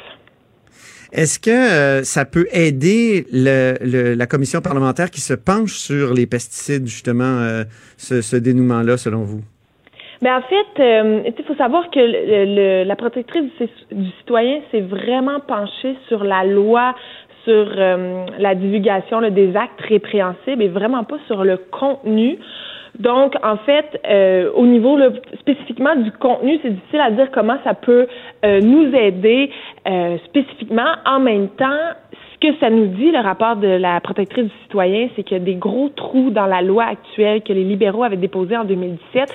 Est-ce 1.13 1.39
que 1.39 1.51
euh, 1.51 2.03
ça 2.03 2.25
peut 2.25 2.47
aider 2.51 3.25
le, 3.31 3.75
le, 3.81 4.13
la 4.15 4.25
commission 4.25 4.61
parlementaire 4.61 5.09
qui 5.11 5.21
se 5.21 5.35
penche 5.35 5.73
sur 5.73 6.13
les 6.13 6.25
pesticides, 6.25 6.87
justement, 6.87 7.23
euh, 7.23 7.63
ce, 7.97 8.21
ce 8.21 8.35
dénouement-là, 8.35 8.97
selon 8.97 9.21
vous? 9.21 9.41
Ben 10.23 10.37
en 10.37 10.41
fait, 10.41 10.79
euh, 10.79 11.21
il 11.37 11.43
faut 11.43 11.55
savoir 11.55 11.89
que 11.89 11.99
le, 11.99 12.85
la 12.85 12.95
protectrice 12.95 13.51
du, 13.91 14.09
citoyen 14.19 14.61
s'est 14.71 14.79
vraiment 14.79 15.41
penchée 15.41 15.97
sur 16.07 16.23
la 16.23 16.45
loi 16.45 16.95
sur 17.43 17.67
euh, 17.77 18.25
la 18.39 18.55
divulgation 18.55 19.19
là, 19.19 19.29
des 19.31 19.53
actes 19.57 19.81
répréhensibles 19.81 20.63
et 20.63 20.69
vraiment 20.69 21.03
pas 21.03 21.17
sur 21.27 21.43
le 21.43 21.57
contenu. 21.57 22.39
Donc, 22.99 23.33
en 23.43 23.57
fait, 23.57 23.99
euh, 24.07 24.49
au 24.55 24.65
niveau 24.65 24.95
là, 24.95 25.09
spécifiquement 25.39 25.97
du 25.97 26.11
contenu, 26.13 26.57
c'est 26.61 26.69
difficile 26.69 27.01
à 27.01 27.11
dire 27.11 27.29
comment 27.33 27.57
ça 27.65 27.73
peut 27.73 28.07
euh, 28.45 28.61
nous 28.61 28.95
aider 28.95 29.49
euh, 29.85 30.17
spécifiquement. 30.25 30.91
En 31.05 31.19
même 31.19 31.49
temps, 31.49 31.79
ce 32.13 32.47
que 32.47 32.55
ça 32.59 32.69
nous 32.69 32.85
dit, 32.87 33.11
le 33.11 33.19
rapport 33.19 33.57
de 33.57 33.67
la 33.67 33.99
protectrice 33.99 34.45
du 34.45 34.57
citoyen, 34.61 35.09
c'est 35.15 35.23
qu'il 35.23 35.37
y 35.37 35.41
a 35.41 35.43
des 35.43 35.55
gros 35.55 35.89
trous 35.89 36.29
dans 36.29 36.45
la 36.45 36.61
loi 36.61 36.85
actuelle 36.85 37.41
que 37.41 37.51
les 37.51 37.63
libéraux 37.63 38.03
avaient 38.03 38.15
déposés 38.15 38.55
en 38.55 38.63
2017 38.63 39.33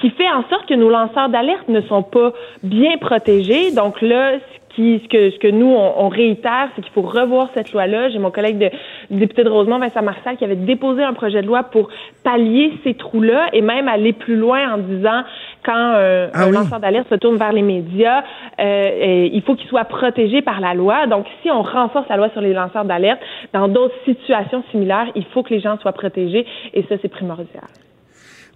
qui 0.00 0.10
fait 0.10 0.28
en 0.30 0.42
sorte 0.48 0.66
que 0.66 0.74
nos 0.74 0.90
lanceurs 0.90 1.28
d'alerte 1.28 1.68
ne 1.68 1.80
sont 1.82 2.02
pas 2.02 2.32
bien 2.62 2.96
protégés. 2.98 3.70
Donc 3.72 4.00
là, 4.00 4.38
qui, 4.74 5.00
ce 5.02 5.08
que, 5.08 5.30
ce 5.30 5.38
que 5.38 5.48
nous, 5.48 5.66
on, 5.66 6.04
on 6.04 6.08
réitère, 6.08 6.68
c'est 6.74 6.82
qu'il 6.82 6.92
faut 6.92 7.02
revoir 7.02 7.48
cette 7.54 7.72
loi-là. 7.72 8.08
J'ai 8.08 8.18
mon 8.18 8.30
collègue 8.30 8.58
de, 8.58 8.70
député 9.10 9.44
de 9.44 9.48
Rosemont, 9.48 9.78
Vincent 9.78 10.02
Marcel, 10.02 10.36
qui 10.36 10.44
avait 10.44 10.56
déposé 10.56 11.02
un 11.02 11.12
projet 11.12 11.42
de 11.42 11.46
loi 11.46 11.62
pour 11.64 11.88
pallier 12.24 12.72
ces 12.82 12.94
trous-là 12.94 13.50
et 13.52 13.60
même 13.60 13.88
aller 13.88 14.12
plus 14.12 14.36
loin 14.36 14.74
en 14.74 14.78
disant 14.78 15.22
quand 15.64 15.92
euh, 15.94 16.28
Ah 16.34 16.42
un 16.42 16.46
oui. 16.48 16.52
lanceur 16.52 16.80
d'alerte 16.80 17.08
se 17.08 17.14
tourne 17.14 17.36
vers 17.36 17.52
les 17.52 17.62
médias, 17.62 18.24
euh, 18.60 18.90
et 19.00 19.30
il 19.32 19.42
faut 19.42 19.54
qu'il 19.54 19.68
soit 19.68 19.84
protégé 19.84 20.42
par 20.42 20.60
la 20.60 20.74
loi. 20.74 21.06
Donc, 21.06 21.26
si 21.42 21.50
on 21.50 21.62
renforce 21.62 22.08
la 22.08 22.16
loi 22.16 22.28
sur 22.30 22.40
les 22.40 22.52
lanceurs 22.52 22.84
d'alerte, 22.84 23.20
dans 23.52 23.68
d'autres 23.68 23.94
situations 24.04 24.62
similaires, 24.70 25.06
il 25.14 25.24
faut 25.26 25.42
que 25.42 25.54
les 25.54 25.60
gens 25.60 25.78
soient 25.78 25.92
protégés 25.92 26.46
et 26.74 26.82
ça, 26.88 26.96
c'est 27.00 27.08
primordial. 27.08 27.64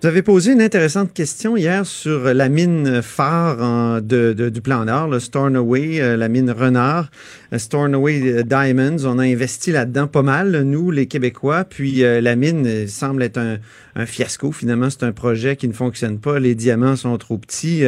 Vous 0.00 0.06
avez 0.06 0.22
posé 0.22 0.52
une 0.52 0.62
intéressante 0.62 1.12
question 1.12 1.56
hier 1.56 1.84
sur 1.84 2.32
la 2.32 2.48
mine 2.48 3.02
phare 3.02 4.00
du 4.00 4.60
plan 4.62 4.84
Nord, 4.84 5.08
le 5.08 5.18
Stornoway, 5.18 6.00
euh, 6.00 6.16
la 6.16 6.28
mine 6.28 6.52
Renard, 6.52 7.10
euh, 7.52 7.58
Stornoway 7.58 8.22
euh, 8.22 8.42
Diamonds. 8.44 9.04
On 9.06 9.18
a 9.18 9.24
investi 9.24 9.72
là-dedans 9.72 10.06
pas 10.06 10.22
mal, 10.22 10.62
nous, 10.62 10.92
les 10.92 11.06
Québécois. 11.06 11.64
Puis 11.64 12.04
euh, 12.04 12.20
la 12.20 12.36
mine 12.36 12.86
semble 12.86 13.24
être 13.24 13.38
un, 13.38 13.58
fiasco. 14.06 14.52
Finalement, 14.52 14.88
c'est 14.88 15.02
un 15.02 15.10
projet 15.10 15.56
qui 15.56 15.66
ne 15.66 15.72
fonctionne 15.72 16.20
pas. 16.20 16.38
Les 16.38 16.54
diamants 16.54 16.94
sont 16.94 17.18
trop 17.18 17.36
petits. 17.36 17.82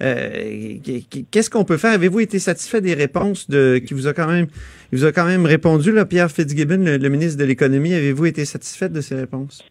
Qu'est-ce 0.00 1.48
qu'on 1.48 1.64
peut 1.64 1.76
faire? 1.76 1.92
Avez-vous 1.92 2.18
été 2.18 2.40
satisfait 2.40 2.80
des 2.80 2.94
réponses 2.94 3.48
de 3.48 3.78
qui 3.78 3.94
vous 3.94 4.08
a 4.08 4.14
quand 4.14 4.26
même, 4.26 4.48
vous 4.90 5.04
a 5.04 5.12
quand 5.12 5.26
même 5.26 5.46
répondu, 5.46 5.92
là, 5.92 6.06
Pierre 6.06 6.32
Fitzgibbon, 6.32 6.84
le, 6.84 6.96
le 6.96 7.08
ministre 7.08 7.38
de 7.38 7.44
l'Économie? 7.44 7.94
Avez-vous 7.94 8.26
été 8.26 8.44
satisfait 8.44 8.88
de 8.88 9.00
ces 9.00 9.14
réponses? 9.14 9.62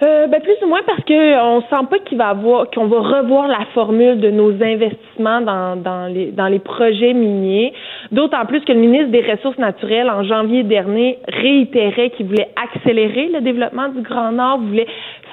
Euh, 0.00 0.28
ben 0.28 0.40
plus 0.40 0.54
ou 0.62 0.68
moins 0.68 0.82
parce 0.86 1.02
que 1.02 1.42
on 1.42 1.60
sent 1.62 1.86
pas 1.90 1.98
qu'il 1.98 2.18
va 2.18 2.28
avoir 2.28 2.70
qu'on 2.70 2.86
va 2.86 3.00
revoir 3.00 3.48
la 3.48 3.64
formule 3.74 4.20
de 4.20 4.30
nos 4.30 4.52
investissements 4.62 5.40
dans, 5.40 6.12
les 6.12 6.30
dans 6.30 6.46
les 6.46 6.60
projets 6.60 7.14
miniers. 7.14 7.72
D'autant 8.12 8.46
plus 8.46 8.60
que 8.60 8.70
le 8.72 8.78
ministre 8.78 9.10
des 9.10 9.28
Ressources 9.28 9.58
naturelles 9.58 10.08
en 10.08 10.22
janvier 10.22 10.62
dernier 10.62 11.18
réitérait 11.26 12.10
qu'il 12.10 12.26
voulait 12.26 12.48
accélérer 12.54 13.28
le 13.34 13.40
développement 13.40 13.88
du 13.88 14.02
Grand 14.02 14.30
Nord, 14.30 14.58
voulait 14.58 14.86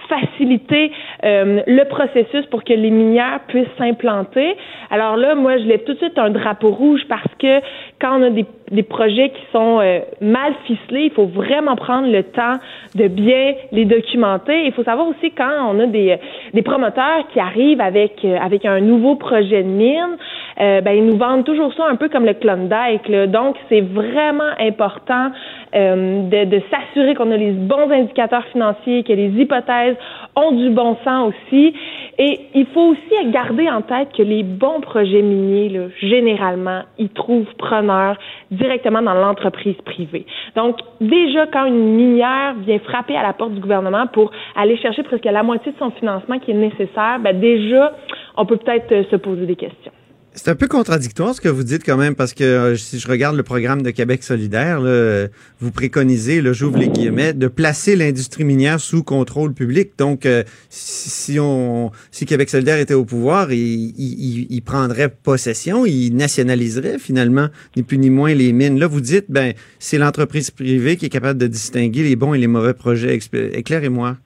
faciliter 0.07 0.91
euh, 1.23 1.61
le 1.65 1.83
processus 1.85 2.45
pour 2.47 2.63
que 2.63 2.73
les 2.73 2.89
minières 2.89 3.39
puissent 3.47 3.67
s'implanter. 3.77 4.55
Alors 4.91 5.17
là, 5.17 5.35
moi, 5.35 5.57
je 5.57 5.63
lève 5.63 5.83
tout 5.83 5.93
de 5.93 5.97
suite 5.97 6.17
un 6.17 6.29
drapeau 6.29 6.71
rouge 6.71 7.01
parce 7.07 7.33
que 7.39 7.59
quand 7.99 8.19
on 8.19 8.23
a 8.23 8.29
des, 8.29 8.45
des 8.71 8.83
projets 8.83 9.29
qui 9.29 9.41
sont 9.51 9.79
euh, 9.79 9.99
mal 10.21 10.53
ficelés, 10.65 11.05
il 11.05 11.11
faut 11.11 11.25
vraiment 11.25 11.75
prendre 11.75 12.11
le 12.11 12.23
temps 12.23 12.55
de 12.95 13.07
bien 13.07 13.53
les 13.71 13.85
documenter. 13.85 14.65
Il 14.65 14.71
faut 14.73 14.83
savoir 14.83 15.07
aussi 15.07 15.31
quand 15.31 15.71
on 15.71 15.79
a 15.79 15.85
des, 15.85 16.17
des 16.53 16.61
promoteurs 16.61 17.27
qui 17.33 17.39
arrivent 17.39 17.81
avec, 17.81 18.23
euh, 18.23 18.37
avec 18.39 18.65
un 18.65 18.79
nouveau 18.79 19.15
projet 19.15 19.63
de 19.63 19.69
mine, 19.69 20.17
euh, 20.59 20.81
ben, 20.81 20.91
ils 20.91 21.05
nous 21.05 21.17
vendent 21.17 21.43
toujours 21.43 21.73
ça 21.73 21.85
un 21.87 21.95
peu 21.95 22.09
comme 22.09 22.25
le 22.25 22.33
Klondike. 22.33 23.07
Là. 23.09 23.27
Donc, 23.27 23.55
c'est 23.69 23.81
vraiment 23.81 24.51
important 24.59 25.31
euh, 25.75 26.23
de, 26.29 26.45
de 26.45 26.61
s'assurer 26.71 27.13
qu'on 27.15 27.31
a 27.31 27.37
les 27.37 27.51
bons 27.51 27.89
indicateurs 27.91 28.45
financiers, 28.51 29.03
que 29.03 29.13
les 29.13 29.29
hypothèses 29.41 29.94
ont 30.35 30.51
du 30.51 30.69
bon 30.69 30.97
sens 31.03 31.33
aussi. 31.33 31.73
Et 32.17 32.39
il 32.53 32.65
faut 32.67 32.93
aussi 32.93 33.31
garder 33.31 33.69
en 33.69 33.81
tête 33.81 34.09
que 34.15 34.23
les 34.23 34.43
bons 34.43 34.79
projets 34.79 35.21
miniers, 35.21 35.89
généralement, 36.01 36.83
ils 36.97 37.09
trouvent 37.09 37.53
preneurs 37.57 38.17
directement 38.51 39.01
dans 39.01 39.13
l'entreprise 39.13 39.75
privée. 39.85 40.25
Donc, 40.55 40.77
déjà, 41.01 41.47
quand 41.47 41.65
une 41.65 41.95
minière 41.95 42.55
vient 42.65 42.79
frapper 42.79 43.17
à 43.17 43.23
la 43.23 43.33
porte 43.33 43.53
du 43.53 43.59
gouvernement 43.59 44.07
pour 44.07 44.31
aller 44.55 44.77
chercher 44.77 45.03
presque 45.03 45.25
la 45.25 45.43
moitié 45.43 45.73
de 45.73 45.77
son 45.77 45.91
financement 45.91 46.39
qui 46.39 46.51
est 46.51 46.55
nécessaire, 46.55 47.19
ben 47.19 47.37
déjà, 47.39 47.93
on 48.37 48.45
peut 48.45 48.57
peut-être 48.57 49.09
se 49.09 49.15
poser 49.17 49.45
des 49.45 49.55
questions. 49.55 49.91
C'est 50.37 50.49
un 50.49 50.55
peu 50.55 50.67
contradictoire 50.67 51.33
ce 51.33 51.39
que 51.39 51.47
vous 51.47 51.63
dites 51.63 51.85
quand 51.85 51.95
même, 51.95 52.13
parce 52.13 52.33
que 52.33 52.43
euh, 52.43 52.75
si 52.75 52.99
je 52.99 53.07
regarde 53.07 53.37
le 53.37 53.43
programme 53.43 53.81
de 53.81 53.89
Québec 53.91 54.21
solidaire, 54.21 54.79
euh, 54.83 55.29
vous 55.61 55.71
préconisez, 55.71 56.41
là, 56.41 56.51
j'ouvre 56.51 56.77
les 56.77 56.89
guillemets, 56.89 57.33
de 57.33 57.47
placer 57.47 57.95
l'industrie 57.95 58.43
minière 58.43 58.81
sous 58.81 59.01
contrôle 59.01 59.53
public. 59.53 59.91
Donc, 59.97 60.25
euh, 60.25 60.43
si, 60.69 61.39
on, 61.39 61.89
si 62.11 62.25
Québec 62.25 62.49
solidaire 62.49 62.79
était 62.79 62.93
au 62.93 63.05
pouvoir, 63.05 63.53
il, 63.53 63.93
il, 63.97 64.61
prendrait 64.61 65.07
possession, 65.07 65.85
il 65.85 66.11
nationaliserait 66.11 66.99
finalement, 66.99 67.47
ni 67.77 67.83
plus 67.83 67.97
ni 67.97 68.09
moins 68.09 68.33
les 68.33 68.51
mines. 68.51 68.77
Là, 68.77 68.87
vous 68.87 69.01
dites, 69.01 69.27
ben, 69.29 69.53
c'est 69.79 69.97
l'entreprise 69.97 70.51
privée 70.51 70.97
qui 70.97 71.05
est 71.05 71.09
capable 71.09 71.39
de 71.39 71.47
distinguer 71.47 72.03
les 72.03 72.17
bons 72.17 72.33
et 72.33 72.37
les 72.37 72.47
mauvais 72.47 72.73
projets. 72.73 73.17
Éclairez-moi. 73.53 74.17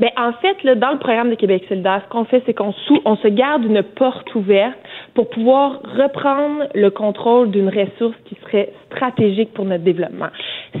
Ben, 0.00 0.10
en 0.16 0.32
fait, 0.34 0.62
là, 0.62 0.76
dans 0.76 0.92
le 0.92 0.98
programme 0.98 1.30
de 1.30 1.34
Québec 1.34 1.64
solidaire, 1.68 2.02
ce 2.04 2.08
qu'on 2.10 2.24
fait, 2.24 2.42
c'est 2.46 2.54
qu'on 2.54 2.72
se 2.72 3.28
garde 3.28 3.64
une 3.64 3.82
porte 3.82 4.32
ouverte 4.36 4.78
pour 5.14 5.28
pouvoir 5.28 5.80
reprendre 5.82 6.66
le 6.74 6.90
contrôle 6.90 7.50
d'une 7.50 7.68
ressource 7.68 8.16
qui 8.26 8.36
serait 8.44 8.70
stratégique 8.86 9.52
pour 9.54 9.64
notre 9.64 9.82
développement. 9.82 10.28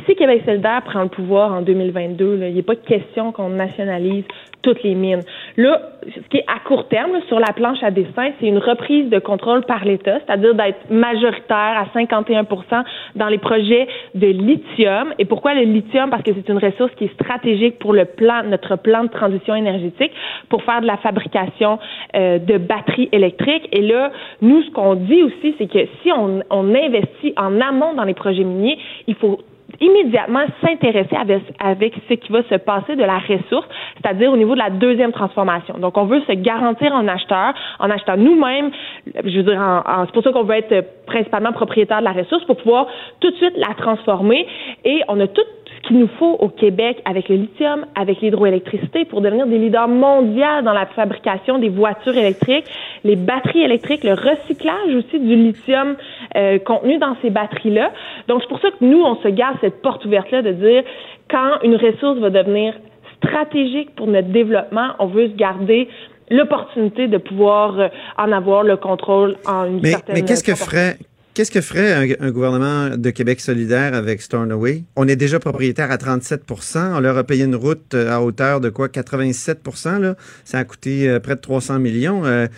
Si 0.06 0.14
Québec 0.14 0.42
solidaire 0.46 0.82
prend 0.84 1.02
le 1.02 1.08
pouvoir 1.08 1.52
en 1.52 1.62
2022, 1.62 2.36
là, 2.36 2.48
il 2.48 2.54
n'est 2.54 2.62
pas 2.62 2.76
question 2.76 3.32
qu'on 3.32 3.48
nationalise 3.48 4.24
toutes 4.68 4.82
les 4.82 4.94
mines. 4.94 5.22
Là, 5.56 5.80
ce 6.04 6.28
qui 6.28 6.36
est 6.36 6.44
à 6.46 6.58
court 6.66 6.88
terme, 6.88 7.12
sur 7.26 7.40
la 7.40 7.52
planche 7.54 7.82
à 7.82 7.90
dessin, 7.90 8.32
c'est 8.38 8.46
une 8.46 8.58
reprise 8.58 9.08
de 9.08 9.18
contrôle 9.18 9.62
par 9.64 9.84
l'État, 9.84 10.18
c'est-à-dire 10.26 10.54
d'être 10.54 10.90
majoritaire 10.90 11.74
à 11.78 11.86
51 11.94 12.44
dans 13.16 13.28
les 13.28 13.38
projets 13.38 13.88
de 14.14 14.26
lithium. 14.26 15.14
Et 15.18 15.24
pourquoi 15.24 15.54
le 15.54 15.62
lithium? 15.62 16.10
Parce 16.10 16.22
que 16.22 16.32
c'est 16.34 16.50
une 16.50 16.58
ressource 16.58 16.92
qui 16.96 17.04
est 17.04 17.14
stratégique 17.14 17.78
pour 17.78 17.94
le 17.94 18.04
plan, 18.04 18.42
notre 18.44 18.76
plan 18.76 19.04
de 19.04 19.08
transition 19.08 19.54
énergétique, 19.54 20.12
pour 20.50 20.62
faire 20.64 20.82
de 20.82 20.86
la 20.86 20.98
fabrication 20.98 21.78
euh, 22.14 22.38
de 22.38 22.58
batteries 22.58 23.08
électriques. 23.12 23.68
Et 23.72 23.80
là, 23.80 24.10
nous, 24.42 24.62
ce 24.62 24.70
qu'on 24.72 24.96
dit 24.96 25.22
aussi, 25.22 25.54
c'est 25.56 25.70
que 25.70 25.86
si 26.02 26.12
on, 26.12 26.42
on 26.50 26.74
investit 26.74 27.32
en 27.38 27.58
amont 27.60 27.94
dans 27.94 28.04
les 28.04 28.14
projets 28.14 28.44
miniers, 28.44 28.78
il 29.06 29.14
faut 29.14 29.38
immédiatement 29.80 30.44
s'intéresser 30.62 31.14
avec, 31.16 31.42
avec 31.60 31.94
ce 32.08 32.14
qui 32.14 32.32
va 32.32 32.42
se 32.44 32.54
passer 32.56 32.96
de 32.96 33.04
la 33.04 33.18
ressource, 33.18 33.66
c'est-à-dire 33.96 34.32
au 34.32 34.36
niveau 34.36 34.54
de 34.54 34.58
la 34.58 34.70
deuxième 34.70 35.12
transformation. 35.12 35.74
Donc, 35.78 35.96
on 35.98 36.04
veut 36.04 36.20
se 36.22 36.32
garantir 36.32 36.92
en 36.94 37.06
acheteur, 37.06 37.52
en 37.78 37.90
achetant 37.90 38.16
nous-mêmes, 38.16 38.70
je 39.24 39.36
veux 39.36 39.42
dire, 39.44 39.60
en, 39.60 39.78
en- 39.86 40.06
c'est 40.06 40.12
pour 40.12 40.22
ça 40.22 40.32
qu'on 40.32 40.44
veut 40.44 40.56
être 40.56 41.04
principalement 41.06 41.52
propriétaire 41.52 41.98
de 42.00 42.04
la 42.04 42.12
ressource 42.12 42.44
pour 42.44 42.56
pouvoir 42.56 42.86
tout 43.20 43.30
de 43.30 43.36
suite 43.36 43.56
la 43.56 43.74
transformer. 43.74 44.46
Et 44.84 45.02
on 45.08 45.20
a 45.20 45.26
tout 45.26 45.42
ce 45.78 45.88
qu'il 45.88 45.98
nous 45.98 46.08
faut 46.18 46.36
au 46.40 46.48
Québec 46.48 47.00
avec 47.04 47.28
le 47.28 47.36
lithium, 47.36 47.86
avec 47.94 48.20
l'hydroélectricité 48.20 49.04
pour 49.04 49.20
devenir 49.20 49.46
des 49.46 49.58
leaders 49.58 49.88
mondiaux 49.88 50.62
dans 50.64 50.72
la 50.72 50.86
fabrication 50.86 51.58
des 51.58 51.68
voitures 51.68 52.16
électriques, 52.16 52.66
les 53.04 53.16
batteries 53.16 53.62
électriques, 53.62 54.04
le 54.04 54.14
recyclage 54.14 54.94
aussi 54.96 55.18
du 55.20 55.36
lithium 55.36 55.96
euh, 56.36 56.58
contenu 56.58 56.98
dans 56.98 57.16
ces 57.22 57.30
batteries-là. 57.30 57.92
Donc, 58.28 58.42
c'est 58.42 58.48
pour 58.48 58.60
ça 58.60 58.70
que 58.70 58.84
nous, 58.84 59.00
on 59.02 59.16
se 59.16 59.28
garde 59.28 59.56
cette 59.60 59.82
porte 59.82 60.04
ouverte-là 60.04 60.42
de 60.42 60.52
dire 60.52 60.82
quand 61.30 61.60
une 61.62 61.76
ressource 61.76 62.18
va 62.18 62.30
devenir 62.30 62.74
stratégique 63.16 63.94
pour 63.94 64.06
notre 64.06 64.28
développement, 64.28 64.90
on 64.98 65.06
veut 65.06 65.28
se 65.28 65.34
garder 65.34 65.88
l'opportunité 66.30 67.08
de 67.08 67.18
pouvoir 67.18 67.78
euh, 67.78 67.88
en 68.16 68.32
avoir 68.32 68.62
le 68.62 68.76
contrôle 68.76 69.36
en 69.46 69.64
une 69.64 69.80
Mais, 69.80 69.90
certaine 69.90 70.14
mais 70.14 70.22
qu'est-ce 70.22 70.44
que 70.44 70.54
ferait 70.54 70.96
qu'est-ce 71.38 71.52
que 71.52 71.60
ferait 71.60 72.16
un, 72.18 72.30
gouvernement 72.32 72.96
de 72.96 73.10
Québec 73.10 73.40
solidaire 73.40 73.94
avec 73.94 74.22
Stornoway? 74.22 74.82
On 74.96 75.06
est 75.06 75.14
déjà 75.14 75.38
propriétaire 75.38 75.88
à 75.92 75.96
37% 75.96 76.94
On 76.96 76.98
leur 76.98 77.16
a 77.16 77.22
payé 77.22 77.44
une 77.44 77.54
route 77.54 77.94
euh, 77.94 78.10
à 78.10 78.20
hauteur 78.20 78.60
de 78.60 78.70
quoi? 78.70 78.88
87 78.88 79.60
là? 80.00 80.16
Ça 80.44 80.58
a 80.58 80.64
coûté 80.64 81.08
euh, 81.08 81.20
près 81.20 81.36
de 81.36 81.40
300 81.40 81.78
millions. 81.78 82.24
Euh, 82.24 82.48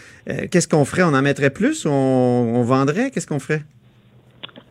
qu'est-ce 0.51 0.67
qu'on 0.67 0.87
ferait? 0.87 1.03
On 1.03 1.13
en 1.13 1.21
mettrait 1.21 1.51
plus? 1.51 1.85
On 1.85 2.63
vendrait? 2.63 3.11
Qu'est-ce 3.11 3.27
qu'on 3.27 3.39
ferait? 3.39 3.65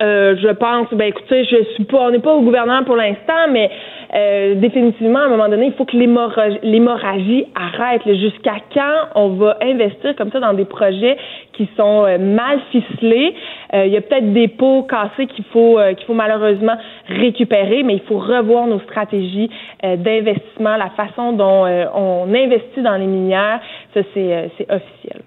Euh, 0.02 0.36
je 0.42 0.48
pense, 0.48 0.88
ben 0.94 1.10
écoutez, 1.10 1.44
je 1.44 1.74
suis 1.74 1.84
pas, 1.84 2.08
on 2.08 2.12
n'est 2.12 2.20
pas 2.20 2.34
au 2.34 2.42
gouvernement 2.42 2.86
pour 2.86 2.96
l'instant, 2.96 3.52
mais 3.52 3.70
euh, 4.16 4.56
définitivement, 4.56 5.20
à 5.20 5.24
un 5.24 5.30
moment 5.30 5.50
donné, 5.50 5.68
il 5.68 5.74
faut 5.74 5.84
que 5.84 5.98
l'hémorragie 5.98 7.46
arrête. 7.54 8.02
Jusqu'à 8.06 8.56
quand 8.74 9.10
on 9.16 9.30
va 9.36 9.58
investir 9.62 10.16
comme 10.16 10.32
ça 10.32 10.40
dans 10.40 10.54
des 10.54 10.64
projets 10.64 11.18
qui 11.54 11.70
sont 11.76 12.06
euh, 12.06 12.18
mal 12.18 12.60
ficelés? 12.72 13.36
Euh, 13.74 13.86
il 13.86 13.92
y 13.92 13.98
a 13.98 14.02
peut-être 14.02 14.34
des 14.34 14.48
pots 14.48 14.84
cassés 14.84 15.28
qu'il 15.28 15.44
faut 15.52 15.80
qu'il 15.98 16.06
faut 16.08 16.14
malheureusement 16.14 16.78
récupérer, 17.08 17.84
mais 17.84 17.96
il 17.96 18.02
faut 18.02 18.20
revoir 18.20 18.68
nos 18.68 18.80
stratégies 18.80 19.50
d'investissement, 19.84 20.78
la 20.78 20.90
façon 20.92 21.34
dont 21.34 21.66
on 21.94 22.34
investit 22.34 22.82
dans 22.82 22.96
les 22.96 23.06
minières. 23.06 23.60
Ça, 23.94 24.02
c'est 24.14 24.50
officiel. 24.70 25.22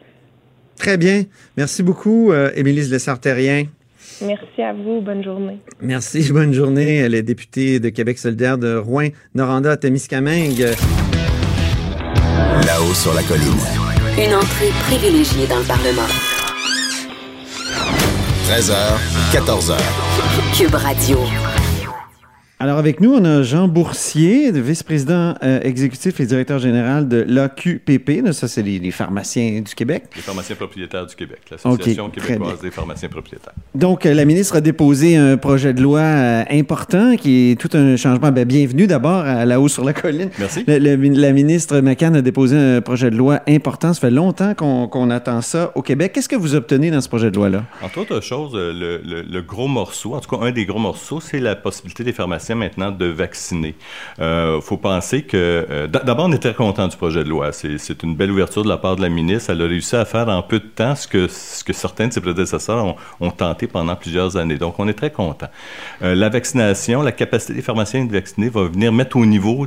Très 0.76 0.96
bien. 0.96 1.22
Merci 1.56 1.82
beaucoup, 1.82 2.32
Émilie 2.56 2.88
Lessard-Terrien. 2.90 3.64
Merci 4.20 4.62
à 4.62 4.72
vous. 4.72 5.00
Bonne 5.00 5.22
journée. 5.22 5.58
Merci. 5.80 6.28
Bonne 6.32 6.52
journée. 6.52 6.96
Elle 6.96 7.14
est 7.14 7.22
députée 7.22 7.80
de 7.80 7.88
Québec 7.88 8.18
solidaire 8.18 8.58
de 8.58 8.76
Rouen, 8.76 9.08
Noranda, 9.34 9.76
Témiscamingue. 9.76 10.68
Là-haut 12.66 12.94
sur 12.94 13.14
la 13.14 13.22
colline. 13.22 13.42
Une 14.18 14.34
entrée 14.34 14.70
privilégiée 14.86 15.46
dans 15.46 15.58
le 15.58 15.64
Parlement. 15.64 16.02
13h, 18.48 18.74
14h. 19.32 19.76
Cube 20.54 20.74
Radio. 20.74 21.18
Alors, 22.62 22.78
avec 22.78 23.00
nous, 23.00 23.12
on 23.12 23.24
a 23.24 23.42
Jean 23.42 23.66
Boursier, 23.66 24.52
vice-président 24.52 25.34
euh, 25.42 25.58
exécutif 25.62 26.20
et 26.20 26.26
directeur 26.26 26.60
général 26.60 27.08
de 27.08 27.24
l'AQPP. 27.26 28.32
Ça, 28.32 28.46
c'est 28.46 28.62
les, 28.62 28.78
les 28.78 28.92
pharmaciens 28.92 29.62
du 29.62 29.74
Québec. 29.74 30.04
Les 30.14 30.22
pharmaciens 30.22 30.54
propriétaires 30.54 31.04
du 31.06 31.16
Québec, 31.16 31.40
l'Association 31.50 32.04
Ok, 32.04 32.14
très 32.18 32.34
québécoise 32.34 32.60
des 32.60 32.70
pharmaciens 32.70 33.08
propriétaires. 33.08 33.52
Donc, 33.74 34.06
euh, 34.06 34.14
la 34.14 34.24
ministre 34.24 34.54
a 34.54 34.60
déposé 34.60 35.16
un 35.16 35.36
projet 35.38 35.74
de 35.74 35.82
loi 35.82 35.98
euh, 36.02 36.44
important 36.50 37.16
qui 37.16 37.50
est 37.50 37.60
tout 37.60 37.70
un 37.72 37.96
changement. 37.96 38.30
Ben, 38.30 38.44
bienvenue 38.44 38.86
d'abord 38.86 39.24
à 39.24 39.44
la 39.44 39.60
hausse 39.60 39.72
sur 39.72 39.82
la 39.84 39.92
colline. 39.92 40.30
Merci. 40.38 40.62
Le- 40.68 40.78
le- 40.78 40.94
la 40.94 41.32
ministre 41.32 41.80
McCann 41.80 42.14
a 42.14 42.22
déposé 42.22 42.56
un 42.56 42.80
projet 42.80 43.10
de 43.10 43.16
loi 43.16 43.40
important. 43.48 43.92
Ça 43.92 43.98
fait 44.00 44.12
longtemps 44.12 44.54
qu'on 44.54 45.10
attend 45.10 45.40
ça 45.40 45.72
au 45.74 45.82
Québec. 45.82 46.12
Qu'est-ce 46.14 46.28
que 46.28 46.36
vous 46.36 46.54
obtenez 46.54 46.92
dans 46.92 47.00
ce 47.00 47.08
projet 47.08 47.32
de 47.32 47.36
loi-là? 47.36 47.64
Entre 47.82 47.98
autres 47.98 48.20
choses, 48.20 48.54
le, 48.54 49.00
le- 49.04 49.22
le 49.22 49.42
gros 49.42 49.66
morceau, 49.66 50.14
en 50.14 50.20
tout 50.20 50.30
cas 50.36 50.44
un 50.46 50.52
des 50.52 50.64
gros 50.64 50.78
morceaux, 50.78 51.18
c'est 51.18 51.40
la 51.40 51.56
possibilité 51.56 52.04
des 52.04 52.12
pharmaciens 52.12 52.51
maintenant 52.54 52.90
de 52.90 53.06
vacciner. 53.06 53.74
Il 54.18 54.60
faut 54.62 54.76
penser 54.76 55.22
que... 55.22 55.66
euh, 55.70 55.86
D'abord, 55.86 56.26
on 56.26 56.36
très 56.42 56.54
content 56.54 56.88
du 56.88 56.96
projet 56.96 57.22
de 57.22 57.28
loi. 57.28 57.52
C'est 57.52 57.78
c'est 57.78 58.02
une 58.02 58.16
belle 58.16 58.30
ouverture 58.30 58.64
de 58.64 58.68
la 58.68 58.76
part 58.76 58.96
de 58.96 59.02
la 59.02 59.08
ministre. 59.08 59.50
Elle 59.50 59.62
a 59.62 59.66
réussi 59.66 59.94
à 59.96 60.04
faire 60.04 60.28
en 60.28 60.42
peu 60.42 60.58
de 60.58 60.66
temps 60.66 60.94
ce 60.96 61.06
que, 61.06 61.28
ce 61.28 61.62
que 61.62 61.72
certains 61.72 62.08
de 62.08 62.12
ses 62.12 62.20
prédécesseurs 62.20 62.84
ont, 62.84 62.96
ont 63.20 63.30
tenté 63.30 63.66
pendant 63.66 63.94
plusieurs 63.94 64.36
années. 64.36 64.56
Donc, 64.58 64.74
on 64.78 64.88
est 64.88 64.94
très 64.94 65.10
content. 65.10 65.48
Euh, 66.02 66.14
la 66.14 66.28
vaccination, 66.28 67.02
la 67.02 67.12
capacité 67.12 67.54
des 67.54 67.62
pharmaciens 67.62 68.04
de 68.04 68.12
vacciner 68.12 68.48
va 68.48 68.64
venir 68.64 68.92
mettre 68.92 69.16
au 69.16 69.26
niveau 69.26 69.66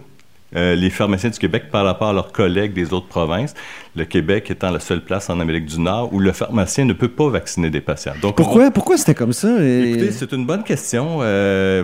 euh, 0.56 0.76
les 0.76 0.90
pharmaciens 0.90 1.30
du 1.30 1.40
Québec 1.40 1.66
par 1.72 1.86
rapport 1.86 2.10
à 2.10 2.14
leurs 2.14 2.32
collègues 2.32 2.74
des 2.74 2.94
autres 2.94 3.08
provinces. 3.08 3.54
Le 3.96 4.06
Québec 4.06 4.52
étant 4.52 4.72
la 4.72 4.80
seule 4.80 5.04
place 5.04 5.30
en 5.30 5.40
Amérique 5.40 5.66
du 5.66 5.80
Nord 5.80 6.14
où 6.14 6.20
le 6.20 6.32
pharmacien 6.34 6.86
ne 6.86 6.94
peut 6.94 7.08
pas 7.08 7.30
vacciner 7.30 7.70
des 7.70 7.82
patients. 7.82 8.14
Donc, 8.22 8.36
Pourquoi, 8.36 8.70
pourquoi 8.72 8.98
c'était 8.98 9.16
comme 9.16 9.34
ça? 9.34 9.48
Et- 9.62 9.92
Écoutez, 9.92 10.12
c'est 10.12 10.32
une 10.34 10.46
bonne 10.46 10.64
question. 10.64 11.20
Euh, 11.22 11.84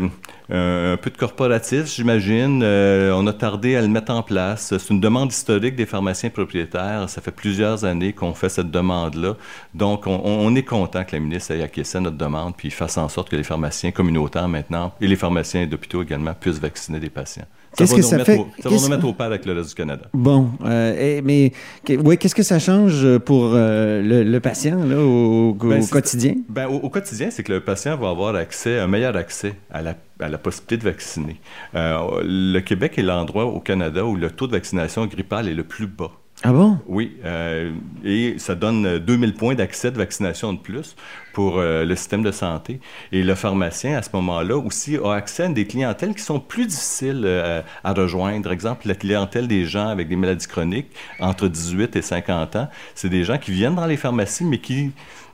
un 0.49 0.97
peu 0.97 1.09
de 1.09 1.17
corporatisme, 1.17 1.85
j'imagine. 1.87 2.61
Euh, 2.61 3.13
on 3.15 3.25
a 3.27 3.31
tardé 3.33 3.77
à 3.77 3.81
le 3.81 3.87
mettre 3.87 4.11
en 4.11 4.21
place. 4.21 4.73
C'est 4.77 4.89
une 4.93 4.99
demande 4.99 5.31
historique 5.31 5.77
des 5.77 5.85
pharmaciens 5.85 6.29
propriétaires. 6.29 7.05
Ça 7.07 7.21
fait 7.21 7.31
plusieurs 7.31 7.85
années 7.85 8.11
qu'on 8.11 8.33
fait 8.33 8.49
cette 8.49 8.69
demande-là. 8.69 9.35
Donc, 9.73 10.07
on, 10.07 10.21
on 10.25 10.53
est 10.55 10.63
content 10.63 11.05
que 11.05 11.13
la 11.15 11.19
ministre 11.21 11.51
ait 11.53 11.63
acquiescé 11.63 11.99
à 11.99 12.01
notre 12.01 12.17
demande 12.17 12.53
puis 12.57 12.69
fasse 12.69 12.97
en 12.97 13.07
sorte 13.07 13.29
que 13.29 13.37
les 13.37 13.43
pharmaciens 13.43 13.91
communautaires 13.91 14.49
maintenant 14.49 14.93
et 14.99 15.07
les 15.07 15.15
pharmaciens 15.15 15.65
d'hôpitaux 15.67 16.03
également 16.03 16.33
puissent 16.33 16.59
vacciner 16.59 16.99
des 16.99 17.09
patients. 17.09 17.45
Qu'est-ce 17.77 17.95
que 17.95 18.01
ça 18.01 18.23
fait- 18.25 18.37
au- 18.37 18.47
ça 18.61 18.69
va 18.69 18.75
nous 18.75 18.87
mettre 18.89 19.05
au 19.07 19.13
pair 19.13 19.27
avec 19.27 19.45
le 19.45 19.53
reste 19.53 19.69
du 19.69 19.75
Canada. 19.75 20.03
Bon, 20.13 20.49
euh, 20.65 21.21
mais 21.23 21.53
ouais, 21.89 22.17
qu'est-ce 22.17 22.35
que 22.35 22.43
ça 22.43 22.59
change 22.59 23.17
pour 23.19 23.51
euh, 23.53 24.01
le, 24.01 24.23
le 24.23 24.39
patient 24.39 24.83
là, 24.83 24.97
au, 24.97 25.49
au 25.51 25.53
Ben, 25.53 25.85
quotidien? 25.87 26.35
Ben, 26.49 26.67
au, 26.67 26.75
au 26.75 26.89
quotidien, 26.89 27.29
c'est 27.31 27.43
que 27.43 27.51
le 27.53 27.61
patient 27.61 27.95
va 27.97 28.09
avoir 28.09 28.35
accès, 28.35 28.77
un 28.79 28.87
meilleur 28.87 29.15
accès 29.15 29.53
à 29.71 29.81
la, 29.81 29.95
à 30.19 30.27
la 30.29 30.37
possibilité 30.37 30.77
de 30.77 30.83
vacciner. 30.83 31.39
Euh, 31.75 32.21
le 32.23 32.59
Québec 32.59 32.97
est 32.97 33.03
l'endroit 33.03 33.45
au 33.45 33.59
Canada 33.59 34.03
où 34.05 34.15
le 34.15 34.29
taux 34.31 34.47
de 34.47 34.51
vaccination 34.51 35.05
grippale 35.05 35.47
est 35.47 35.53
le 35.53 35.63
plus 35.63 35.87
bas. 35.87 36.11
Ah 36.43 36.53
bon? 36.53 36.79
Oui, 36.87 37.17
euh, 37.23 37.71
et 38.03 38.39
ça 38.39 38.55
donne 38.55 38.85
euh, 38.87 38.99
2000 38.99 39.35
points 39.35 39.53
d'accès 39.53 39.91
de 39.91 39.97
vaccination 39.97 40.53
de 40.53 40.57
plus 40.57 40.95
pour 41.33 41.59
euh, 41.59 41.85
le 41.85 41.95
système 41.95 42.23
de 42.23 42.31
santé. 42.31 42.79
Et 43.11 43.21
le 43.21 43.35
pharmacien, 43.35 43.95
à 43.95 44.01
ce 44.01 44.09
moment-là, 44.13 44.57
aussi 44.57 44.97
a 44.97 45.11
accès 45.13 45.43
à 45.43 45.47
des 45.49 45.67
clientèles 45.67 46.15
qui 46.15 46.23
sont 46.23 46.39
plus 46.39 46.65
difficiles 46.65 47.21
euh, 47.25 47.61
à 47.83 47.93
rejoindre. 47.93 48.51
Exemple, 48.51 48.87
la 48.87 48.95
clientèle 48.95 49.47
des 49.47 49.65
gens 49.65 49.87
avec 49.87 50.09
des 50.09 50.15
maladies 50.15 50.47
chroniques 50.47 50.89
entre 51.19 51.47
18 51.47 51.95
et 51.95 52.01
50 52.01 52.55
ans, 52.55 52.69
c'est 52.95 53.09
des 53.09 53.23
gens 53.23 53.37
qui 53.37 53.51
viennent 53.51 53.75
dans 53.75 53.85
les 53.85 53.97
pharmacies, 53.97 54.43
mais 54.43 54.57
qui 54.57 54.91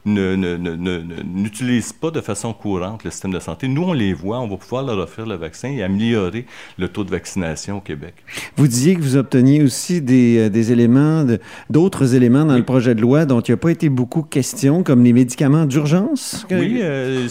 n'utilisent 0.08 1.94
pas 1.94 2.12
de 2.12 2.22
façon 2.22 2.54
courante 2.54 3.04
le 3.04 3.12
système 3.12 3.32
de 3.34 3.40
santé. 3.40 3.68
Nous, 3.68 3.84
on 3.84 3.94
les 3.94 4.14
voit, 4.14 4.40
on 4.40 4.48
va 4.48 4.58
pouvoir 4.58 4.84
leur 4.84 4.98
offrir 5.00 5.26
le 5.26 5.36
vaccin 5.36 5.70
et 5.70 5.84
améliorer 5.84 6.46
le 6.78 6.88
taux 6.88 7.04
de 7.04 7.12
vaccination 7.12 7.78
au 7.78 7.82
Québec. 7.82 8.14
Vous 8.56 8.68
disiez 8.68 8.96
que 8.96 9.02
vous 9.02 9.16
obteniez 9.18 9.62
aussi 9.64 10.02
des, 10.02 10.38
euh, 10.38 10.50
des 10.50 10.72
éléments, 10.72 11.26
d'autres 11.70 12.16
éléments 12.16 12.46
dans 12.46 12.58
le 12.58 12.64
projet 12.64 12.96
de 12.96 13.02
loi 13.02 13.26
dont 13.26 13.42
il 13.42 13.52
n'y 13.52 13.56
a 13.56 13.58
pas 13.58 13.72
été 13.72 13.90
beaucoup 13.90 14.24
question, 14.24 14.84
comme 14.84 15.04
les 15.04 15.14
médicaments 15.14 15.66
d'urgence. 15.66 16.46
Oui, 16.52 16.80
euh, 16.82 17.28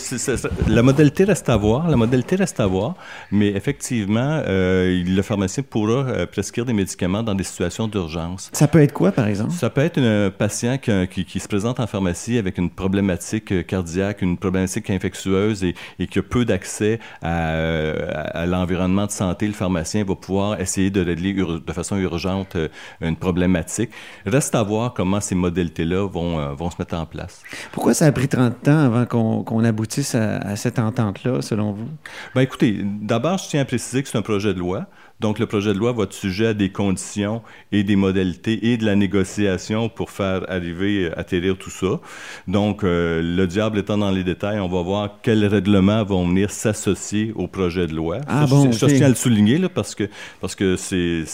la 0.69 0.83
modalité 0.83 1.25
reste 1.25 1.49
à 1.49 1.57
voir. 1.57 1.89
La 1.89 1.97
modalité 1.97 2.37
reste 2.37 2.61
à 2.61 2.67
voir, 2.67 2.95
mais 3.31 3.49
effectivement, 3.49 4.43
euh, 4.47 5.03
le 5.07 5.23
pharmacien 5.23 5.63
pourra 5.69 6.05
euh, 6.07 6.27
prescrire 6.27 6.65
des 6.65 6.73
médicaments 6.73 7.23
dans 7.23 7.35
des 7.35 7.45
situations 7.45 7.89
d'urgence. 7.89 8.51
Ça 8.53 8.69
peut 8.69 8.81
être 8.81 8.93
quoi, 8.93 9.13
par 9.13 9.27
exemple? 9.27 9.53
Ça 9.53 9.71
peut 9.71 9.81
être 9.81 9.99
un 9.99 10.31
patient 10.31 10.79
qui, 10.79 10.91
qui- 11.09 11.25
qui 11.25 11.41
se 11.41 11.49
présente 11.49 11.81
en 11.81 11.87
pharmacie 11.87 12.39
avec 12.39 12.59
une 12.59 12.66
problématique 12.71 13.53
euh, 13.53 13.63
cardiaque, 13.63 14.23
une 14.23 14.37
problématique 14.39 14.91
infectieuse 14.91 15.65
et, 15.65 15.75
et 15.99 16.07
qui 16.07 16.19
a 16.19 16.23
peu 16.23 16.45
d'accès 16.45 16.99
à, 17.23 17.51
euh, 17.53 18.09
à- 18.13 18.41
à 18.43 18.47
l'environnement 18.47 19.07
de 19.07 19.11
santé. 19.11 19.47
Le 19.47 19.53
pharmacien 19.53 20.05
va 20.05 20.15
pouvoir 20.15 20.61
essayer 20.61 20.91
de 20.91 21.05
régler 21.05 21.35
de 21.35 21.73
façon 21.73 21.97
urgente 21.97 22.57
euh, 22.57 22.69
une 23.01 23.17
problématique. 23.17 23.91
Reste 24.25 24.55
à 24.55 24.63
voir 24.63 24.95
comment 24.95 25.21
ces 25.21 25.35
modalités-là 25.35 26.07
vont, 26.09 26.39
euh, 26.39 26.53
vont 26.55 26.71
se 26.71 26.77
mettre 26.79 26.95
en 26.97 27.07
place. 27.07 27.43
Pourquoi 27.73 27.95
ça 27.95 28.07
a 28.07 28.13
pris 28.13 28.29
30 28.29 28.67
ans 28.69 28.79
avant 28.79 29.05
qu'on 29.07 29.43
qu'on 29.45 29.65
aboutisse 29.65 30.15
à, 30.15 30.37
à 30.39 30.57
cette 30.57 30.79
entente-là, 30.79 31.43
selon 31.43 31.73
vous? 31.73 31.89
Ben 32.35 32.41
écoutez, 32.43 32.81
d'abord, 32.85 33.39
je 33.39 33.49
tiens 33.49 33.61
à 33.63 33.65
préciser 33.65 34.03
que 34.03 34.09
c'est 34.09 34.19
un 34.19 34.23
projet 34.23 34.55
de 34.55 34.59
loi. 34.59 34.87
Donc, 35.21 35.39
le 35.39 35.47
projet 35.47 35.73
de 35.73 35.79
loi 35.79 35.93
va 35.93 36.05
être 36.05 36.13
sujet 36.13 36.49
à 36.49 36.55
des 36.55 36.71
conditions 36.71 37.43
et 37.73 37.85
des 37.85 37.97
modalités 37.97 38.73
et 38.73 38.77
de 38.77 38.85
la 38.85 38.95
négociation 38.97 39.89
pour 39.89 40.11
faire 40.11 40.45
arriver, 40.51 41.07
euh, 41.07 41.19
atterrir 41.19 41.57
tout 41.57 41.71
ça. 41.71 42.01
Donc, 42.49 42.85
euh, 42.85 43.23
le 43.23 43.47
diable 43.47 43.79
étant 43.79 43.99
dans 43.99 44.11
les 44.11 44.25
détails, 44.25 44.61
on 44.61 44.69
va 44.69 44.83
voir 44.83 45.19
quels 45.23 45.45
règlements 45.47 46.05
vont 46.05 46.27
venir 46.29 46.51
s'associer 46.51 47.33
au 47.35 47.49
projet 47.49 47.87
de 47.87 47.95
loi. 47.95 48.19
Ah 48.27 48.47
ça, 48.47 48.47
je- 48.47 48.51
bon, 48.51 48.71
je, 48.71 48.87
ok. 48.87 48.93
tiens 48.95 49.07
à 49.07 49.09
le 49.09 49.15
souligner 49.15 49.59
là, 49.59 49.69
parce 49.69 49.95
que 49.95 50.05
parce 50.41 50.55
que 50.55 50.77
c'est 50.77 51.25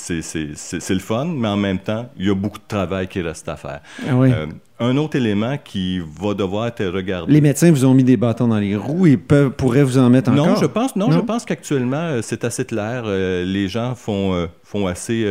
le 0.94 0.98
fun, 1.00 1.24
mais 1.26 1.48
en 1.48 1.56
même 1.56 1.78
temps, 1.78 2.08
il 2.18 2.26
y 2.26 2.30
a 2.30 2.34
beaucoup 2.34 2.58
de 2.58 2.66
travail 2.68 3.08
qui 3.08 3.20
reste 3.20 3.48
à 3.48 3.56
faire. 3.56 3.80
Ah 4.06 4.16
oui. 4.16 4.30
Euh, 4.30 4.46
un 4.82 4.96
autre 4.96 5.16
élément 5.16 5.56
qui 5.62 6.00
va 6.00 6.34
devoir 6.34 6.66
être 6.66 6.84
regardé. 6.84 7.32
Les 7.32 7.40
médecins 7.40 7.70
vous 7.70 7.84
ont 7.84 7.94
mis 7.94 8.04
des 8.04 8.16
bâtons 8.16 8.48
dans 8.48 8.58
les 8.58 8.76
roues 8.76 9.06
et 9.06 9.16
peuvent, 9.16 9.50
pourraient 9.50 9.84
vous 9.84 9.98
en 9.98 10.10
mettre 10.10 10.30
encore? 10.30 10.46
Non, 10.46 10.56
je 10.56 10.66
pense, 10.66 10.96
non, 10.96 11.10
je 11.10 11.20
pense 11.20 11.44
qu'actuellement, 11.44 11.96
euh, 11.96 12.20
c'est 12.22 12.44
assez 12.44 12.64
clair. 12.64 13.04
Euh, 13.06 13.44
les 13.44 13.68
gens 13.68 13.94
font, 13.94 14.34
euh, 14.34 14.46
font 14.62 14.86
assez. 14.86 15.24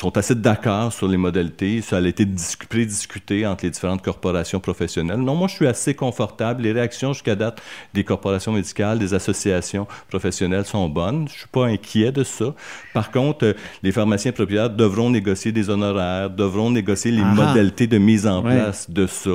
Sont 0.00 0.16
assez 0.16 0.34
d'accord 0.36 0.92
sur 0.92 1.08
les 1.08 1.16
modalités. 1.16 1.80
Ça 1.82 1.96
a 1.96 2.00
été 2.00 2.24
discu- 2.24 2.66
prédiscuté 2.68 3.44
entre 3.46 3.64
les 3.64 3.70
différentes 3.70 4.00
corporations 4.02 4.60
professionnelles. 4.60 5.18
Non, 5.18 5.34
moi, 5.34 5.48
je 5.48 5.54
suis 5.56 5.66
assez 5.66 5.94
confortable. 5.94 6.62
Les 6.62 6.70
réactions 6.72 7.12
jusqu'à 7.12 7.34
date 7.34 7.60
des 7.94 8.04
corporations 8.04 8.52
médicales, 8.52 9.00
des 9.00 9.12
associations 9.14 9.88
professionnelles 10.08 10.66
sont 10.66 10.88
bonnes. 10.88 11.26
Je 11.28 11.38
suis 11.40 11.48
pas 11.50 11.66
inquiet 11.66 12.12
de 12.12 12.22
ça. 12.22 12.54
Par 12.94 13.10
contre, 13.10 13.44
euh, 13.44 13.52
les 13.82 13.90
pharmaciens 13.90 14.30
propriétaires 14.30 14.70
devront 14.70 15.10
négocier 15.10 15.50
des 15.50 15.68
honoraires, 15.68 16.30
devront 16.30 16.70
négocier 16.70 17.10
les 17.10 17.22
Ah 17.24 17.34
modalités 17.34 17.88
de 17.88 17.98
mise 17.98 18.26
en 18.26 18.44
Ouais. 18.44 18.54
place 18.54 18.88
de 18.88 19.06
ça, 19.08 19.30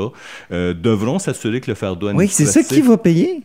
euh, 0.53 0.73
devront 0.73 1.19
s'assurer 1.19 1.59
que 1.59 1.71
le 1.71 1.75
fardeau 1.75 2.09
Oui, 2.13 2.27
c'est 2.29 2.45
ça 2.45 2.59
administratif- 2.61 2.75
qui 2.75 2.87
va 2.87 2.97
payer. 2.97 3.41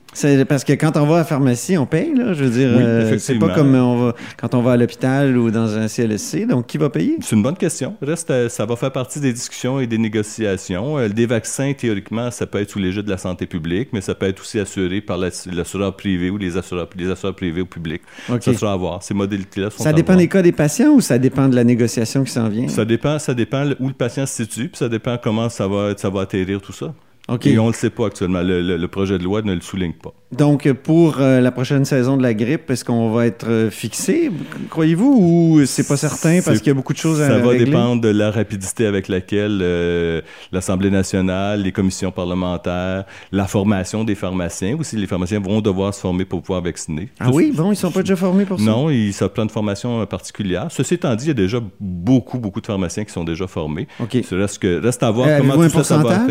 Parce 0.49 0.63
que 0.65 0.73
quand 0.75 0.97
on 0.97 1.07
va 1.07 1.17
à 1.17 1.19
la 1.19 1.25
pharmacie, 1.25 1.77
on 1.79 1.87
paye, 1.87 2.15
là. 2.15 2.33
Je 2.33 2.45
veux 2.45 2.51
dire, 2.51 2.71
Oui, 2.77 2.83
euh, 2.83 3.19
c'est 3.19 3.35
pas 3.39 3.49
comme 3.55 3.75
on 3.75 3.97
va, 4.07 4.15
quand 4.37 4.55
on 4.55 4.63
va 4.63 4.73
à 4.73 4.77
l'hôpital 4.77 5.37
ou 5.37 5.51
dans 5.51 5.77
un 5.77 5.89
CLSC. 5.89 6.47
Donc, 6.47 6.67
qui 6.69 6.79
va 6.79 6.91
payer? 6.91 7.08
C'est 7.21 7.37
une 7.37 7.43
bonne 7.43 7.57
question. 7.57 7.97
Reste, 8.03 8.31
euh, 8.31 8.49
ça 8.49 8.67
va 8.67 8.77
faire 8.77 8.93
partie 8.93 9.21
des 9.21 9.33
discussions 9.33 9.81
et 9.81 9.87
des 9.87 9.99
négociations. 9.99 10.99
Euh, 10.99 11.09
des 11.09 11.27
vaccins, 11.27 11.73
théoriquement, 11.73 12.31
ça 12.31 12.47
peut 12.47 12.59
être 12.61 12.71
sous 12.71 12.79
l'égide 12.79 13.03
de 13.03 13.11
la 13.11 13.19
santé 13.19 13.47
publique, 13.47 13.91
mais 13.93 14.01
ça 14.01 14.15
peut 14.15 14.27
être 14.27 14.41
aussi 14.41 14.59
assuré 14.59 15.01
par 15.01 15.19
la- 15.19 15.31
l'assureur 15.53 15.97
privé 15.97 16.31
ou 16.31 16.39
les 16.39 16.57
assureurs, 16.57 16.89
les 16.97 17.11
assureurs 17.11 17.35
privés 17.37 17.61
ou 17.63 17.67
publics. 17.67 18.03
Ça 18.41 18.55
sera 18.55 18.73
à 18.73 18.77
voir. 18.77 19.03
Ces 19.03 19.15
modalités-là 19.15 19.71
sont 19.71 19.83
Ça 19.83 19.93
dépend 19.93 20.17
des 20.17 20.29
cas 20.29 20.43
des 20.43 20.53
patients 20.53 20.91
ou 20.93 21.01
ça 21.01 21.19
dépend 21.19 21.49
de 21.49 21.55
la 21.57 21.65
négociation 21.65 22.25
qui 22.25 22.31
s'en 22.33 22.49
vient? 22.49 22.69
Ça 22.69 22.85
dépend, 22.85 23.19
ça 23.19 23.35
dépend 23.35 23.65
où 23.81 23.89
le 23.89 23.95
patient 23.95 24.27
se 24.27 24.45
situe, 24.45 24.69
puis 24.69 24.79
ça 24.79 24.89
dépend 24.89 25.17
comment 25.23 25.49
ça 25.49 25.67
va, 25.67 25.95
ça 25.97 26.11
va 26.11 26.23
atterrir 26.23 26.61
tout 26.61 26.73
ça. 26.73 26.95
Et 27.45 27.59
on 27.59 27.65
ne 27.67 27.69
le 27.71 27.75
sait 27.75 27.91
pas 27.91 28.07
actuellement. 28.07 28.41
Le, 28.43 28.63
le- 28.63 28.77
le 28.79 28.89
projet 28.89 29.19
de 29.19 29.25
loi 29.25 29.43
ne 29.43 29.53
le 29.55 29.61
souligne 29.61 29.93
pas. 29.93 30.13
Donc, 30.33 30.71
pour 30.73 31.17
euh, 31.21 31.41
la 31.41 31.51
prochaine 31.51 31.85
saison 31.85 32.17
de 32.17 32.23
la 32.23 32.35
grippe, 32.35 32.71
est-ce 32.71 32.85
qu'on 32.85 33.11
va 33.11 33.27
être 33.27 33.49
euh, 33.49 33.71
fixé, 33.71 34.31
croyez-vous, 34.71 35.17
ou 35.59 35.67
c'est 35.67 35.87
pas 35.87 35.97
certain 35.97 36.41
parce 36.45 36.59
qu'il 36.59 36.69
y 36.69 36.71
a 36.71 36.75
beaucoup 36.75 36.93
de 36.93 36.99
choses 36.99 37.21
à 37.21 37.29
Ça 37.29 37.39
va 37.39 37.49
régler? 37.51 37.65
dépendre 37.67 38.01
de 38.03 38.09
la 38.09 38.31
rapidité 38.31 38.87
avec 38.87 39.09
laquelle 39.09 39.59
euh, 39.63 40.21
l'Assemblée 40.53 40.91
nationale, 40.91 41.63
les 41.63 41.73
commissions 41.73 42.11
parlementaires, 42.11 43.05
la 43.33 43.47
formation 43.47 44.05
des 44.05 44.15
pharmaciens 44.15 44.77
aussi. 44.79 44.97
Les 44.97 45.07
pharmaciens 45.07 45.41
vont 45.41 45.61
devoir 45.61 45.95
se 45.95 46.01
former 46.01 46.25
pour 46.25 46.43
pouvoir 46.43 46.63
vacciner. 46.63 47.09
Ah 47.21 47.31
oui? 47.33 47.53
Bon, 47.55 47.73
ils 47.73 47.77
sont 47.77 47.91
pas 47.91 48.01
déjà 48.01 48.17
formés 48.17 48.45
pour 48.45 48.59
ça? 48.59 48.65
Non, 48.65 48.91
il, 48.91 49.13
ça 49.13 49.29
prend 49.29 49.43
une 49.45 49.51
formation 49.51 50.01
euh, 50.03 50.07
particulière. 50.07 50.67
Ceci 50.71 50.95
étant 50.95 51.15
dit, 51.15 51.25
il 51.27 51.29
y 51.29 51.31
a 51.31 51.35
déjà 51.35 51.59
beaucoup, 51.81 52.39
beaucoup 52.39 52.61
de 52.61 52.67
pharmaciens 52.67 53.05
qui 53.05 53.13
sont 53.13 53.25
déjà 53.25 53.47
formés. 53.47 53.89
OK. 54.01 54.19
Reste, 54.31 54.59
que, 54.61 54.81
reste 54.81 55.03
à 55.03 55.11
voir 55.11 55.29
Euh, 55.29 55.39
comment 55.39 55.55
tout 55.55 55.61
un 55.63 55.69
ça, 55.71 55.85
ça 55.85 55.97
va 55.99 56.27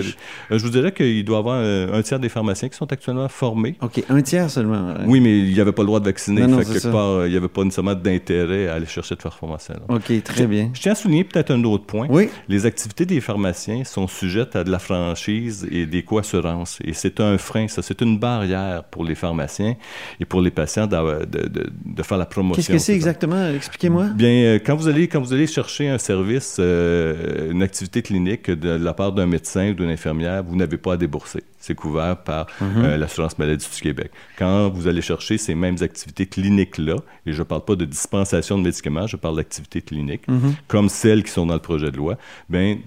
je 0.52 0.58
vous 0.64 0.70
dirais 0.70 0.87
qu'il 0.92 1.24
doit 1.26 1.38
y 1.38 1.40
avoir 1.40 1.58
euh, 1.60 1.94
un 1.94 2.02
tiers 2.02 2.20
des 2.20 2.30
pharmaciens 2.30 2.70
qui 2.70 2.78
sont 2.78 2.92
actuellement 2.92 3.28
formés. 3.28 3.76
OK, 3.82 4.04
un 4.10 4.22
tiers 4.22 4.50
seulement. 4.50 4.76
hein. 4.90 5.04
Oui, 5.06 5.20
mais 5.20 5.40
il 5.40 5.54
n'y 5.54 5.60
avait 5.60 5.72
pas 5.72 5.82
le 5.84 5.88
droit 5.88 6.00
de 6.00 6.06
vacciner. 6.06 6.42
Non, 6.42 6.48
non, 6.50 6.58
Fait 6.60 6.64
c'est 6.64 6.68
que 6.70 6.74
quelque 6.76 6.84
ça. 6.84 6.92
part, 6.92 7.26
il 7.26 7.32
n'y 7.32 7.38
avait 7.38 7.48
pas 7.48 7.64
nécessairement 7.64 7.96
d'intérêt 7.96 8.68
à 8.68 8.76
aller 8.76 8.86
chercher 8.86 9.16
de 9.16 9.22
pharmaciens. 9.22 9.76
là. 9.76 9.96
OK, 9.96 10.24
très 10.24 10.48
bien. 10.48 10.70
Je 10.74 10.82
tiens 10.82 10.92
à 10.94 10.96
souligner 10.96 11.24
peut-être 11.24 11.52
un 11.52 11.64
autre 11.64 11.86
point. 11.86 12.08
Oui. 12.10 12.30
Les 12.48 12.66
activités 12.66 13.06
des 13.06 13.22
pharmaciens 13.22 13.84
sont 13.84 14.08
sujettes 14.08 14.56
à 14.56 14.64
de 14.64 14.72
la 14.72 14.80
franchise 14.80 15.68
et 15.72 15.86
des 15.86 16.04
co-assurances. 16.04 16.80
Et 16.84 16.94
c'est 16.94 17.20
un 17.20 17.38
frein, 17.38 17.68
ça. 17.68 17.82
C'est 17.82 18.02
une 18.02 18.18
barrière 18.20 18.84
pour 18.86 19.04
les 19.04 19.16
pharmaciens 19.16 19.76
et 20.20 20.26
pour 20.26 20.42
les 20.42 20.52
patients 20.52 20.88
de, 20.88 21.26
de- 21.26 21.70
de 21.86 22.04
faire 22.04 22.18
la 22.18 22.26
promotion. 22.26 22.58
Qu'est-ce 22.62 22.72
que 22.72 22.78
c'est 22.78 22.94
exactement? 22.96 23.48
Expliquez-moi. 23.50 24.06
Bien, 24.16 24.30
euh, 24.30 24.60
quand 24.64 24.76
vous 24.76 24.88
allez 24.88 25.08
quand 25.08 25.22
vous 25.22 25.34
allez 25.34 25.48
chercher 25.48 25.90
un 25.90 25.98
service, 25.98 26.58
euh, 26.60 27.52
une 27.52 27.62
activité 27.64 28.02
clinique 28.02 28.50
de 28.50 28.70
la 28.70 28.94
part 28.94 29.12
d'un 29.12 29.26
médecin 29.26 29.70
ou 29.72 29.74
d'une 29.74 29.90
infirmière, 29.90 30.44
vous 30.44 30.56
n'avez 30.56 30.77
pas 30.78 30.94
à 30.94 30.98
débourser. 30.98 31.44
C'est 31.60 31.76
couvert 31.76 32.18
par 32.18 32.48
Mhm. 32.62 32.86
euh, 32.86 32.98
l'assurance 32.98 33.38
maladie 33.38 33.68
du 33.74 33.82
Québec. 33.82 34.12
Quand 34.38 34.70
vous 34.70 34.88
allez 34.88 35.02
chercher 35.02 35.38
ces 35.38 35.56
mêmes 35.56 35.78
activités 35.82 36.26
cliniques-là, 36.26 36.96
et 37.26 37.34
je 37.34 37.40
ne 37.40 37.44
parle 37.44 37.66
pas 37.66 37.76
de 37.76 37.86
dispensation 37.86 38.58
de 38.58 38.64
médicaments, 38.64 39.08
je 39.08 39.18
parle 39.18 39.36
d'activités 39.38 39.82
cliniques, 39.82 40.28
Mhm. 40.28 40.56
comme 40.68 40.90
celles 40.90 41.24
qui 41.24 41.32
sont 41.32 41.46
dans 41.46 41.56
le 41.56 41.60
projet 41.60 41.92
de 41.92 41.98
loi, 41.98 42.18
bien, 42.50 42.78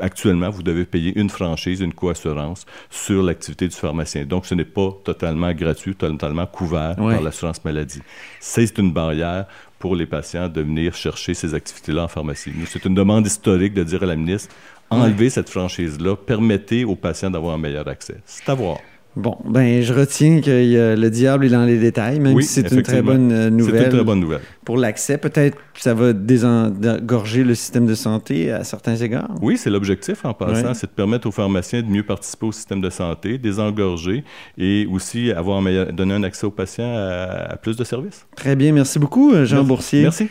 actuellement, 0.00 0.50
vous 0.50 0.62
devez 0.62 0.84
payer 0.84 1.18
une 1.18 1.30
franchise, 1.30 1.80
une 1.80 1.94
coassurance 1.94 2.66
sur 2.90 3.22
l'activité 3.22 3.66
du 3.66 3.74
pharmacien. 3.74 4.24
Donc, 4.26 4.44
ce 4.44 4.54
n'est 4.54 4.64
pas 4.66 4.90
totalement 5.04 5.52
gratuit, 5.54 5.94
totalement 5.94 6.46
couvert 6.46 6.96
par 6.96 7.22
l'assurance 7.22 7.64
maladie. 7.64 8.02
C'est 8.40 8.76
une 8.78 8.92
barrière 8.92 9.46
pour 9.78 9.96
les 9.96 10.04
patients 10.04 10.48
de 10.50 10.60
venir 10.60 10.94
chercher 10.94 11.32
ces 11.32 11.54
activités-là 11.54 12.04
en 12.04 12.08
pharmacie. 12.08 12.52
C'est 12.66 12.84
une 12.84 12.94
demande 12.94 13.26
historique 13.26 13.72
de 13.72 13.82
dire 13.82 14.02
à 14.02 14.06
la 14.06 14.16
ministre, 14.16 14.54
enlevez 14.90 15.30
cette 15.30 15.48
franchise-là, 15.48 16.16
permettez 16.16 16.84
aux 16.84 16.96
patients 16.96 17.30
d'avoir 17.30 17.54
un 17.54 17.58
meilleur 17.58 17.86
accès. 17.88 18.16
C'est 18.26 18.48
à 18.48 18.54
voir. 18.54 18.78
Bon, 19.16 19.36
ben, 19.44 19.82
je 19.82 19.92
retiens 19.92 20.40
que 20.40 20.48
euh, 20.50 20.94
le 20.94 21.10
diable 21.10 21.44
est 21.46 21.48
dans 21.48 21.64
les 21.64 21.78
détails, 21.78 22.20
même 22.20 22.32
Oui, 22.32 22.44
si 22.44 22.62
c'est 22.62 22.70
une 22.70 22.82
très 22.82 23.02
bonne 23.02 23.32
euh, 23.32 23.42
C'est 23.42 23.48
une 23.48 23.56
nouvelle. 23.56 23.88
très 23.88 24.04
bonne 24.04 24.20
nouvelle. 24.20 24.40
Pour 24.64 24.76
l'accès, 24.76 25.18
peut-être 25.18 25.56
que 25.74 25.80
ça 25.80 25.94
va 25.94 26.12
désengorger 26.12 27.42
le 27.42 27.56
système 27.56 27.86
de 27.86 27.94
santé 27.94 28.52
à 28.52 28.62
certains 28.62 28.94
égards. 28.94 29.28
Oui, 29.42 29.56
c'est 29.56 29.68
l'objectif 29.68 30.24
en 30.24 30.32
passant, 30.32 30.68
Ouais. 30.68 30.74
c'est 30.74 30.86
de 30.86 30.92
permettre 30.92 31.26
aux 31.26 31.32
pharmaciens 31.32 31.82
de 31.82 31.88
mieux 31.88 32.04
participer 32.04 32.46
au 32.46 32.52
système 32.52 32.80
de 32.80 32.88
santé, 32.88 33.36
désengorger 33.36 34.22
et 34.56 34.86
aussi 34.88 35.32
avoir 35.32 35.58
un 35.58 35.62
meilleur- 35.62 35.92
donner 35.92 36.14
un 36.14 36.22
accès 36.22 36.46
aux 36.46 36.50
patients 36.52 36.94
à, 36.96 37.52
à 37.52 37.56
plus 37.56 37.76
de 37.76 37.82
services. 37.82 38.26
Très 38.36 38.54
bien, 38.54 38.72
merci 38.72 39.00
beaucoup, 39.00 39.32
euh, 39.32 39.44
Jean 39.44 39.56
Merci. 39.56 39.68
Boursier. 39.68 40.02
Merci. 40.02 40.28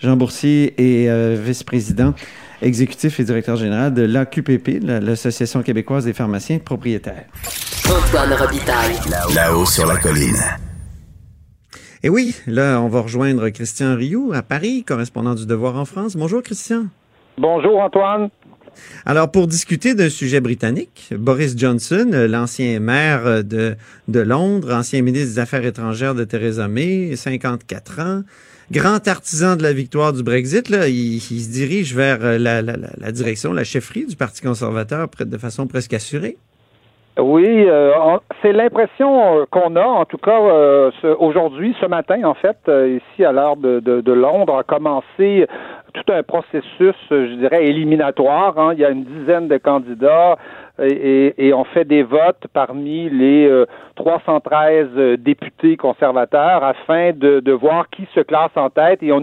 Jean 0.00 0.16
Boursier 0.16 0.74
est 0.76 1.08
euh, 1.08 1.40
vice-président 1.42 2.12
exécutif 2.62 3.20
et 3.20 3.24
directeur 3.24 3.56
général 3.56 3.94
de 3.94 4.02
l'AQPP, 4.02 4.80
la- 4.82 5.00
l'Association 5.00 5.62
québécoise 5.62 6.04
des 6.04 6.12
pharmaciens 6.12 6.58
propriétaires. 6.58 7.24
Antoine 7.88 8.32
Robitaille. 8.34 8.96
Là-haut 9.34 9.66
sur 9.66 9.86
la 9.86 9.96
colline. 9.96 10.36
Et 12.02 12.08
oui, 12.08 12.34
là, 12.46 12.80
on 12.80 12.88
va 12.88 13.00
rejoindre 13.00 13.48
Christian 13.50 13.94
Rioux 13.94 14.32
à 14.34 14.42
Paris, 14.42 14.84
correspondant 14.86 15.34
du 15.34 15.44
Devoir 15.46 15.76
en 15.76 15.84
France. 15.84 16.16
Bonjour, 16.16 16.42
Christian. 16.42 16.86
Bonjour, 17.36 17.78
Antoine. 17.80 18.30
Alors, 19.04 19.30
pour 19.30 19.46
discuter 19.46 19.94
d'un 19.94 20.08
sujet 20.08 20.40
britannique, 20.40 21.12
Boris 21.18 21.54
Johnson, 21.58 22.08
l'ancien 22.28 22.78
maire 22.80 23.44
de, 23.44 23.74
de 24.08 24.20
Londres, 24.20 24.72
ancien 24.72 25.02
ministre 25.02 25.28
des 25.34 25.38
Affaires 25.40 25.64
étrangères 25.66 26.14
de 26.14 26.24
Theresa 26.24 26.68
May, 26.68 27.14
54 27.16 27.98
ans, 28.00 28.22
grand 28.70 29.06
artisan 29.08 29.56
de 29.56 29.62
la 29.62 29.72
victoire 29.72 30.12
du 30.12 30.22
Brexit, 30.22 30.68
là, 30.68 30.88
il, 30.88 31.20
se 31.20 31.50
dirige 31.52 31.94
vers 31.94 32.18
euh, 32.22 32.38
la, 32.38 32.62
direction, 33.12 33.52
la 33.52 33.64
chefferie 33.64 34.06
du 34.06 34.16
Parti 34.16 34.42
conservateur 34.42 35.08
de 35.18 35.38
façon 35.38 35.66
presque 35.66 35.92
assurée. 35.94 36.36
Oui, 37.18 37.44
euh, 37.68 37.90
c'est 38.40 38.52
l'impression 38.52 39.40
euh, 39.40 39.44
qu'on 39.50 39.74
a, 39.76 39.84
en 39.84 40.04
tout 40.04 40.18
cas 40.18 40.38
aujourd'hui, 41.18 41.74
ce 41.80 41.86
matin, 41.86 42.22
en 42.24 42.34
fait, 42.34 42.56
ici 42.68 43.24
à 43.24 43.32
l'heure 43.32 43.56
de, 43.56 43.80
de- 43.80 44.00
de 44.00 44.12
Londres, 44.12 44.58
a 44.58 44.62
commencé 44.62 45.46
tout 45.90 46.12
un 46.12 46.22
processus, 46.22 46.94
euh, 47.12 47.28
je 47.28 47.34
dirais, 47.34 47.66
éliminatoire. 47.66 48.58
hein. 48.58 48.70
Il 48.74 48.80
y 48.80 48.84
a 48.84 48.90
une 48.90 49.04
dizaine 49.04 49.48
de 49.48 49.56
candidats 49.58 50.36
et, 50.82 50.86
et- 51.36 51.46
et 51.48 51.52
on 51.54 51.64
fait 51.64 51.84
des 51.84 52.02
votes 52.02 52.46
parmi 52.54 53.10
les 53.10 53.46
euh, 53.48 53.66
313 53.96 54.88
euh, 54.96 55.16
députés 55.18 55.76
conservateurs 55.76 56.64
afin 56.64 57.12
de, 57.12 57.40
de 57.40 57.52
voir 57.52 57.88
qui 57.90 58.06
se 58.14 58.20
classe 58.20 58.50
en 58.56 58.70
tête 58.70 59.02
et 59.02 59.12
on, 59.12 59.20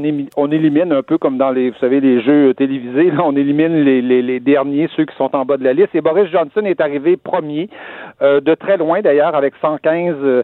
élimine 0.51 0.91
un 0.93 1.01
peu 1.01 1.17
comme 1.17 1.37
dans 1.37 1.49
les, 1.51 1.71
vous 1.71 1.77
savez, 1.79 1.99
les 1.99 2.21
jeux 2.21 2.53
télévisés, 2.53 3.09
là, 3.11 3.21
on 3.25 3.35
élimine 3.35 3.83
les, 3.83 4.01
les- 4.01 4.21
les 4.21 4.39
derniers, 4.39 4.87
ceux 4.95 5.05
qui 5.05 5.15
sont 5.15 5.35
en 5.35 5.45
bas 5.45 5.57
de 5.57 5.63
la 5.63 5.73
liste. 5.73 5.95
Et 5.95 6.01
Boris 6.01 6.29
Johnson 6.31 6.61
est 6.65 6.79
arrivé 6.81 7.17
premier, 7.17 7.69
euh, 8.21 8.39
de 8.39 8.53
très 8.53 8.77
loin 8.77 9.01
d'ailleurs, 9.01 9.35
avec 9.35 9.53
115 9.61 10.15
euh, 10.21 10.25
euh, 10.27 10.43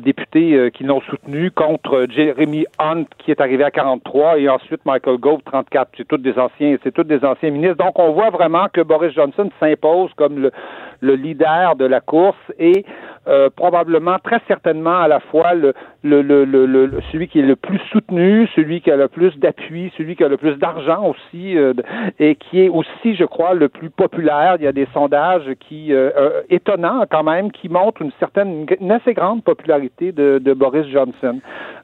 députés 0.00 0.54
euh, 0.54 0.70
qui 0.70 0.84
l'ont 0.84 1.00
soutenu 1.02 1.50
contre 1.50 2.06
Jeremy 2.08 2.64
Hunt 2.78 3.04
qui 3.18 3.30
est 3.30 3.40
arrivé 3.40 3.64
à 3.64 3.70
43 3.70 4.38
et 4.38 4.48
ensuite 4.48 4.80
Michael 4.86 5.18
Gove 5.18 5.40
34. 5.44 5.90
C'est 5.96 6.08
tous 6.08 6.18
des 6.18 6.38
anciens, 6.38 6.76
c'est 6.82 6.92
tous 6.92 7.04
des 7.04 7.24
anciens 7.24 7.50
ministres. 7.50 7.76
Donc 7.76 7.98
on 7.98 8.12
voit 8.12 8.30
vraiment 8.30 8.68
que 8.72 8.80
Boris 8.80 9.12
Johnson 9.14 9.50
s'impose 9.60 10.10
comme 10.16 10.38
le, 10.38 10.52
le 11.00 11.14
leader 11.14 11.76
de 11.76 11.84
la 11.84 12.00
course 12.00 12.36
et 12.58 12.84
euh, 13.28 13.50
probablement, 13.54 14.18
très 14.22 14.40
certainement, 14.46 15.00
à 15.00 15.08
la 15.08 15.18
fois 15.18 15.54
le, 15.54 15.74
le, 16.06 16.22
le, 16.22 16.44
le, 16.44 16.64
le- 16.66 16.90
celui 17.12 17.28
qui 17.28 17.40
est 17.40 17.42
le 17.42 17.56
plus 17.56 17.80
soutenu, 17.92 18.48
celui 18.56 18.80
qui 18.80 18.90
a 18.90 18.96
le 18.96 19.08
plus 19.08 19.36
d'appui, 19.38 19.92
celui 19.98 20.16
qui 20.16 20.24
a 20.24 20.28
le 20.28 20.36
plus 20.38 20.54
d'argent 20.56 21.12
aussi, 21.12 21.58
euh, 21.58 21.74
et 22.18 22.36
qui 22.36 22.60
est 22.62 22.68
aussi, 22.68 23.14
je 23.16 23.24
crois, 23.24 23.54
le 23.54 23.68
plus 23.68 23.90
populaire. 23.90 24.56
Il 24.58 24.64
y 24.64 24.66
a 24.68 24.72
des 24.72 24.88
sondages 24.94 25.48
qui, 25.68 25.92
euh, 25.92 26.10
euh, 26.16 26.42
étonnants 26.50 27.04
quand 27.10 27.24
même, 27.24 27.50
qui 27.52 27.68
montrent 27.68 28.02
une 28.02 28.12
certaine, 28.18 28.66
une 28.80 28.92
assez 28.92 29.12
grande 29.14 29.42
popularité 29.44 30.12
de, 30.12 30.38
de 30.42 30.52
Boris 30.54 30.86
Johnson. 30.92 31.40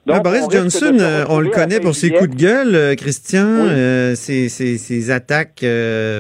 Donc, 0.07 0.23
Boris 0.25 0.45
on 0.47 0.51
Johnson, 0.51 0.97
on 1.29 1.39
le 1.41 1.51
connaît 1.51 1.79
pour 1.81 1.95
ses 1.95 2.11
coups 2.11 2.31
de 2.31 2.37
gueule, 2.37 2.97
Christian, 2.97 3.47
Oui. 3.63 3.69
euh, 3.71 4.15
ses, 4.15 4.49
ses- 4.49 4.79
ses 4.79 5.11
attaques 5.11 5.65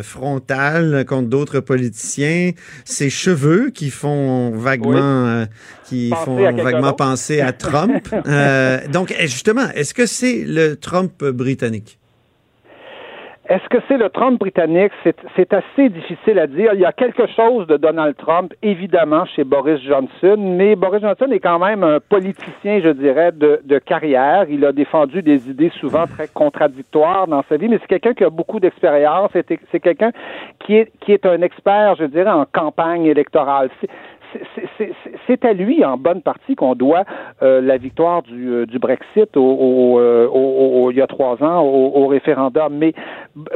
frontales 0.02 1.04
contre 1.08 1.28
d'autres 1.28 1.60
politiciens, 1.60 2.50
ses 2.84 3.10
cheveux 3.10 3.70
qui 3.70 3.90
font 3.90 4.50
vaguement, 4.54 5.44
qui 5.84 6.10
font 6.24 6.36
vaguement 6.36 6.92
penser 6.92 7.40
à 7.40 7.52
Trump. 7.52 7.91
Euh, 8.26 8.78
donc, 8.92 9.12
eh, 9.18 9.22
justement, 9.22 9.68
est-ce 9.74 9.94
que 9.94 10.06
c'est 10.06 10.44
le 10.46 10.76
Trump 10.76 11.24
britannique? 11.24 11.98
Est-ce 13.48 13.68
que 13.68 13.78
c'est 13.88 13.98
le 13.98 14.08
Trump 14.08 14.38
britannique? 14.38 14.92
C'est 15.02 15.52
assez 15.52 15.88
difficile 15.88 16.38
à 16.38 16.46
dire. 16.46 16.70
Il 16.74 16.80
y 16.80 16.84
a 16.84 16.92
quelque 16.92 17.26
chose 17.36 17.66
de 17.66 17.76
Donald 17.76 18.16
Trump, 18.16 18.54
évidemment, 18.62 19.26
chez 19.26 19.42
Boris 19.42 19.82
Johnson, 19.82 20.36
mais 20.38 20.76
Boris 20.76 21.02
Johnson 21.02 21.26
est 21.32 21.40
quand 21.40 21.58
même 21.58 21.82
un 21.82 21.98
politicien, 21.98 22.80
je 22.80 22.90
dirais, 22.90 23.32
de, 23.32 23.60
de 23.64 23.78
carrière. 23.78 24.46
Il 24.48 24.64
a 24.64 24.70
défendu 24.72 25.22
des 25.22 25.50
idées 25.50 25.72
souvent 25.80 26.06
très 26.06 26.28
contradictoires 26.28 27.26
dans 27.26 27.42
sa 27.48 27.56
vie, 27.56 27.68
mais 27.68 27.78
c'est 27.80 27.88
quelqu'un 27.88 28.14
qui 28.14 28.24
a 28.24 28.30
beaucoup 28.30 28.60
d'expérience. 28.60 29.30
C'est 29.32 29.44
c'est 29.72 29.80
quelqu'un 29.80 30.12
qui 30.60 30.76
est, 30.76 30.92
qui 31.00 31.12
est 31.12 31.26
un 31.26 31.42
expert, 31.42 31.96
je 31.96 32.04
dirais, 32.04 32.30
en 32.30 32.46
campagne 32.46 33.06
électorale. 33.06 33.70
C'est- 35.26 35.44
à 35.44 35.52
lui, 35.52 35.84
en 35.84 35.96
bonne 35.96 36.22
partie, 36.22 36.54
qu'on 36.54 36.74
doit 36.74 37.04
euh, 37.42 37.60
la 37.60 37.76
victoire 37.76 38.22
du, 38.22 38.48
euh, 38.50 38.66
du 38.66 38.78
Brexit 38.78 39.36
au, 39.36 39.40
au, 39.42 39.98
euh, 40.00 40.26
au- 40.28 40.84
au- 40.86 40.90
il 40.90 40.96
y 40.96 41.02
a 41.02 41.06
trois 41.06 41.42
ans 41.42 41.62
au, 41.62 42.06
référendum. 42.06 42.74
Mais 42.74 42.92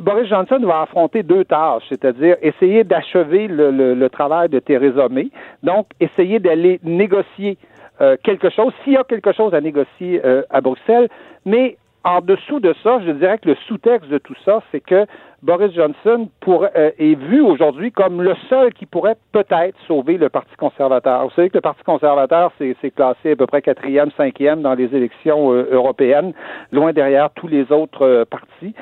Boris 0.03 0.29
Johnson 0.29 0.59
va 0.63 0.83
affronter 0.83 1.23
deux 1.23 1.45
tâches, 1.45 1.85
c'est-à-dire 1.89 2.37
essayer 2.43 2.85
d'achever 2.85 3.47
le, 3.49 3.71
le- 3.71 3.95
le 3.95 4.09
travail 4.11 4.49
de 4.49 4.59
Theresa 4.59 5.09
May, 5.09 5.29
donc 5.63 5.87
essayer 6.01 6.39
d'aller 6.39 6.81
négocier 6.83 7.59
euh, 8.01 8.17
quelque 8.23 8.51
chose, 8.51 8.73
s'il 8.85 8.93
y 8.95 8.97
a 8.97 9.05
quelque 9.05 9.33
chose 9.33 9.55
à 9.55 9.61
négocier 9.61 10.21
euh, 10.25 10.43
à 10.51 10.61
Bruxelles, 10.61 11.09
mais 11.47 11.77
en 12.05 12.21
dessous 12.21 12.61
de 12.61 12.75
ça, 12.83 13.01
je 13.05 13.11
dirais 13.13 13.39
que 13.39 13.49
le 13.49 13.57
sous-texte 13.67 14.09
de 14.11 14.19
tout 14.19 14.35
ça, 14.45 14.63
c'est 14.71 14.81
que 14.81 15.07
Boris 15.47 15.73
Johnson 15.75 16.29
euh, 16.49 16.91
est 16.99 17.15
vu 17.15 17.41
aujourd'hui 17.41 17.93
comme 17.93 18.21
le 18.21 18.35
seul 18.51 18.73
qui 18.75 18.85
pourrait 18.85 19.15
peut-être 19.31 19.77
sauver 19.87 20.19
le 20.19 20.29
Parti 20.29 20.57
conservateur. 20.57 21.23
Vous 21.23 21.31
savez 21.37 21.51
que 21.51 21.59
le 21.59 21.61
Parti 21.61 21.85
conservateur, 21.85 22.51
c'est 22.59 22.91
classé 22.91 23.31
à 23.31 23.37
peu 23.37 23.47
près 23.47 23.63
quatrième, 23.63 24.11
cinquième 24.17 24.61
dans 24.63 24.75
les 24.75 24.93
élections 24.93 25.53
euh, 25.53 25.69
européennes, 25.71 26.33
loin 26.73 26.93
derrière 26.93 27.31
tous 27.31 27.47
les 27.47 27.71
autres 27.71 28.03
euh, 28.03 28.25
partis. 28.25 28.75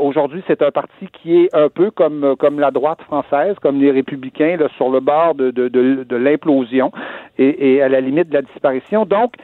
aujourd'hui, 0.00 0.42
c'est 0.48 0.60
un 0.60 0.72
parti 0.72 1.06
qui 1.12 1.44
est 1.44 1.54
un 1.54 1.68
peu 1.68 1.92
comme, 1.92 2.34
comme 2.36 2.58
la 2.58 2.72
droite 2.72 3.00
française, 3.02 3.54
comme 3.62 3.80
les 3.80 3.92
républicains, 3.92 4.56
là, 4.56 4.66
sur 4.76 4.90
le 4.90 4.98
bord 4.98 5.36
de, 5.36 5.52
de, 5.52 5.68
de, 5.68 6.02
de 6.02 6.16
l'implosion 6.16 6.90
et, 7.38 7.74
et 7.74 7.82
à 7.82 7.88
la 7.88 8.00
limite 8.00 8.28
de 8.28 8.34
la 8.34 8.42
disparition. 8.42 9.04
Donc, 9.04 9.34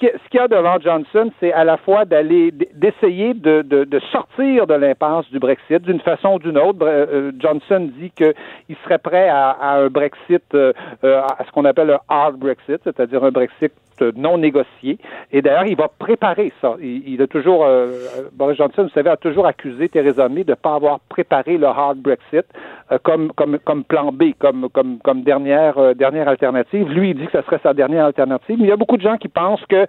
ce 0.00 0.28
qu'il 0.30 0.40
y 0.40 0.42
a 0.42 0.48
devant 0.48 0.78
Johnson, 0.80 1.30
c'est 1.40 1.52
à 1.52 1.64
la 1.64 1.76
fois 1.76 2.04
d'aller 2.04 2.52
d'essayer 2.74 3.34
de, 3.34 4.00
sortir 4.10 4.66
de 4.66 4.74
l'impasse 4.74 5.28
du 5.30 5.38
Brexit 5.38 5.82
d'une 5.82 6.00
façon 6.00 6.34
ou 6.34 6.38
d'une 6.38 6.58
autre. 6.58 6.78
Euh, 6.82 7.32
Johnson 7.38 7.90
dit 7.98 8.10
qu'il 8.10 8.76
serait 8.84 8.98
prêt 8.98 9.28
à, 9.28 9.76
un 9.76 9.88
Brexit, 9.88 10.42
euh, 10.54 10.72
euh, 11.04 11.20
à 11.20 11.44
ce 11.44 11.50
qu'on 11.52 11.64
appelle 11.64 11.90
un 11.90 12.00
hard 12.08 12.36
Brexit, 12.36 12.80
c'est-à-dire 12.84 13.22
un 13.24 13.30
Brexit 13.30 13.72
non 14.16 14.38
négocié. 14.38 14.98
Et 15.30 15.42
d'ailleurs, 15.42 15.66
il 15.66 15.76
va 15.76 15.86
préparer 15.86 16.52
ça. 16.60 16.74
Il, 16.80 17.22
a 17.22 17.26
toujours, 17.28 17.64
Boris 18.32 18.56
Johnson, 18.56 18.82
vous 18.82 18.88
savez, 18.88 19.10
a 19.10 19.16
toujours 19.16 19.46
accusé 19.46 19.88
Theresa 19.88 20.28
May 20.28 20.42
de 20.42 20.50
ne 20.50 20.56
pas 20.56 20.74
avoir 20.74 20.98
préparé 21.08 21.56
le 21.56 21.66
hard 21.66 21.98
Brexit 21.98 22.44
comme, 23.04 23.32
comme, 23.34 23.58
comme 23.60 23.84
plan 23.84 24.10
B, 24.10 24.32
comme, 24.36 24.68
comme, 24.70 24.98
comme 24.98 25.22
dernière, 25.22 25.94
dernière 25.94 26.26
alternative. 26.26 26.90
Lui, 26.90 27.10
il 27.10 27.16
dit 27.16 27.26
que 27.26 27.38
ce 27.38 27.42
serait 27.42 27.60
sa 27.62 27.74
dernière 27.74 28.06
alternative. 28.06 28.56
Mais 28.58 28.64
il 28.64 28.70
y 28.70 28.72
a 28.72 28.76
beaucoup 28.76 28.96
de 28.96 29.02
gens 29.02 29.18
qui 29.18 29.28
pensent 29.28 29.64
que 29.66 29.81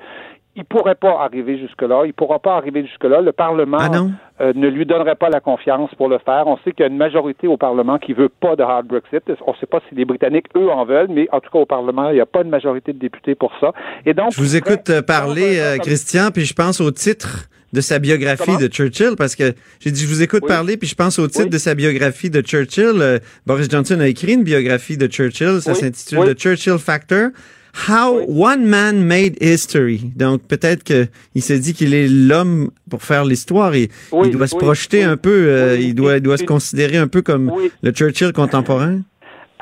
il 0.55 0.65
pourrait 0.65 0.95
pas 0.95 1.19
arriver 1.21 1.57
jusque-là. 1.57 2.03
Il 2.05 2.13
pourra 2.13 2.39
pas 2.39 2.55
arriver 2.55 2.85
jusque-là. 2.85 3.21
Le 3.21 3.31
Parlement 3.31 3.79
ah 3.79 4.43
euh, 4.43 4.53
ne 4.55 4.67
lui 4.67 4.85
donnerait 4.85 5.15
pas 5.15 5.29
la 5.29 5.39
confiance 5.39 5.89
pour 5.95 6.09
le 6.09 6.19
faire. 6.19 6.43
On 6.45 6.57
sait 6.57 6.71
qu'il 6.71 6.81
y 6.81 6.83
a 6.83 6.91
une 6.91 6.97
majorité 6.97 7.47
au 7.47 7.57
Parlement 7.57 7.97
qui 7.97 8.13
veut 8.13 8.29
pas 8.29 8.55
de 8.55 8.61
hard 8.61 8.85
Brexit. 8.85 9.23
On 9.47 9.51
ne 9.51 9.57
sait 9.57 9.65
pas 9.65 9.79
si 9.89 9.95
les 9.95 10.05
Britanniques, 10.05 10.45
eux, 10.55 10.69
en 10.69 10.85
veulent, 10.85 11.09
mais 11.09 11.27
en 11.31 11.39
tout 11.39 11.49
cas, 11.51 11.59
au 11.59 11.65
Parlement, 11.65 12.09
il 12.09 12.15
n'y 12.15 12.21
a 12.21 12.27
pas 12.27 12.43
de 12.43 12.49
majorité 12.49 12.93
de 12.93 12.99
députés 12.99 13.33
pour 13.33 13.51
ça. 13.59 13.73
Et 14.05 14.13
donc, 14.13 14.31
je 14.33 14.39
vous 14.39 14.55
écoute 14.55 14.89
euh, 14.91 15.01
parler, 15.01 15.59
euh, 15.59 15.77
Christian, 15.77 16.29
puis 16.31 16.45
je 16.45 16.53
pense 16.53 16.79
au 16.81 16.91
titre 16.91 17.49
de 17.71 17.81
sa 17.81 17.97
biographie 17.97 18.55
de 18.57 18.67
Churchill, 18.67 19.15
parce 19.17 19.35
que 19.35 19.53
j'ai 19.79 19.89
dit, 19.89 20.03
je 20.03 20.07
vous 20.07 20.21
écoute 20.21 20.45
parler, 20.47 20.77
puis 20.77 20.87
je 20.87 20.93
pense 20.93 21.17
au 21.17 21.27
titre 21.27 21.49
de 21.49 21.57
sa 21.57 21.73
biographie 21.73 22.29
de 22.29 22.41
Churchill. 22.41 23.19
Boris 23.47 23.67
Johnson 23.67 23.99
a 23.99 24.07
écrit 24.07 24.33
une 24.33 24.43
biographie 24.43 24.95
de 24.95 25.07
Churchill, 25.07 25.59
ça 25.59 25.73
s'intitule 25.73 26.35
The 26.35 26.37
Churchill 26.37 26.77
Factor. 26.77 27.29
How 27.87 28.21
One 28.27 28.65
Man 28.65 29.03
Made 29.03 29.35
History. 29.41 30.11
Donc 30.15 30.43
peut-être 30.43 30.83
qu'il 30.83 31.41
s'est 31.41 31.59
dit 31.59 31.73
qu'il 31.73 31.93
est 31.93 32.07
l'homme 32.07 32.69
pour 32.89 33.03
faire 33.03 33.25
l'histoire 33.25 33.73
et 33.73 33.89
il 34.23 34.31
doit 34.31 34.47
se 34.47 34.55
projeter 34.55 35.03
un 35.03 35.17
peu, 35.17 35.47
euh, 35.47 35.77
il 35.79 35.95
doit, 35.95 36.17
il 36.17 36.21
doit 36.21 36.37
se 36.37 36.43
considérer 36.43 36.97
un 36.97 37.07
peu 37.07 37.21
comme 37.21 37.51
le 37.81 37.91
Churchill 37.91 38.31
contemporain. 38.31 39.01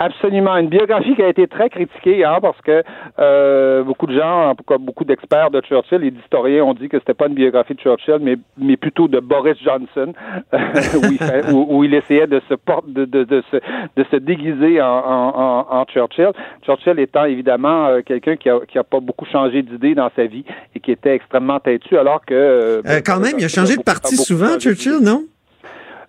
Absolument. 0.01 0.57
Une 0.57 0.69
biographie 0.69 1.15
qui 1.15 1.21
a 1.21 1.29
été 1.29 1.47
très 1.47 1.69
critiquée, 1.69 2.25
hein, 2.25 2.39
parce 2.41 2.59
que 2.61 2.81
euh, 3.19 3.83
beaucoup 3.83 4.07
de 4.07 4.17
gens, 4.17 4.55
comme 4.65 4.83
beaucoup 4.83 5.05
d'experts 5.05 5.51
de 5.51 5.61
Churchill 5.61 6.03
et 6.03 6.09
d'historiens 6.09 6.63
ont 6.63 6.73
dit 6.73 6.89
que 6.89 6.97
c'était 6.97 7.13
pas 7.13 7.27
une 7.27 7.35
biographie 7.35 7.75
de 7.75 7.79
Churchill, 7.79 8.17
mais, 8.19 8.35
mais 8.57 8.77
plutôt 8.77 9.07
de 9.07 9.19
Boris 9.19 9.57
Johnson, 9.63 10.13
où, 11.53 11.83
il 11.83 11.93
essayait 11.93 12.25
de 12.25 12.41
se, 12.49 12.55
de, 12.87 13.05
de, 13.05 13.23
de, 13.25 13.43
se, 13.51 13.57
de 13.95 14.03
se 14.09 14.15
déguiser 14.15 14.81
en, 14.81 14.87
en, 14.87 15.67
en, 15.69 15.85
Churchill. 15.85 16.31
Churchill 16.65 16.97
étant 16.97 17.25
évidemment 17.25 17.85
euh, 17.85 18.01
quelqu'un 18.03 18.37
qui 18.37 18.49
a, 18.49 18.59
qui 18.67 18.79
a 18.79 18.83
pas 18.83 19.01
beaucoup 19.01 19.25
changé 19.25 19.61
d'idée 19.61 19.93
dans 19.93 20.09
sa 20.15 20.25
vie 20.25 20.45
et 20.73 20.79
qui 20.79 20.91
était 20.91 21.13
extrêmement 21.13 21.59
têtu, 21.59 21.95
alors 21.95 22.25
que... 22.25 22.33
Euh, 22.33 23.01
quand 23.05 23.19
même, 23.19 23.35
il 23.37 23.45
a 23.45 23.49
changé 23.49 23.77
de 23.77 23.83
parti 23.83 24.17
souvent, 24.17 24.57
Churchill, 24.57 24.97
non? 25.03 25.25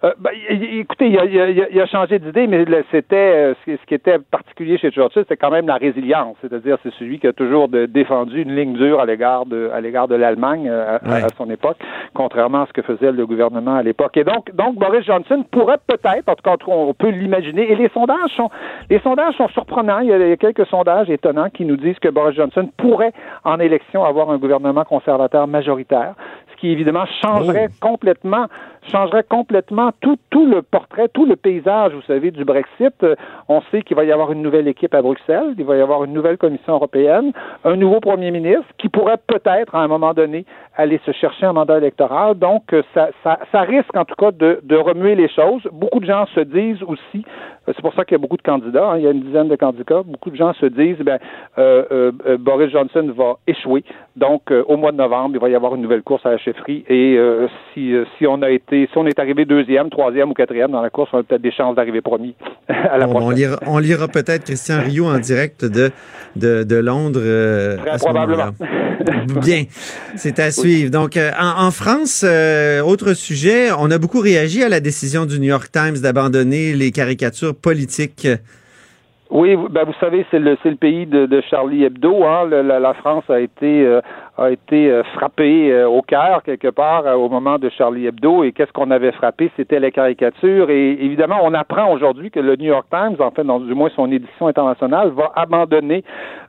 Euh, 0.05 0.13
ben, 0.19 0.31
écoutez, 0.49 1.07
il 1.07 1.19
a, 1.19 1.25
il 1.25 1.69
il 1.71 1.81
a 1.81 1.87
changé 1.87 2.19
d'idée, 2.19 2.49
mais 2.49 2.65
c'était 2.91 3.17
euh, 3.17 3.55
ce, 3.65 3.87
qui 3.87 3.95
était 3.95 4.19
particulier 4.19 4.77
chez 4.77 4.91
Churchill, 4.91 5.25
c'est 5.29 5.37
quand 5.37 5.51
même 5.51 5.69
la 5.69 5.77
résilience. 5.77 6.37
C'est-à-dire, 6.41 6.77
c'est 6.83 6.93
celui 6.95 7.21
qui 7.21 7.29
a 7.29 7.33
toujours 7.33 7.69
défendu 7.69 8.43
une 8.43 8.57
ligne 8.57 8.73
dure 8.73 9.01
à 9.01 9.07
l'égard 9.07 9.47
de 9.47 9.71
à 9.73 9.81
l'égard 9.81 10.09
de 10.09 10.17
l'Allemagne 10.17 10.69
euh, 10.69 10.99
à, 11.05 11.29
son 11.37 11.49
époque, 11.51 11.77
contrairement 12.15 12.63
à 12.63 12.67
ce 12.67 12.73
que 12.73 12.83
faisait 12.83 13.13
le 13.13 13.27
gouvernement 13.27 13.77
à 13.77 13.83
l'époque. 13.85 14.17
Et 14.17 14.25
donc, 14.25 14.53
donc 14.55 14.75
Boris 14.75 15.05
Johnson 15.07 15.45
pourrait 15.53 15.79
peut-être, 15.87 16.29
en 16.29 16.35
tout 16.35 16.43
cas, 16.43 16.57
on 16.67 16.95
peut 16.95 17.11
l'imaginer. 17.11 17.71
Et 17.71 17.77
les 17.77 17.89
sondages 17.91 18.31
sont 18.37 18.51
les 18.91 18.99
sondages 19.01 19.37
sont 19.37 19.49
surprenants. 19.49 20.01
Il 20.01 20.09
y 20.09 20.13
a 20.13 20.37
quelques 20.37 20.67
sondages 20.67 21.11
étonnants 21.11 21.51
qui 21.51 21.65
nous 21.65 21.77
disent 21.77 22.01
que 22.01 22.09
Boris 22.09 22.35
Johnson 22.35 22.69
pourrait, 22.77 23.13
en 23.45 23.61
élection, 23.61 24.05
avoir 24.05 24.31
un 24.31 24.39
gouvernement 24.39 24.85
conservateur 24.85 25.47
majoritaire, 25.47 26.15
qui 26.63 26.71
évidemment 26.71 27.07
changerait 27.21 27.67
oh. 27.69 27.75
complètement 27.81 28.47
changerait 28.91 29.25
complètement 29.29 29.91
tout, 30.01 30.19
tout 30.31 30.47
le 30.47 30.63
portrait, 30.63 31.09
tout 31.09 31.25
le 31.25 31.37
paysage, 31.37 31.93
vous 31.93 32.03
savez, 32.03 32.31
du 32.31 32.45
Brexit. 32.45 32.95
Euh, 33.03 33.15
on 33.49 33.61
sait 33.71 33.83
qu'il 33.83 33.97
va 33.97 34.05
y 34.05 34.13
avoir 34.13 34.33
une 34.33 34.43
nouvelle 34.43 34.67
équipe 34.67 34.95
à 34.95 35.03
Bruxelles, 35.03 35.55
il 35.57 35.65
va 35.65 35.77
y 35.77 35.81
avoir 35.81 36.05
une 36.05 36.13
nouvelle 36.13 36.37
Commission 36.37 36.75
européenne, 36.75 37.33
un 37.65 37.77
nouveau 37.77 38.01
Premier 38.01 38.31
ministre 38.31 38.67
qui 38.79 38.89
pourrait 38.89 39.19
peut-être, 39.27 39.75
à 39.75 39.83
un 39.83 39.89
moment 39.89 40.15
donné, 40.15 40.45
aller 40.77 41.01
se 41.05 41.13
chercher 41.13 41.47
un 41.47 41.53
mandat 41.53 41.79
électoral. 41.79 42.35
Donc, 42.35 42.73
euh, 42.73 42.83
ça, 42.95 43.11
ça, 43.23 43.39
ça 43.51 43.61
risque 43.63 43.95
en 43.97 44.05
tout 44.05 44.15
cas 44.15 44.31
de, 44.31 44.61
de, 44.63 44.77
remuer 44.77 45.15
les 45.15 45.29
choses. 45.29 45.63
Beaucoup 45.73 46.01
de 46.01 46.07
gens 46.07 46.27
se 46.35 46.41
disent 46.41 46.83
aussi, 46.83 47.25
euh, 47.69 47.73
c'est 47.75 47.83
pour 47.83 47.95
ça 47.95 48.05
qu'il 48.05 48.13
y 48.13 48.15
a 48.15 48.19
beaucoup 48.19 48.37
de 48.37 48.43
candidats, 48.43 48.91
hein, 48.91 48.99
il 48.99 49.05
y 49.05 49.07
a 49.07 49.11
une 49.11 49.23
dizaine 49.23 49.49
de 49.49 49.57
candidats, 49.57 50.03
beaucoup 50.05 50.31
de 50.31 50.37
gens 50.37 50.55
se 50.55 50.67
disent, 50.67 50.99
ben, 50.99 51.19
euh, 51.59 52.11
Boris 52.39 52.71
Johnson 52.71 53.13
va 53.17 53.37
échouer. 53.47 53.85
Donc, 54.17 54.51
au 54.51 54.77
mois 54.77 54.93
de 54.93 54.97
novembre, 54.97 55.37
il 55.37 55.41
va 55.41 55.49
y 55.49 55.55
avoir 55.55 55.75
une 55.75 55.83
nouvelle 55.83 56.03
course 56.03 56.25
à 56.27 56.31
la 56.31 56.39
chefferie. 56.39 56.85
Et 56.89 57.19
si, 57.73 57.95
si 58.19 58.27
on 58.27 58.43
a 58.43 58.51
été 58.51 58.89
si 58.91 58.99
on 58.99 59.07
est 59.07 59.19
arrivé 59.19 59.45
deuxième, 59.45 59.91
troisième 59.91 60.31
ou 60.31 60.35
quatrième 60.35 60.71
dans 60.71 60.83
la 60.83 60.91
course, 60.91 61.11
on 61.13 61.19
a 61.19 61.23
peut-être 61.23 61.43
des 61.43 61.53
chances 61.53 61.75
d'arriver 61.77 62.01
premier 62.01 62.35
à 62.69 62.99
la 62.99 63.09
On 63.09 63.31
lira, 63.31 63.59
on 63.67 63.79
lira 63.79 64.09
peut-être 64.09 64.45
Christian 64.45 64.81
Rio 64.81 65.07
en 65.07 65.19
direct 65.19 65.65
de, 65.65 65.91
de, 66.37 66.77
Londres. 66.77 67.21
Euh, 67.23 67.77
probablement. 67.99 68.51
Bien, 69.43 69.65
c'est 70.17 70.39
à 70.39 70.51
suivre. 70.51 70.91
Donc, 70.91 71.17
euh, 71.17 71.31
en, 71.39 71.71
France, 71.71 72.25
euh, 72.27 72.81
autre 72.83 73.15
sujet, 73.15 73.71
on 73.79 73.91
a 73.91 73.99
beaucoup 73.99 74.21
réagi 74.21 74.63
à 74.63 74.69
la 74.69 74.81
décision 74.81 75.27
du 75.27 75.39
New 75.39 75.49
York 75.49 75.71
Times 75.73 75.99
d'abandonner 76.03 76.73
les 76.75 76.91
caricatures 76.91 77.55
politiques. 77.55 78.29
Oui, 79.31 79.57
ben 79.71 79.85
vous 79.85 79.95
savez, 79.99 80.27
c'est 80.31 80.39
le, 80.39 80.59
le 80.63 80.77
pays 80.77 81.07
de, 81.07 81.25
de 81.25 81.43
Charlie 81.49 81.85
Hebdo. 81.85 82.25
Hein. 82.25 82.49
La, 82.51 82.79
la, 82.79 82.95
France 82.95 83.25
a 83.31 83.41
été 83.41 83.99
a 84.39 84.51
été 84.51 84.91
euh, 84.91 85.03
frappé 85.15 85.71
euh, 85.71 85.87
au 85.87 86.01
cœur 86.01 86.43
quelque 86.43 86.69
part 86.69 87.07
euh, 87.07 87.15
au 87.15 87.29
moment 87.29 87.59
de 87.59 87.69
Charlie 87.69 88.07
Hebdo. 88.07 88.45
Et 88.45 88.53
qu'est-ce 88.53 88.73
qu'on 88.73 88.91
avait 88.91 89.13
frappé? 89.13 89.51
C'était 89.57 89.79
les 89.79 89.93
caricatures. 89.93 90.71
Et 90.71 90.93
évidemment, 90.93 91.41
on 91.43 91.53
apprend 91.53 91.93
aujourd'hui 91.93 92.31
que 92.31 92.41
le 92.41 92.57
New 92.57 92.67
York 92.67 92.87
Times, 92.91 93.17
en 93.19 93.31
fait, 93.31 93.45
dans 93.45 93.61
du 93.61 93.75
moins 93.75 93.91
son 93.95 94.11
édition 94.11 94.47
internationale, 94.47 95.11
va 95.11 95.33
abandonner 95.35 96.05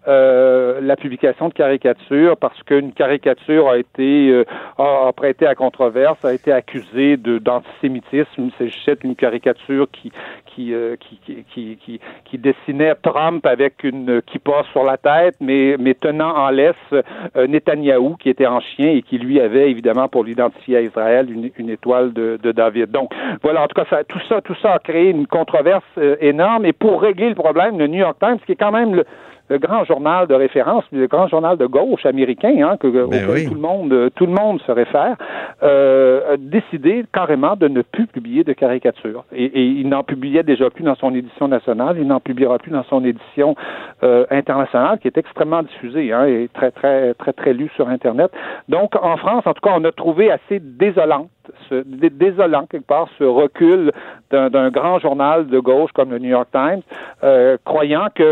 la 0.05 0.97
publication 0.97 1.47
de 1.47 1.53
caricatures 1.53 2.36
parce 2.36 2.61
qu'une 2.63 2.91
caricature 2.91 3.69
a 3.69 3.77
été 3.77 4.43
a, 4.77 5.11
prêté 5.15 5.47
à 5.47 5.55
controverse, 5.55 6.25
a 6.25 6.34
été 6.34 6.51
accusée 6.51 7.15
d'antisémitisme. 7.15 8.49
C'est 8.86 9.01
une 9.05 9.15
caricature 9.15 9.88
qui 9.91 10.11
qui, 10.55 10.73
qui, 10.99 11.45
qui, 11.51 11.77
qui, 11.77 11.99
qui, 12.25 12.38
dessinait 12.38 12.93
Trump 13.01 13.43
avec 13.45 13.84
une 13.84 14.21
kippa 14.21 14.63
sur 14.71 14.84
la 14.84 14.97
tête, 14.97 15.36
mais, 15.41 15.77
mais 15.79 15.95
tenant 15.95 16.36
en 16.36 16.49
laisse 16.49 16.75
euh, 16.93 17.47
Netanyahou, 17.76 18.15
qui 18.17 18.30
était 18.30 18.47
en 18.47 18.59
chien 18.59 18.89
et 18.89 19.01
qui 19.01 19.17
lui 19.17 19.39
avait 19.39 19.69
évidemment 19.69 20.07
pour 20.07 20.24
l'identifier 20.24 20.78
à 20.78 20.82
Israël 20.82 21.28
une, 21.57 21.69
étoile 21.69 22.13
de, 22.13 22.51
David. 22.51 22.91
Donc 22.91 23.11
voilà, 23.41 23.63
en 23.63 23.67
tout 23.67 23.82
cas, 23.82 23.88
ça, 23.89 24.03
tout 24.03 24.19
ça, 24.30 24.41
tout 24.41 24.55
ça 24.61 24.74
a 24.74 24.80
créé 24.80 25.09
une 25.09 25.28
controverse 25.28 25.84
euh, 25.97 26.15
énorme. 26.21 26.65
Et 26.65 26.74
pour 26.74 27.01
régler 27.01 27.30
le 27.30 27.36
problème, 27.36 27.80
le 27.80 27.88
New 27.88 27.99
York 27.99 28.17
Times, 28.19 28.38
qui 28.45 28.51
est 28.51 28.55
quand 28.55 28.71
même 28.71 28.95
le, 28.95 29.05
le 29.53 29.59
grand 29.59 29.83
journal 29.85 30.25
de 30.25 30.33
référence, 30.33 30.83
le 30.91 31.05
grand 31.05 31.27
journal 31.27 31.57
de 31.57 31.67
gauche 31.67 32.05
américain, 32.07 32.55
hein, 32.63 32.77
que 32.77 32.87
ben 32.87 33.47
tout 33.47 33.53
le 33.53 33.59
monde, 33.59 34.09
tout 34.15 34.25
le 34.25 34.31
monde 34.31 34.59
se 34.63 34.71
réfère, 34.71 35.15
euh, 35.61 36.33
a 36.33 36.37
décidé 36.37 37.05
carrément 37.13 37.55
de 37.55 37.67
ne 37.67 37.83
plus 37.83 38.07
publier 38.07 38.43
de 38.43 38.53
caricatures. 38.53 39.23
Et, 39.31 39.63
il 39.63 39.87
n'en 39.89 40.03
publiait 40.03 40.41
déjà 40.41 40.71
plus 40.71 40.83
dans 40.83 40.95
son 40.95 41.13
édition 41.13 41.47
nationale, 41.47 41.97
il 41.99 42.07
n'en 42.07 42.19
publiera 42.19 42.57
plus 42.57 42.71
dans 42.71 42.83
son 42.85 43.05
édition 43.05 43.55
euh, 44.01 44.25
internationale, 44.31 44.97
qui 44.99 45.07
est 45.07 45.17
extrêmement 45.17 45.61
diffusée 45.61 46.11
hein, 46.11 46.25
et 46.25 46.49
très 46.51 46.71
très 46.71 47.13
très 47.13 47.33
très 47.33 47.53
lue 47.53 47.69
sur 47.75 47.87
Internet. 47.89 48.31
Donc 48.69 48.95
en 48.95 49.17
France, 49.17 49.43
en 49.45 49.53
tout 49.53 49.61
cas, 49.61 49.75
on 49.75 49.83
a 49.83 49.91
trouvé 49.91 50.31
assez 50.31 50.59
désolant 50.59 51.27
ce, 51.69 51.83
désolant 51.85 52.65
quelque 52.65 52.85
part 52.85 53.07
ce 53.17 53.23
recul 53.23 53.91
d'un 54.31 54.69
grand 54.71 54.99
journal 54.99 55.47
de 55.47 55.59
gauche 55.59 55.91
comme 55.91 56.11
le 56.11 56.19
New 56.19 56.29
York 56.29 56.49
Times, 56.51 56.81
euh, 57.23 57.57
croyant 57.63 58.07
que 58.13 58.31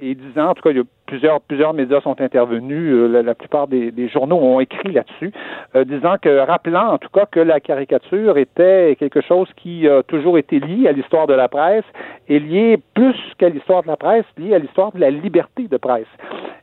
et 0.00 0.14
disant 0.14 0.48
en 0.48 0.54
tout 0.54 0.62
cas 0.62 0.70
il 0.70 0.78
y 0.78 0.80
a 0.80 0.84
plusieurs 1.06 1.40
plusieurs 1.40 1.72
médias 1.72 2.00
sont 2.00 2.20
intervenus, 2.20 2.92
euh, 2.92 3.22
la, 3.22 3.34
plupart 3.34 3.68
des, 3.68 4.08
journaux 4.08 4.38
ont 4.38 4.58
écrit 4.58 4.92
là-dessus, 4.92 5.32
euh, 5.76 5.84
disant 5.84 6.16
que 6.20 6.38
rappelant 6.38 6.94
en 6.94 6.98
tout 6.98 7.10
cas 7.12 7.26
que 7.26 7.40
la 7.40 7.60
caricature 7.60 8.38
était 8.38 8.96
quelque 8.98 9.20
chose 9.20 9.48
qui 9.56 9.88
a 9.88 10.02
toujours 10.02 10.36
été 10.38 10.58
lié 10.58 10.88
à 10.88 10.92
l'histoire 10.92 11.26
de 11.28 11.34
la 11.34 11.48
presse 11.48 11.84
et 12.28 12.40
lié 12.40 12.78
plus 12.94 13.16
qu'à 13.38 13.48
l'histoire 13.48 13.82
de 13.82 13.88
la 13.88 13.96
presse, 13.96 14.24
lié 14.36 14.54
à 14.54 14.58
l'histoire 14.58 14.90
de 14.92 14.98
la 14.98 15.10
liberté 15.10 15.68
de 15.68 15.76
presse 15.76 16.06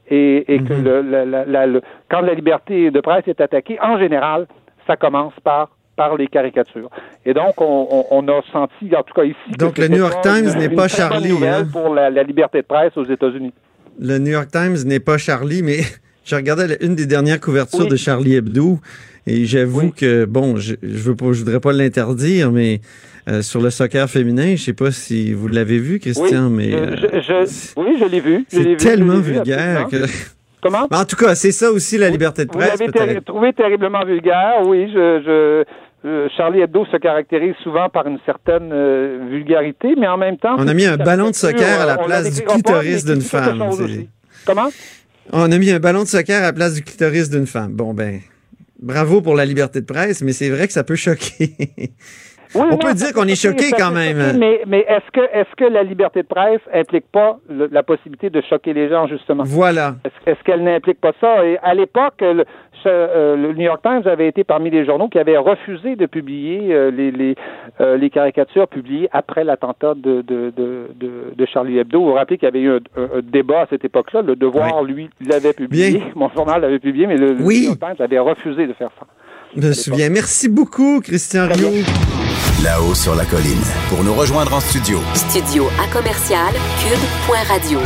et, 0.09 0.61
que 0.67 0.73
mhm. 0.73 0.83
le, 0.83 1.23
la, 1.25 1.65
la, 1.65 1.79
quand 2.09 2.21
la 2.21 2.33
liberté 2.33 2.91
de 2.91 2.99
presse 2.99 3.27
est 3.27 3.41
attaquée, 3.41 3.79
en 3.81 3.97
général, 3.97 4.47
ça 4.87 4.95
commence 4.95 5.33
par 5.43 5.69
par 5.95 6.17
les 6.17 6.27
caricatures. 6.27 6.89
Et 7.25 7.33
donc, 7.33 7.59
on, 7.59 8.05
on, 8.09 8.27
a 8.27 8.41
senti, 8.51 8.95
en 8.95 9.03
tout 9.03 9.13
cas 9.13 9.23
ici... 9.23 9.57
Donc, 9.57 9.77
le 9.77 9.87
New 9.87 9.97
York 9.97 10.21
Times 10.23 10.57
n'est 10.57 10.69
pas 10.69 10.87
Charlie. 10.87 11.33
Hein? 11.45 11.67
pour 11.71 11.93
la, 11.93 12.09
la, 12.09 12.23
liberté 12.23 12.61
de 12.61 12.65
presse 12.65 12.95
aux 12.95 13.05
États-Unis. 13.05 13.53
Le 13.99 14.17
New 14.17 14.31
York 14.31 14.49
Times 14.51 14.77
n'est 14.85 14.99
pas 14.99 15.17
Charlie, 15.17 15.61
mais 15.61 15.79
je 16.25 16.35
regardais 16.35 16.77
une 16.81 16.95
des 16.95 17.05
dernières 17.05 17.39
couvertures 17.39 17.87
de 17.87 17.95
Charlie 17.95 18.35
Hebdo 18.35 18.79
et 19.25 19.45
j'avoue 19.45 19.91
que, 19.91 20.25
bon, 20.25 20.57
je, 20.57 20.75
pas, 20.75 21.31
je 21.31 21.39
voudrais 21.39 21.59
pas 21.59 21.71
l'interdire, 21.71 22.51
mais 22.51 22.81
euh, 23.29 23.41
sur 23.41 23.61
le 23.61 23.69
soccer 23.69 24.09
féminin, 24.09 24.55
je 24.55 24.63
sais 24.63 24.73
pas 24.73 24.91
si 24.91 25.31
vous 25.31 25.47
l'avez 25.47 25.77
vu, 25.77 25.99
Christian, 25.99 26.47
oui, 26.47 26.51
mais... 26.51 26.71
Je, 26.97 27.21
je, 27.21 27.79
oui, 27.79 27.97
je 27.99 28.05
l'ai 28.05 28.19
vu. 28.19 28.45
C'est 28.49 28.75
tellement 28.77 29.19
vulgaire 29.19 29.87
que... 29.87 29.97
Comment? 30.61 30.87
En 30.91 31.05
tout 31.05 31.15
cas, 31.15 31.35
c'est 31.35 31.51
ça 31.51 31.71
aussi 31.71 31.97
la 31.97 32.09
liberté 32.09 32.45
de 32.45 32.49
presse. 32.49 32.79
Vous 32.79 32.99
l'avez 32.99 33.21
trouvé 33.21 33.53
terriblement 33.53 34.03
vulgaire, 34.05 34.61
oui. 34.65 34.89
Je, 34.93 35.63
je, 36.03 36.27
Charlie 36.35 36.59
Hebdo 36.59 36.85
se 36.85 36.97
caractérise 36.97 37.55
souvent 37.63 37.89
par 37.89 38.07
une 38.07 38.19
certaine 38.25 38.71
euh, 38.73 39.25
vulgarité, 39.29 39.95
mais 39.97 40.07
en 40.07 40.17
même 40.17 40.37
temps... 40.37 40.55
On 40.57 40.67
a 40.67 40.73
mis 40.73 40.85
un 40.85 40.97
ballon 40.97 41.29
de 41.29 41.35
soccer 41.35 41.81
à 41.81 41.85
la 41.85 41.97
place 41.97 42.33
du 42.33 42.41
clitoris 42.41 43.05
d'une 43.05 43.21
femme. 43.21 43.63
Comment? 44.45 44.69
On 45.31 45.51
a 45.51 45.57
mis 45.57 45.71
un 45.71 45.79
ballon 45.79 46.03
de 46.03 46.07
soccer 46.07 46.39
à 46.39 46.47
la 46.47 46.53
place 46.53 46.73
du 46.73 46.83
clitoris 46.83 47.29
d'une 47.29 47.47
femme. 47.47 47.71
Bon, 47.73 47.93
ben, 47.93 48.19
bravo 48.81 49.21
pour 49.21 49.35
la 49.35 49.45
liberté 49.45 49.79
de 49.79 49.85
presse, 49.85 50.21
mais 50.21 50.33
c'est 50.33 50.49
vrai 50.49 50.67
que 50.67 50.73
ça 50.73 50.83
peut 50.83 50.95
choquer. 50.95 51.55
on 52.55 52.77
peut 52.77 52.93
dire 52.93 53.13
qu'on 53.13 53.27
est 53.27 53.41
choqué 53.41 53.71
quand 53.77 53.91
même. 53.91 54.37
mais, 54.37 54.61
mais 54.67 54.85
est-ce 54.87 55.09
que, 55.11 55.21
est-ce 55.33 55.55
que 55.55 55.65
la 55.65 55.83
liberté 55.83 56.21
de 56.21 56.27
presse 56.27 56.61
implique 56.73 57.05
pas 57.11 57.37
la 57.49 57.83
possibilité 57.83 58.29
de 58.29 58.41
choquer 58.41 58.73
les 58.73 58.89
gens, 58.89 59.07
justement? 59.07 59.43
Voilà. 59.45 59.95
Est-ce, 60.25 60.43
qu'elle 60.43 60.63
n'implique 60.63 60.99
pas 60.99 61.13
ça? 61.19 61.45
Et 61.45 61.57
à 61.61 61.73
l'époque, 61.73 62.21
le, 62.21 62.45
euh, 62.85 63.35
le, 63.35 63.53
New 63.53 63.61
York 63.63 63.81
Times 63.81 64.01
avait 64.05 64.27
été 64.27 64.43
parmi 64.43 64.69
les 64.69 64.85
journaux 64.85 65.07
qui 65.07 65.19
avaient 65.19 65.37
refusé 65.37 65.95
de 65.95 66.05
publier 66.05 66.73
euh, 66.73 66.91
les, 66.91 67.11
les, 67.11 67.35
euh, 67.81 67.97
les, 67.97 68.09
caricatures 68.09 68.67
publiées 68.67 69.09
après 69.11 69.43
l'attentat 69.43 69.93
de, 69.95 70.21
de, 70.21 70.51
de, 70.55 70.89
de, 71.35 71.45
Charlie 71.45 71.77
Hebdo. 71.77 71.99
Vous 71.99 72.05
vous 72.07 72.13
rappelez 72.13 72.37
qu'il 72.37 72.47
y 72.47 72.49
avait 72.49 72.61
eu 72.61 72.71
un, 72.71 72.79
débat 73.21 73.61
à 73.61 73.67
cette 73.67 73.85
époque-là. 73.85 74.21
Le 74.21 74.35
Devoir, 74.35 74.83
lui, 74.83 75.09
l'avait 75.25 75.53
publié. 75.53 76.01
Mon 76.15 76.29
journal 76.29 76.61
l'avait 76.61 76.79
publié, 76.79 77.07
mais 77.07 77.17
le, 77.17 77.33
New 77.33 77.51
York 77.51 77.79
Times 77.79 78.03
avait 78.03 78.19
refusé 78.19 78.67
de 78.67 78.73
faire 78.73 78.89
ça. 78.99 79.05
Je 79.55 79.67
me 79.67 79.73
souviens. 79.73 80.09
Merci 80.09 80.49
beaucoup, 80.49 80.99
Christian 81.01 81.47
Rio. 81.47 81.69
Là-haut 82.63 82.95
sur 82.95 83.13
la 83.15 83.25
colline. 83.25 83.61
Pour 83.89 84.03
nous 84.03 84.13
rejoindre 84.13 84.53
en 84.53 84.59
studio. 84.59 84.99
Studio 85.13 85.67
à 85.79 85.87
commercial 85.93 86.53
cube.radio. 86.81 87.79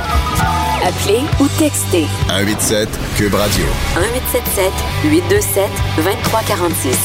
Appelez 0.81 1.21
ou 1.41 1.47
textez. 1.59 2.05
187 2.29 2.87
cube 3.17 3.33
radio. 3.33 3.65
1877 3.95 4.71
827 5.11 5.69
2346. 5.97 6.97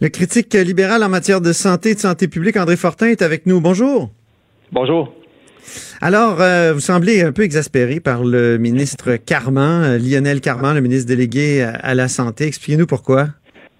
Le 0.00 0.08
critique 0.08 0.54
libéral 0.54 1.04
en 1.04 1.08
matière 1.08 1.40
de 1.40 1.52
santé 1.52 1.90
et 1.90 1.94
de 1.94 2.00
santé 2.00 2.26
publique, 2.26 2.56
André 2.56 2.76
Fortin, 2.76 3.06
est 3.06 3.22
avec 3.22 3.46
nous. 3.46 3.60
Bonjour. 3.60 4.10
Bonjour. 4.72 5.14
Alors, 6.00 6.40
euh, 6.40 6.72
vous 6.72 6.80
semblez 6.80 7.22
un 7.22 7.30
peu 7.30 7.42
exaspéré 7.42 8.00
par 8.00 8.24
le 8.24 8.58
ministre 8.58 9.14
Carman, 9.14 9.84
euh, 9.84 9.98
Lionel 9.98 10.40
Carman, 10.40 10.74
le 10.74 10.80
ministre 10.80 11.06
délégué 11.06 11.62
à 11.62 11.94
la 11.94 12.08
santé. 12.08 12.46
Expliquez-nous 12.48 12.88
pourquoi. 12.88 13.28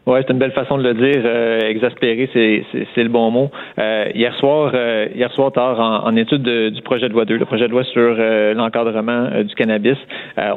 Oui, 0.05 0.19
c'est 0.27 0.33
une 0.33 0.41
belle 0.41 0.53
façon 0.53 0.79
de 0.79 0.83
le 0.83 0.95
dire. 0.95 1.23
Euh, 1.25 1.61
exaspéré, 1.61 2.29
c'est 2.33 3.03
le 3.03 3.09
bon 3.09 3.31
mot. 3.31 3.51
Euh, 3.79 4.07
hier 4.17 4.35
soir, 4.35 4.73
euh, 4.75 5.07
hier 5.15 5.31
soir 5.33 5.53
tard, 5.53 5.79
en, 6.05 6.17
étude 6.17 6.43
du 6.43 6.83
projet 6.83 7.09
de 7.09 7.13
loi 7.13 7.25
2, 7.25 7.37
le 7.37 7.45
projet 7.45 7.69
de 7.69 7.71
loi 7.71 7.85
sur 7.85 8.17
l'encadrement 8.55 9.29
du 9.45 9.55
cannabis, 9.55 9.97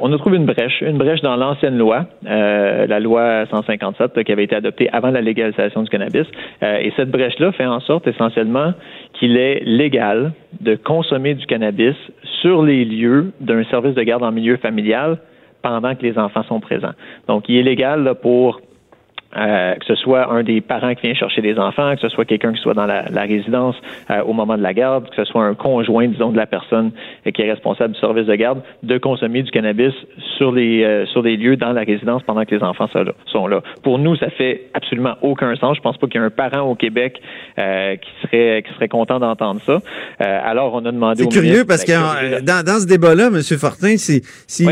on 0.02 0.12
a 0.12 0.18
trouvé 0.18 0.38
une 0.38 0.46
brèche, 0.46 0.82
une 0.82 0.98
brèche 0.98 1.22
dans 1.22 1.36
l'ancienne 1.36 1.78
loi, 1.78 2.06
la 2.24 3.00
loi 3.00 3.46
157 3.52 4.24
qui 4.24 4.32
avait 4.32 4.44
été 4.44 4.56
adoptée 4.56 4.90
avant 4.92 5.12
la 5.12 5.22
légalisation 5.22 5.84
du 5.84 5.90
cannabis. 5.90 6.26
et 6.62 6.92
cette 6.96 7.10
brèche-là 7.10 7.52
fait 7.54 7.66
en 7.66 7.80
sorte 7.80 8.08
essentiellement 8.08 8.74
qu'il 9.14 9.38
est 9.38 9.62
légal 9.64 10.34
de 10.60 10.76
consommer 10.76 11.36
du 11.36 11.46
cannabis 11.46 11.96
sur 12.42 12.64
les 12.64 12.84
lieux 12.84 13.32
d'un 13.40 13.64
service 13.66 13.96
de 13.96 14.04
garde 14.04 14.24
en 14.24 14.32
milieu 14.32 14.58
familial 14.58 15.18
pendant 15.62 15.96
que 15.96 16.04
les 16.04 16.18
enfants 16.18 16.44
sont 16.44 16.60
présents. 16.60 16.94
Donc, 17.28 17.46
il 17.50 17.58
est 17.58 17.64
légal 17.64 18.04
là, 18.04 18.14
pour 18.14 18.62
euh, 19.38 19.76
que 19.76 19.86
ce 19.86 19.96
soit 19.96 20.32
un 20.32 20.44
des 20.44 20.62
parents 20.62 20.96
qui 20.96 21.08
vient 21.08 21.14
chercher 21.14 21.42
les 21.42 21.58
enfants, 21.60 21.94
que 21.96 22.02
ce 22.02 22.10
soit 22.10 22.26
quelqu'un 22.26 22.54
qui 22.54 22.62
soit 22.62 22.74
dans 22.74 22.86
la, 22.86 23.04
résidence 23.26 23.76
euh, 24.10 24.22
au 24.24 24.34
moment 24.34 24.58
de 24.58 24.62
la 24.62 24.74
garde, 24.74 25.10
que 25.10 25.16
ce 25.16 25.26
soit 25.26 25.44
un 25.44 25.56
conjoint, 25.56 26.08
disons, 26.08 26.32
de 26.32 26.38
la 26.38 26.46
personne 26.46 26.92
euh, 27.26 27.32
qui 27.32 27.42
est 27.42 27.52
responsable 27.52 27.94
du 27.94 28.00
service 28.00 28.28
de 28.28 28.36
garde, 28.36 28.62
de 28.84 28.98
consommer 28.98 29.44
du 29.44 29.52
cannabis 29.52 29.94
sur 30.38 30.52
les 30.52 31.06
sur 31.12 31.24
des 31.24 31.38
lieux 31.38 31.58
dans 31.58 31.72
la 31.72 31.82
résidence 31.82 32.24
pendant 32.24 32.46
que 32.46 32.56
les 32.56 32.64
enfants 32.64 32.88
sont 33.26 33.48
là. 33.48 33.62
Pour 33.84 34.00
nous, 34.00 34.16
ça 34.16 34.30
fait 34.30 34.68
absolument 34.74 35.16
aucun 35.22 35.56
sens. 35.56 35.78
Je 35.78 35.82
pense 35.82 35.98
pas 35.98 36.08
qu'il 36.08 36.22
y 36.22 36.24
ait 36.24 36.28
un 36.28 36.30
parent 36.30 36.70
au 36.70 36.76
Québec 36.76 37.20
qui 37.56 38.28
serait 38.28 38.64
qui 38.64 38.74
serait 38.74 38.88
content 38.88 39.20
d'entendre 39.20 39.62
ça. 39.62 39.80
alors, 40.20 40.74
on 40.76 40.86
a 40.86 40.92
demandé. 40.92 41.24
C'est 41.24 41.30
curieux 41.30 41.66
parce 41.66 41.84
que 41.84 42.42
dans, 42.42 42.64
dans 42.64 42.80
ce 42.80 42.88
débat-là, 42.88 43.28
M. 43.28 43.42
Fortin, 43.42 43.96
c'est 43.98 44.22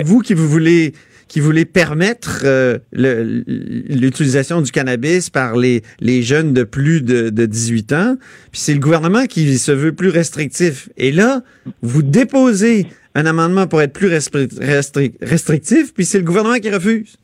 vous 0.04 0.20
qui 0.20 0.34
vous 0.34 0.48
voulez 0.48 0.94
qui 1.28 1.40
voulait 1.40 1.66
permettre 1.66 2.42
euh, 2.44 2.78
l'utilisation 2.92 4.62
du 4.62 4.72
cannabis 4.72 5.30
par 5.30 5.56
les, 5.56 5.84
les 6.00 6.24
jeunes 6.24 6.54
de 6.54 6.64
plus 6.64 7.02
de, 7.02 7.30
de 7.30 7.46
18 7.46 7.94
ans. 7.94 8.16
Puis 8.52 8.62
c'est 8.62 8.74
le 8.74 8.80
gouvernement 8.80 9.26
qui 9.26 9.58
se 9.58 9.72
veut 9.72 9.94
plus 9.94 10.10
restrictif. 10.10 10.90
Et 10.98 11.12
là, 11.12 11.44
vous 11.82 12.04
déposez 12.04 12.88
un 13.16 13.26
amendement 13.26 13.68
pour 13.68 13.82
être 13.82 13.94
plus 13.94 14.08
restrictif, 14.08 15.94
puis 15.94 16.06
c'est 16.06 16.18
le 16.18 16.24
gouvernement 16.24 16.60
qui 16.60 16.70
refuse. 16.70 17.18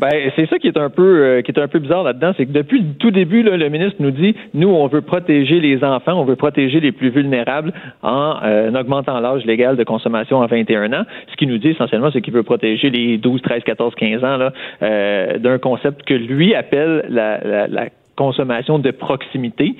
Ben, 0.00 0.30
c'est 0.36 0.48
ça 0.48 0.58
qui 0.58 0.68
est 0.68 0.78
un 0.78 0.90
peu 0.90 1.24
euh, 1.24 1.42
qui 1.42 1.50
est 1.50 1.58
un 1.58 1.66
peu 1.66 1.80
bizarre 1.80 2.04
là-dedans, 2.04 2.32
c'est 2.36 2.46
que 2.46 2.52
depuis 2.52 2.80
le 2.80 2.94
tout 2.98 3.10
début, 3.10 3.42
là, 3.42 3.56
le 3.56 3.68
ministre 3.68 3.96
nous 3.98 4.12
dit 4.12 4.36
nous, 4.54 4.68
on 4.68 4.86
veut 4.86 5.00
protéger 5.00 5.60
les 5.60 5.82
enfants, 5.82 6.12
on 6.12 6.24
veut 6.24 6.36
protéger 6.36 6.78
les 6.78 6.92
plus 6.92 7.10
vulnérables 7.10 7.72
en, 8.02 8.36
euh, 8.44 8.72
augmentant 8.72 9.18
l'âge 9.18 9.44
légal 9.44 9.76
de 9.76 9.84
consommation 9.84 10.40
à 10.40 10.46
21 10.46 10.92
ans. 10.92 11.04
Ce 11.30 11.36
qu'il 11.36 11.48
nous 11.48 11.58
dit 11.58 11.70
essentiellement, 11.70 12.10
c'est 12.12 12.20
qu'il 12.20 12.32
veut 12.32 12.44
protéger 12.44 12.90
les 12.90 13.18
12, 13.18 13.42
13, 13.42 13.62
14, 13.64 13.94
15 13.96 14.24
ans 14.24 14.36
là, 14.36 14.52
euh, 14.82 15.38
d'un 15.38 15.58
concept 15.58 16.04
que 16.04 16.14
lui 16.14 16.54
appelle 16.54 17.04
la, 17.08 17.38
la, 17.38 17.66
la 17.66 17.88
consommation 18.16 18.78
de 18.78 18.90
proximité. 18.92 19.74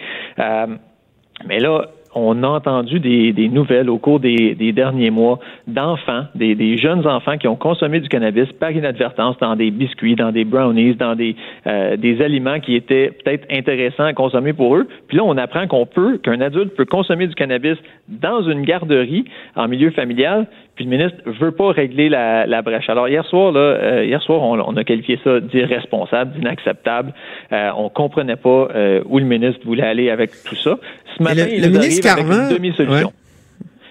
mais 1.47 1.61
là, 1.61 1.87
on 2.15 2.43
a 2.43 2.49
entendu 2.49 3.01
des, 3.01 3.49
nouvelles 3.49 3.91
au 3.91 3.99
cours 3.99 4.21
des, 4.21 4.55
derniers 4.73 5.11
mois 5.11 5.39
d'enfants, 5.67 6.25
des, 6.35 6.55
des, 6.55 6.77
jeunes 6.77 7.07
enfants 7.07 7.37
qui 7.39 7.49
ont 7.49 7.57
consommé 7.57 8.01
du 8.01 8.09
cannabis 8.09 8.51
par 8.53 8.71
inadvertance 8.71 9.37
dans 9.39 9.57
des 9.57 9.71
biscuits, 9.71 10.15
dans 10.15 10.33
des 10.33 10.45
brownies, 10.45 10.95
dans 10.95 11.15
des, 11.15 11.37
euh, 11.67 11.97
des 11.97 12.23
aliments 12.23 12.61
qui 12.61 12.75
étaient 12.75 13.11
peut-être 13.11 13.47
intéressants 13.51 14.05
à 14.05 14.13
consommer 14.13 14.53
pour 14.53 14.77
eux. 14.77 14.89
Puis 15.09 15.17
là, 15.17 15.25
on 15.25 15.37
apprend 15.37 15.67
qu'on 15.67 15.87
peut, 15.87 16.19
qu'un 16.19 16.41
adulte 16.41 16.75
peut 16.75 16.87
consommer 16.87 17.27
du 17.27 17.35
cannabis 17.35 17.77
dans 18.09 18.43
une 18.43 18.63
garderie 18.63 19.25
en 19.57 19.69
milieu 19.69 19.91
familial, 19.91 20.47
puis 20.79 20.85
le 20.85 20.93
ministre 20.93 21.19
veut 21.27 21.51
pas 21.51 21.73
régler 21.73 22.09
la, 22.09 22.47
la 22.47 22.63
brèche. 22.63 22.89
Alors 22.89 23.09
hier 23.09 23.25
soir, 23.25 23.51
là, 23.51 23.59
euh, 23.59 24.05
hier 24.05 24.23
soir, 24.23 24.41
on, 24.41 24.61
on, 24.61 24.77
a 24.77 24.85
qualifié 24.85 25.19
ça 25.25 25.41
d'irresponsable, 25.41 26.39
d'inacceptable. 26.39 27.13
Euh, 27.51 27.71
on 27.77 27.89
comprenait 27.89 28.37
pas 28.37 28.69
euh, 28.77 29.03
où 29.07 29.19
le 29.19 29.25
ministre 29.25 29.59
voulait 29.65 29.83
aller 29.83 30.09
avec 30.09 30.31
tout 30.45 30.55
ça. 30.55 30.79
Ce 31.17 31.21
matin, 31.21 31.47
le, 31.47 31.53
il 31.53 31.69
nous 31.69 31.77
arrive 31.77 32.07
avec 32.07 32.29
une 32.29 32.55
demi-solution. 32.55 33.13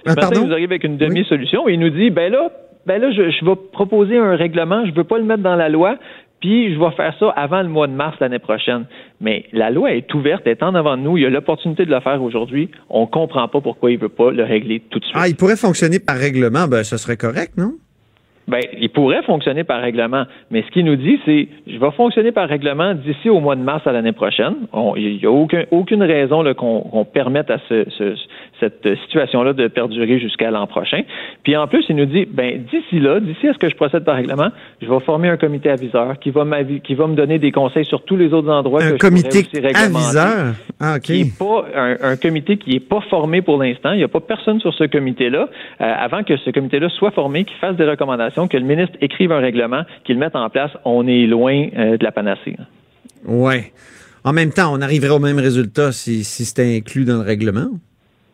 Ce 0.05 0.09
matin, 0.13 0.29
il 0.33 0.47
nous 0.47 0.53
arrive 0.53 0.71
avec 0.71 0.85
une 0.85 0.95
demi-solution 0.95 1.67
et 1.67 1.73
il 1.73 1.79
nous 1.81 1.89
dit, 1.89 2.09
ben 2.09 2.31
là, 2.31 2.51
ben 2.85 3.01
là, 3.01 3.11
je, 3.11 3.31
je 3.31 3.43
vais 3.43 3.57
proposer 3.73 4.17
un 4.17 4.38
règlement, 4.38 4.85
je 4.85 4.93
veux 4.93 5.03
pas 5.03 5.17
le 5.17 5.25
mettre 5.25 5.43
dans 5.43 5.57
la 5.57 5.67
loi, 5.67 5.97
puis 6.39 6.73
je 6.73 6.79
vais 6.79 6.91
faire 6.91 7.13
ça 7.19 7.29
avant 7.29 7.61
le 7.61 7.69
mois 7.69 7.88
de 7.88 7.93
mars 7.93 8.17
l'année 8.19 8.39
prochaine. 8.39 8.85
Mais 9.21 9.45
la 9.53 9.69
loi 9.69 9.93
est 9.93 10.13
ouverte, 10.13 10.43
elle 10.45 10.53
est 10.53 10.63
en 10.63 10.75
avant 10.75 10.97
de 10.97 11.01
nous, 11.01 11.17
il 11.17 11.23
y 11.23 11.25
a 11.25 11.29
l'opportunité 11.29 11.85
de 11.85 11.91
le 11.91 11.99
faire 11.99 12.21
aujourd'hui. 12.21 12.69
On 12.89 13.01
ne 13.01 13.07
comprend 13.07 13.47
pas 13.47 13.61
pourquoi 13.61 13.91
il 13.91 13.97
ne 13.97 14.01
veut 14.01 14.09
pas 14.09 14.31
le 14.31 14.43
régler 14.43 14.81
tout 14.89 14.99
de 14.99 15.05
suite. 15.05 15.17
Ah, 15.19 15.27
il 15.27 15.35
pourrait 15.35 15.57
fonctionner 15.57 15.99
par 15.99 16.17
règlement, 16.17 16.67
ben 16.67 16.83
ce 16.83 16.97
serait 16.97 17.17
correct, 17.17 17.53
non? 17.57 17.73
Ben, 18.47 18.61
il 18.79 18.89
pourrait 18.89 19.23
fonctionner 19.23 19.65
par 19.65 19.81
règlement, 19.81 20.23
mais 20.51 20.63
ce 20.63 20.71
qu'il 20.71 20.85
nous 20.85 20.95
dit, 20.95 21.19
c'est 21.25 21.49
je 21.67 21.77
vais 21.77 21.91
fonctionner 21.91 22.31
par 22.31 22.47
règlement 22.47 22.93
d'ici 22.93 23.29
au 23.29 23.41
mois 23.41 23.57
de 23.57 23.61
mars 23.61 23.85
à 23.85 23.91
l'année 23.91 24.13
prochaine. 24.13 24.55
Il 24.95 25.17
n'y 25.17 25.25
a 25.25 25.31
aucun, 25.31 25.65
aucune 25.71 26.01
raison 26.01 26.45
qu'on 26.53 27.05
permette 27.05 27.51
à 27.51 27.57
ce, 27.67 28.15
cette 28.60 28.88
situation-là 29.03 29.53
de 29.53 29.68
perdurer 29.68 30.20
jusqu'à 30.20 30.51
l'an 30.51 30.68
prochain. 30.68 31.01
Puis 31.43 31.55
en 31.55 31.68
plus, 31.68 31.86
il 31.89 31.95
nous 31.95 32.05
dit 32.05 32.26
ben 32.26 32.64
d'ici 32.72 32.99
là, 32.99 33.20
d'ici 33.20 33.47
à 33.47 33.53
ce 33.53 33.58
que 33.58 33.70
je 33.70 33.76
procède 33.76 34.03
par 34.03 34.16
règlement, 34.16 34.49
je 34.82 34.88
vais 34.88 34.99
former 35.01 35.30
un 35.30 35.38
comité 35.38 35.70
aviseur 35.70 36.20
qui 36.20 36.32
va 36.32 36.45
qui 36.84 36.95
va 36.95 37.08
me 37.08 37.16
donner 37.16 37.39
des 37.39 37.51
conseils 37.51 37.86
sur 37.86 38.03
tous 38.03 38.18
les 38.18 38.34
autres 38.34 38.49
endroits 38.49 38.84
un 38.84 38.91
que 38.91 38.97
comité 38.97 39.45
je 39.53 39.60
aussi 39.60 39.76
aviseur? 39.76 40.55
Ah, 40.80 40.95
ok. 40.95 41.01
Qui 41.01 41.22
est 41.22 41.38
pas 41.38 41.66
un, 41.76 41.97
un, 42.01 42.16
comité 42.18 42.58
qui 42.58 42.76
est 42.76 42.80
pas 42.80 43.01
formé 43.10 43.41
pour 43.41 43.58
l'instant. 43.58 43.91
Il 43.93 43.97
n'y 43.97 44.03
a 44.03 44.08
pas 44.08 44.20
personne 44.20 44.60
sur 44.60 44.74
ce 44.74 44.84
comité-là 44.84 45.49
euh, 45.82 45.93
avant 45.99 46.24
que 46.24 46.38
ce 46.38 46.49
comité-là 46.51 46.89
soit 46.89 47.12
formé, 47.12 47.45
qu'il 47.45 47.58
fasse 47.58 47.76
des 47.76 47.86
recommandations 47.86 48.47
que 48.47 48.58
le 48.58 48.64
ministre 48.64 48.95
écrive 49.01 49.32
un 49.32 49.39
règlement, 49.39 49.84
qu'il 50.05 50.18
mette 50.18 50.36
en 50.36 50.49
place, 50.49 50.72
on 50.86 51.08
est 51.08 51.26
loin 51.26 51.68
euh, 51.78 51.97
de 51.97 52.03
la 52.03 52.12
panacée. 52.12 52.55
Oui. 53.26 53.55
En 54.24 54.34
même 54.34 54.51
temps, 54.51 54.74
on 54.74 54.82
arriverait 54.82 55.14
au 55.14 55.20
même 55.20 55.39
résultat 55.39 55.91
si, 55.91 56.24
si 56.24 56.45
c'était 56.45 56.76
inclus 56.78 57.05
dans 57.05 57.18
le 57.18 57.22
règlement. 57.22 57.70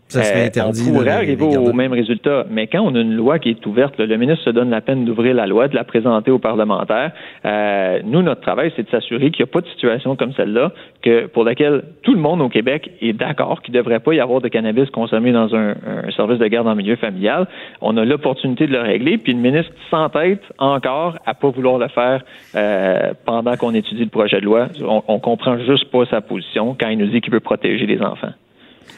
Ça 0.07 0.23
serait 0.23 0.45
interdit. 0.45 0.83
on 0.87 0.93
pourrait 0.93 1.09
arriver 1.09 1.57
au 1.57 1.73
même 1.73 1.91
résultat. 1.91 2.45
Mais 2.49 2.67
quand 2.67 2.81
on 2.81 2.93
a 2.95 2.99
une 2.99 3.15
loi 3.15 3.39
qui 3.39 3.49
est 3.49 3.65
ouverte, 3.65 3.97
le 3.97 4.17
ministre 4.17 4.43
se 4.43 4.49
donne 4.49 4.69
la 4.69 4.81
peine 4.81 5.05
d'ouvrir 5.05 5.33
la 5.33 5.47
loi, 5.47 5.67
de 5.67 5.75
la 5.75 5.83
présenter 5.83 6.29
aux 6.29 6.39
parlementaires. 6.39 7.11
Euh, 7.45 7.99
nous, 8.05 8.21
notre 8.21 8.41
travail, 8.41 8.71
c'est 8.75 8.83
de 8.83 8.89
s'assurer 8.89 9.31
qu'il 9.31 9.43
n'y 9.43 9.49
a 9.49 9.51
pas 9.51 9.61
de 9.61 9.67
situation 9.67 10.15
comme 10.15 10.33
celle-là, 10.33 10.71
que 11.01 11.25
pour 11.27 11.43
laquelle 11.43 11.83
tout 12.03 12.13
le 12.13 12.19
monde 12.19 12.41
au 12.41 12.49
Québec 12.49 12.91
est 13.01 13.13
d'accord 13.13 13.61
qu'il 13.61 13.73
ne 13.73 13.79
devrait 13.79 13.99
pas 13.99 14.13
y 14.13 14.19
avoir 14.19 14.41
de 14.41 14.47
cannabis 14.49 14.89
consommé 14.91 15.31
dans 15.31 15.55
un, 15.55 15.71
un 15.71 16.11
service 16.15 16.39
de 16.39 16.47
garde 16.47 16.67
en 16.67 16.75
milieu 16.75 16.95
familial. 16.95 17.47
On 17.81 17.97
a 17.97 18.05
l'opportunité 18.05 18.67
de 18.67 18.71
le 18.71 18.81
régler, 18.81 19.17
puis 19.17 19.33
le 19.33 19.39
ministre 19.39 19.71
s'entête 19.89 20.43
encore 20.59 21.17
à 21.25 21.33
pas 21.33 21.49
vouloir 21.49 21.77
le 21.77 21.87
faire 21.87 22.23
euh, 22.55 23.13
pendant 23.25 23.55
qu'on 23.57 23.73
étudie 23.73 24.03
le 24.03 24.09
projet 24.09 24.39
de 24.39 24.45
loi. 24.45 24.67
On, 24.85 25.01
on 25.07 25.19
comprend 25.19 25.57
juste 25.57 25.89
pas 25.91 26.05
sa 26.05 26.21
position 26.21 26.75
quand 26.79 26.89
il 26.89 26.97
nous 26.97 27.07
dit 27.07 27.21
qu'il 27.21 27.33
veut 27.33 27.39
protéger 27.39 27.85
les 27.85 28.01
enfants. 28.01 28.33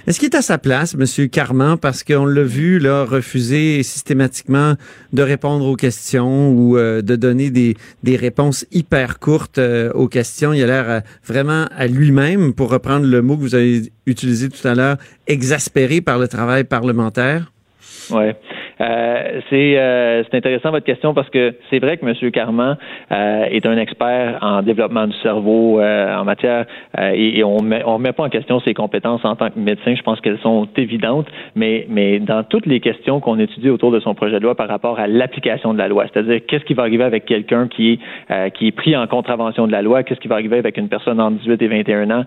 Est-ce 0.07 0.19
qu'il 0.19 0.29
est 0.29 0.35
à 0.35 0.43
sa 0.43 0.59
place, 0.59 0.93
M. 0.93 1.29
Carman, 1.29 1.79
parce 1.79 2.03
qu'on 2.03 2.27
l'a 2.27 2.43
vu 2.43 2.77
là 2.77 3.05
refuser 3.05 3.81
systématiquement 3.81 4.75
de 5.13 5.23
répondre 5.23 5.65
aux 5.65 5.75
questions 5.75 6.51
ou 6.51 6.77
euh, 6.77 7.01
de 7.01 7.15
donner 7.15 7.49
des, 7.49 7.75
des 8.03 8.15
réponses 8.15 8.67
hyper 8.71 9.17
courtes 9.17 9.57
euh, 9.57 9.91
aux 9.93 10.07
questions? 10.07 10.53
Il 10.53 10.61
a 10.61 10.67
l'air 10.67 10.89
euh, 10.89 10.99
vraiment 11.25 11.65
à 11.75 11.87
lui-même, 11.87 12.53
pour 12.53 12.69
reprendre 12.69 13.07
le 13.07 13.23
mot 13.23 13.35
que 13.35 13.41
vous 13.41 13.55
avez 13.55 13.91
utilisé 14.05 14.49
tout 14.49 14.67
à 14.67 14.75
l'heure, 14.75 14.97
exaspéré 15.25 16.01
par 16.01 16.19
le 16.19 16.27
travail 16.27 16.65
parlementaire. 16.65 17.51
Ouais. 18.11 18.37
Euh, 18.81 19.41
c'est 19.49 19.77
euh, 19.77 20.23
c'est 20.23 20.37
intéressant 20.37 20.71
votre 20.71 20.85
question 20.85 21.13
parce 21.13 21.29
que 21.29 21.55
c'est 21.69 21.79
vrai 21.79 21.97
que 21.97 22.05
M. 22.05 22.31
Carman 22.31 22.77
euh, 23.11 23.45
est 23.45 23.65
un 23.65 23.77
expert 23.77 24.37
en 24.41 24.61
développement 24.61 25.07
du 25.07 25.15
cerveau 25.19 25.79
euh, 25.79 26.15
en 26.15 26.25
matière 26.25 26.65
euh, 26.99 27.11
et, 27.13 27.39
et 27.39 27.43
on 27.43 27.61
met, 27.61 27.83
on 27.85 27.97
met 27.99 28.11
pas 28.11 28.23
en 28.23 28.29
question 28.29 28.59
ses 28.59 28.73
compétences 28.73 29.23
en 29.23 29.35
tant 29.35 29.49
que 29.49 29.59
médecin. 29.59 29.95
Je 29.95 30.01
pense 30.01 30.19
qu'elles 30.21 30.39
sont 30.39 30.67
évidentes, 30.77 31.27
mais 31.55 31.85
mais 31.89 32.19
dans 32.19 32.43
toutes 32.43 32.65
les 32.65 32.79
questions 32.79 33.19
qu'on 33.19 33.39
étudie 33.39 33.69
autour 33.69 33.91
de 33.91 33.99
son 33.99 34.13
projet 34.13 34.39
de 34.39 34.43
loi 34.43 34.55
par 34.55 34.67
rapport 34.67 34.99
à 34.99 35.07
l'application 35.07 35.73
de 35.73 35.77
la 35.77 35.87
loi, 35.87 36.05
c'est-à-dire 36.11 36.41
qu'est-ce 36.47 36.65
qui 36.65 36.73
va 36.73 36.83
arriver 36.83 37.03
avec 37.03 37.25
quelqu'un 37.25 37.67
qui 37.67 37.93
est 37.93 38.51
qui 38.51 38.67
est 38.67 38.71
pris 38.71 38.95
en 38.95 39.07
contravention 39.07 39.67
de 39.67 39.71
la 39.71 39.81
loi, 39.81 40.03
qu'est-ce 40.03 40.19
qui 40.19 40.27
va 40.27 40.35
arriver 40.35 40.57
avec 40.57 40.77
une 40.77 40.89
personne 40.89 41.19
entre 41.19 41.37
18 41.37 41.61
et 41.61 41.67
21 41.67 42.11
ans 42.11 42.23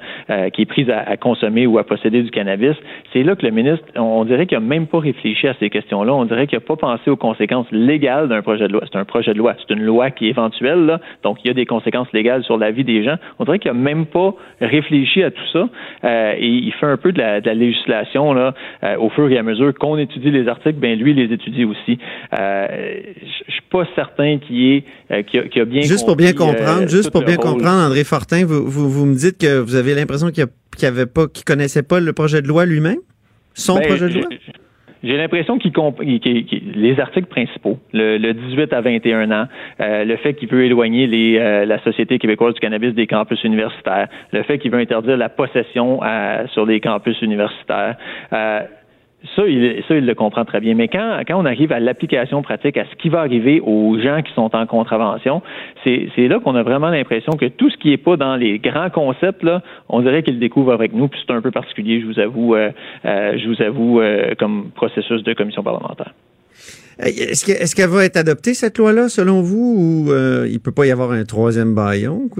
qui 0.53 0.63
est 0.63 0.67
prise 0.67 0.91
à, 0.91 1.01
à 1.01 1.17
consommer 1.17 1.67
ou 1.67 1.79
à 1.79 1.85
posséder 1.85 2.23
du 2.23 2.31
cannabis, 2.31 2.77
c'est 3.13 3.23
là 3.23 3.35
que 3.37 3.45
le 3.45 3.53
ministre, 3.53 3.85
on, 3.97 4.25
dirait 4.25 4.47
qu'il 4.47 4.57
a 4.57 4.61
même 4.61 4.87
pas 4.87 5.01
réfléchi 5.01 5.49
à 5.49 5.55
ces 5.59 5.71
questions-là. 5.71 6.13
Qu'il 6.47 6.57
n'a 6.57 6.65
pas 6.65 6.77
pensé 6.77 7.11
aux 7.11 7.17
conséquences 7.17 7.67
légales 7.73 8.29
d'un 8.29 8.43
projet 8.43 8.69
de 8.69 8.73
loi. 8.73 8.83
C'est 8.91 8.99
un 8.99 9.05
projet 9.05 9.33
de 9.33 9.39
loi. 9.39 9.55
C'est 9.59 9.75
une 9.75 9.83
loi 9.83 10.11
qui 10.11 10.27
est 10.27 10.31
éventuelle, 10.31 10.87
là. 10.87 11.01
donc 11.23 11.39
il 11.45 11.49
y 11.49 11.51
a 11.51 11.55
des 11.55 11.67
conséquences 11.67 12.09
légales 12.13 12.45
sur 12.45 12.57
la 12.57 12.71
vie 12.71 12.85
des 12.85 13.03
gens. 13.05 13.17
On 13.39 13.45
dirait 13.45 13.59
qu'il 13.59 13.71
n'a 13.73 13.79
même 13.79 14.07
pas 14.07 14.35
réfléchi 14.61 15.23
à 15.23 15.31
tout 15.31 15.49
ça. 15.53 15.69
Euh, 16.05 16.35
et 16.39 16.47
il 16.49 16.73
fait 16.73 16.87
un 16.87 16.97
peu 16.97 17.13
de 17.13 17.19
la, 17.19 17.41
de 17.41 17.47
la 17.47 17.55
législation 17.55 18.33
là, 18.33 18.55
euh, 18.85 18.97
au 18.99 19.11
fur 19.11 19.31
et 19.31 19.39
à 19.39 19.43
mesure 19.43 19.75
qu'on 19.75 19.99
étudie 19.99 20.31
les 20.31 20.49
articles, 20.49 20.79
ben 20.79 20.99
lui 20.99 21.11
il 21.13 21.17
les 21.17 21.33
étudie 21.35 21.65
aussi. 21.65 21.99
Euh, 22.39 22.67
je 23.47 23.53
suis 23.53 23.63
pas 23.71 23.85
certain 23.95 24.39
qu'il 24.39 24.73
est 24.73 24.85
euh, 25.11 25.23
qu'il 25.23 25.41
a, 25.41 25.63
a 25.63 25.65
bien 25.65 25.83
Juste 25.83 26.07
pour 26.07 26.17
bien 26.17 26.33
compris, 26.33 26.55
euh, 26.55 26.59
comprendre, 26.59 26.89
juste 26.89 27.11
pour 27.11 27.23
bien 27.23 27.37
rôle. 27.37 27.53
comprendre, 27.53 27.87
André 27.87 28.05
Fortin, 28.05 28.45
vous, 28.47 28.65
vous, 28.67 28.89
vous 28.91 29.07
me 29.07 29.15
dites 29.15 29.39
que 29.39 29.59
vous 29.59 29.75
avez 29.75 29.95
l'impression 29.95 30.31
qu'il 30.31 30.47
qu'il 30.77 30.87
avait 30.87 31.07
pas, 31.07 31.27
qu'il 31.27 31.45
connaissait 31.45 31.83
pas 31.83 31.99
le 32.01 32.13
projet 32.13 32.41
de 32.43 32.47
loi 32.49 32.65
lui-même, 32.65 32.99
son 33.55 33.77
Ben, 33.77 33.87
projet 33.87 34.09
de 34.09 34.15
loi? 34.15 34.29
J'ai 35.03 35.17
l'impression 35.17 35.59
qu'il 35.59 35.73
comp- 35.73 36.01
les 36.01 37.01
articles 37.01 37.29
principaux, 37.29 37.79
le, 37.93 38.19
le 38.19 38.35
18 38.35 38.73
à 38.73 38.81
21 38.81 39.31
ans, 39.31 39.47
euh, 39.81 40.05
le 40.05 40.17
fait 40.17 40.35
qu'il 40.35 40.49
veut 40.49 40.65
éloigner 40.65 41.07
les, 41.07 41.39
euh, 41.39 41.65
la 41.65 41.79
Société 41.83 42.19
québécoise 42.19 42.55
du 42.55 42.61
cannabis 42.61 42.95
des 42.95 43.07
campus 43.07 43.43
universitaires, 43.45 44.09
le 44.33 44.43
fait 44.43 44.59
qu'il 44.59 44.71
veut 44.71 44.81
interdire 44.81 45.17
la 45.17 45.29
possession 45.29 46.01
euh, 46.03 46.47
sur 46.49 46.67
les 46.67 46.81
campus 46.81 47.21
universitaires. 47.23 47.97
euh, 48.33 48.61
ça 49.35 49.47
il, 49.47 49.83
ça, 49.89 49.97
il 49.97 50.07
le 50.07 50.15
comprend 50.15 50.45
très 50.45 50.61
bien. 50.61 50.75
Mais 50.75 50.89
quand, 50.89 51.21
quand 51.27 51.41
on 51.41 51.45
arrive 51.45 51.73
à 51.73 51.81
l'application 51.81 52.43
pratique, 52.43 52.77
à 52.77 52.85
ce 52.85 52.95
qui 52.97 53.09
va 53.09 53.21
arriver 53.21 53.61
aux 53.61 53.99
gens 53.99 54.23
qui 54.23 54.33
sont 54.35 54.55
en 54.55 54.67
contravention, 54.67 55.43
c'est 55.85 56.29
là 56.29 56.39
qu'on 56.39 56.55
a 56.55 56.63
vraiment 56.63 56.89
l'impression 56.89 57.33
que 57.33 57.47
tout 57.47 57.71
ce 57.71 57.77
qui 57.77 57.93
est 57.93 57.97
pas 57.97 58.17
dans 58.17 58.37
les 58.37 58.59
grands 58.59 58.91
concepts, 58.91 59.47
on 59.89 60.01
dirait 60.01 60.23
qu'il 60.23 60.35
le 60.35 60.41
découvre 60.41 60.73
avec 60.73 60.93
nous. 60.93 61.09
Puis 61.09 61.21
c'est 61.27 61.35
un 61.35 61.41
peu 61.41 61.51
particulier, 61.51 62.01
je 62.01 62.07
vous 62.07 62.19
avoue, 62.19 62.55
euh, 62.55 62.71
euh, 63.05 63.39
je 63.39 63.49
vous 63.49 63.63
avoue, 63.63 64.01
euh, 64.01 64.35
comme 64.39 64.71
processus 64.75 65.23
de 65.23 65.33
commission 65.33 65.63
parlementaire. 65.63 66.13
Est-ce 67.01 67.45
que- 67.45 67.53
est-ce 67.53 67.77
qu'elle 67.77 67.91
va 67.91 68.05
être 68.05 68.17
adoptée, 68.17 68.55
cette 68.55 68.77
loi-là, 68.79 69.09
selon 69.09 69.41
vous, 69.41 70.07
ou 70.09 70.13
euh, 70.13 70.49
il 70.51 70.59
peut 70.61 70.73
pas 70.73 70.87
y 70.87 70.91
avoir 70.91 71.13
un 71.13 71.25
troisième 71.25 71.75
baillon? 71.75 72.23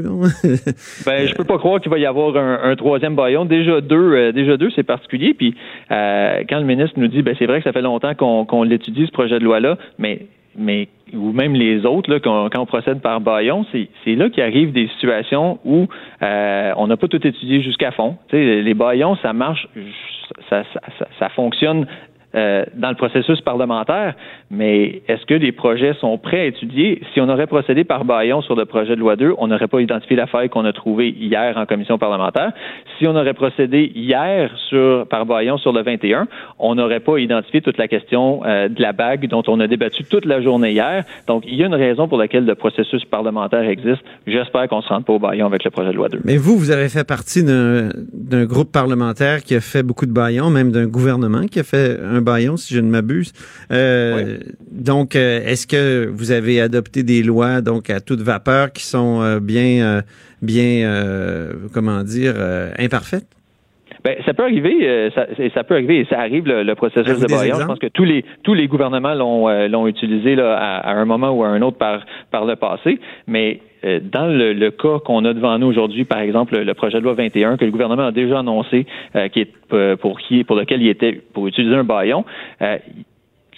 Ben, 1.07 1.27
je 1.27 1.35
peux 1.35 1.45
pas 1.45 1.59
croire 1.59 1.81
qu'il 1.81 1.91
va 1.91 1.99
y 1.99 2.07
avoir 2.07 2.37
un, 2.37 2.75
troisième 2.77 3.15
baillon. 3.15 3.45
Déjà 3.45 3.81
deux, 3.81 4.13
euh, 4.13 4.33
déjà 4.33 4.57
deux, 4.57 4.71
c'est 4.75 4.83
particulier. 4.83 5.35
Puis 5.35 5.55
euh, 5.91 6.43
quand 6.49 6.59
le 6.59 6.65
ministre 6.65 6.99
nous 6.99 7.09
dit, 7.09 7.23
ben 7.23 7.35
c'est 7.39 7.47
vrai 7.47 7.59
que 7.59 7.65
ça 7.65 7.73
fait 7.73 7.83
longtemps 7.83 8.15
qu'on 8.15 8.63
l'étudie 8.63 9.07
ce 9.07 9.13
projet 9.13 9.39
de 9.39 9.45
loi-là, 9.45 9.79
mais 9.99 10.27
mais 10.59 10.89
ou 11.15 11.33
même 11.33 11.55
les 11.55 11.87
autres, 11.87 12.11
là, 12.11 12.21
quand, 12.21 12.51
on 12.59 12.67
procède 12.67 13.01
par 13.01 13.21
baillon, 13.21 13.65
c'est 13.73 14.15
là 14.15 14.29
qu'il 14.29 14.43
arrive 14.43 14.73
des 14.73 14.89
situations 14.89 15.59
où 15.65 15.87
euh, 16.23 16.73
on 16.77 16.87
n'a 16.89 16.97
pas 16.97 17.09
tout 17.09 17.25
étudié 17.27 17.63
jusqu'à 17.63 17.93
fond. 17.93 18.17
Les 18.33 18.75
baillons, 18.75 19.17
ça 19.23 19.33
marche, 19.33 19.69
ça, 20.51 20.65
ça, 20.75 20.81
ça, 20.99 21.09
ça 21.19 21.29
fonctionne 21.31 21.87
euh, 22.35 22.65
dans 22.75 22.91
le 22.91 22.95
processus 22.95 23.41
parlementaire, 23.41 24.15
mais 24.51 25.03
est-ce 25.09 25.25
que 25.25 25.35
les 25.35 25.53
projets 25.53 25.95
sont 25.95 26.19
prêts 26.19 26.41
à 26.41 26.45
étudier? 26.45 27.01
Si 27.15 27.21
on 27.23 27.29
aurait 27.29 27.47
procédé 27.47 27.85
par 27.85 28.05
baillon 28.05 28.43
sur 28.43 28.55
le 28.55 28.67
projet 28.67 28.97
de 28.97 29.01
loi 29.01 29.17
2, 29.17 29.35
on 29.39 29.47
n'aurait 29.47 29.67
pas 29.67 29.81
identifié 29.81 30.15
la 30.15 30.27
faille 30.27 30.51
qu'on 30.51 30.65
a 30.67 30.73
trouvée 30.75 31.09
hier 31.09 31.57
en 31.57 31.65
commission 31.65 31.97
parlementaire. 31.97 32.53
Si 32.99 33.07
on 33.07 33.17
aurait 33.17 33.33
procédé 33.33 33.91
hier 33.95 34.51
sur, 34.69 35.07
par 35.09 35.25
baillon 35.25 35.57
sur 35.57 35.73
le 35.73 35.83
21, 35.83 36.29
on 36.59 36.75
n'aurait 36.75 37.01
pas 37.01 37.19
identifié 37.19 37.63
toute 37.63 37.79
la 37.79 37.89
question 37.89 38.43
euh, 38.45 38.69
de 38.69 38.83
la 38.83 38.93
bague 38.93 39.27
dont 39.29 39.43
on 39.47 39.59
a 39.61 39.67
débattu 39.67 40.05
toute 40.05 40.25
la 40.25 40.43
journée 40.43 40.73
hier. 40.73 41.05
Donc, 41.27 41.45
il 41.47 41.55
y 41.55 41.63
a 41.63 41.67
une 41.67 41.75
raison 41.75 42.09
pour 42.09 42.19
laquelle 42.19 42.45
le 42.45 42.55
processus 42.55 43.05
parlementaire 43.07 43.63
existe. 43.63 44.03
J'espère 44.27 44.69
qu'on 44.69 44.79
ne 44.79 44.83
se 44.83 44.89
rende 44.89 45.05
pas 45.05 45.15
au 45.15 45.19
baillon 45.19 45.47
avec 45.47 45.65
le 45.65 45.71
projet 45.71 45.93
de 45.93 45.97
loi 45.97 46.09
2. 46.09 46.21
Mais 46.25 46.37
vous, 46.37 46.59
vous 46.59 46.71
avez 46.71 46.89
fait 46.89 47.05
partie 47.05 47.43
d'un 47.43 48.45
groupe 48.45 48.71
parlementaire 48.71 49.43
qui 49.43 49.55
a 49.55 49.61
fait 49.61 49.83
beaucoup 49.83 50.07
de 50.07 50.13
baillons, 50.13 50.51
même 50.51 50.73
d'un 50.73 50.87
gouvernement 50.87 51.47
qui 51.51 51.61
a 51.61 51.65
fait 51.65 51.97
un 51.99 52.18
baillon, 52.21 52.57
si 52.57 52.75
je 52.75 52.81
ne 52.81 52.91
m'abuse. 52.91 53.33
Euh, 53.73 54.39
Donc, 54.71 55.17
euh, 55.17 55.41
est-ce 55.45 55.67
que 55.67 56.07
vous 56.07 56.31
avez 56.31 56.61
adopté 56.61 57.03
des 57.03 57.23
lois 57.23 57.61
donc 57.61 57.91
à 57.91 58.01
toute 58.01 58.21
vapeur 58.21 58.73
qui 58.73 58.85
sont 58.85 59.23
euh, 59.23 59.41
bien, 59.41 60.03
bien, 60.43 60.89
comment 61.73 62.03
dire, 62.03 62.35
imparfaites? 62.79 63.27
Ben, 64.05 64.17
ça 64.25 64.33
peut 64.33 64.45
arriver, 64.45 64.89
euh, 64.89 65.11
ça, 65.55 65.65
peut 65.65 65.75
arriver, 65.75 66.01
et 66.01 66.07
ça 66.09 66.21
arrive 66.21 66.47
le, 66.47 66.63
le 66.63 66.75
processus 66.75 67.19
de 67.19 67.27
baillon. 67.27 67.57
Je 67.61 67.67
pense 67.67 67.79
que 67.79 67.89
tous 67.89 68.05
les 68.05 68.25
tous 68.45 68.55
les 68.55 68.69
gouvernements 68.69 69.15
l'ont 69.15 69.49
euh, 69.49 69.67
l'ont 69.69 69.87
utilisé 69.87 70.37
là, 70.37 70.57
à, 70.57 70.91
à 70.91 70.93
un 70.95 71.05
moment 71.05 71.31
ou 71.31 71.43
à 71.43 71.49
un 71.49 71.61
autre 71.63 71.79
par 71.79 72.07
par 72.31 72.45
le 72.45 72.57
passé, 72.57 73.01
mais 73.27 73.61
dans 73.83 74.27
le, 74.27 74.53
le 74.53 74.71
cas 74.71 74.99
qu'on 75.05 75.25
a 75.25 75.33
devant 75.33 75.59
nous 75.59 75.67
aujourd'hui, 75.67 76.05
par 76.05 76.21
exemple 76.21 76.59
le 76.59 76.75
projet 76.75 76.99
de 76.99 77.05
loi 77.05 77.15
21 77.15 77.57
que 77.57 77.65
le 77.65 77.71
gouvernement 77.71 78.07
a 78.07 78.13
déjà 78.13 78.41
annoncé, 78.41 78.87
euh, 79.17 79.29
qui 79.29 79.41
est 79.41 79.53
euh, 79.73 79.97
pour 79.97 80.19
qui 80.21 80.45
pour 80.45 80.57
lequel 80.57 80.83
il 80.83 80.89
était 80.89 81.13
pour 81.33 81.47
utiliser 81.47 81.75
un 81.75 81.85
baillon. 81.85 82.25
euh, 82.63 82.79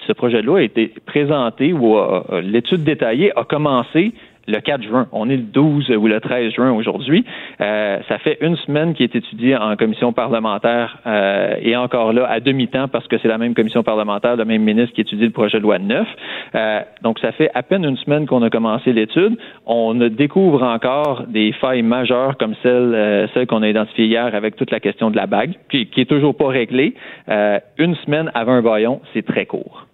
ce 0.07 0.15
projet 0.15 0.41
de 0.41 0.47
loi 0.47 0.61
a 0.61 0.63
été 0.63 0.95
présenté 1.05 1.75
ou 1.75 1.95
l'étude 2.43 2.83
détaillée 2.85 3.39
a 3.39 3.45
commencé 3.45 4.15
le 4.51 4.61
4 4.61 4.83
juin. 4.83 5.07
On 5.13 5.29
est 5.29 5.37
le 5.37 5.43
12 5.43 5.91
ou 5.91 6.07
le 6.07 6.21
13 6.21 6.53
juin 6.53 6.73
aujourd'hui. 6.73 7.25
Euh, 7.61 7.99
ça 8.09 8.19
fait 8.19 8.39
une 8.41 8.57
semaine 8.57 8.95
qu'il 8.95 9.05
est 9.05 9.17
étudié 9.17 9.57
en 9.57 9.77
commission 9.77 10.13
parlementaire 10.13 10.99
euh, 11.07 11.55
et 11.61 11.77
encore 11.77 12.13
là 12.13 12.27
à 12.29 12.41
demi-temps 12.41 12.89
parce 12.89 13.07
que 13.09 13.19
c'est 13.19 13.29
la 13.29 13.39
même 13.39 13.55
commission 13.55 13.83
parlementaire, 13.83 14.37
le 14.37 14.45
même 14.45 14.63
ministre 14.63 14.95
qui 14.95 15.01
étudie 15.01 15.25
le 15.25 15.31
projet 15.31 15.59
de 15.59 15.63
loi 15.63 15.79
9. 15.79 16.07
Euh, 16.55 16.81
donc 17.03 17.19
ça 17.21 17.33
fait 17.33 17.51
à 17.55 17.63
peine 17.63 17.85
une 17.85 17.97
semaine 17.97 18.27
qu'on 18.27 18.43
a 18.43 18.51
commencé 18.51 18.93
l'étude. 18.93 19.37
On 19.67 19.95
découvre 19.95 20.63
encore 20.63 21.25
des 21.29 21.53
failles 21.53 21.83
majeures 21.83 22.37
comme 22.37 22.55
celle, 22.63 22.93
euh, 22.95 23.47
qu'on 23.49 23.63
a 23.63 23.69
identifiée 23.69 24.07
hier 24.07 24.35
avec 24.35 24.57
toute 24.57 24.71
la 24.71 24.81
question 24.81 25.11
de 25.11 25.17
la 25.17 25.27
bague, 25.27 25.55
qui, 25.71 25.87
qui 25.87 26.03
est 26.03 26.09
toujours 26.09 26.37
pas 26.37 26.49
réglée. 26.49 26.95
Euh, 27.29 27.59
une 27.79 27.95
semaine 27.97 28.31
avant 28.35 28.53
un 28.53 28.63
baillon, 28.63 29.01
c'est 29.13 29.25
très 29.25 29.47
court. 29.47 29.87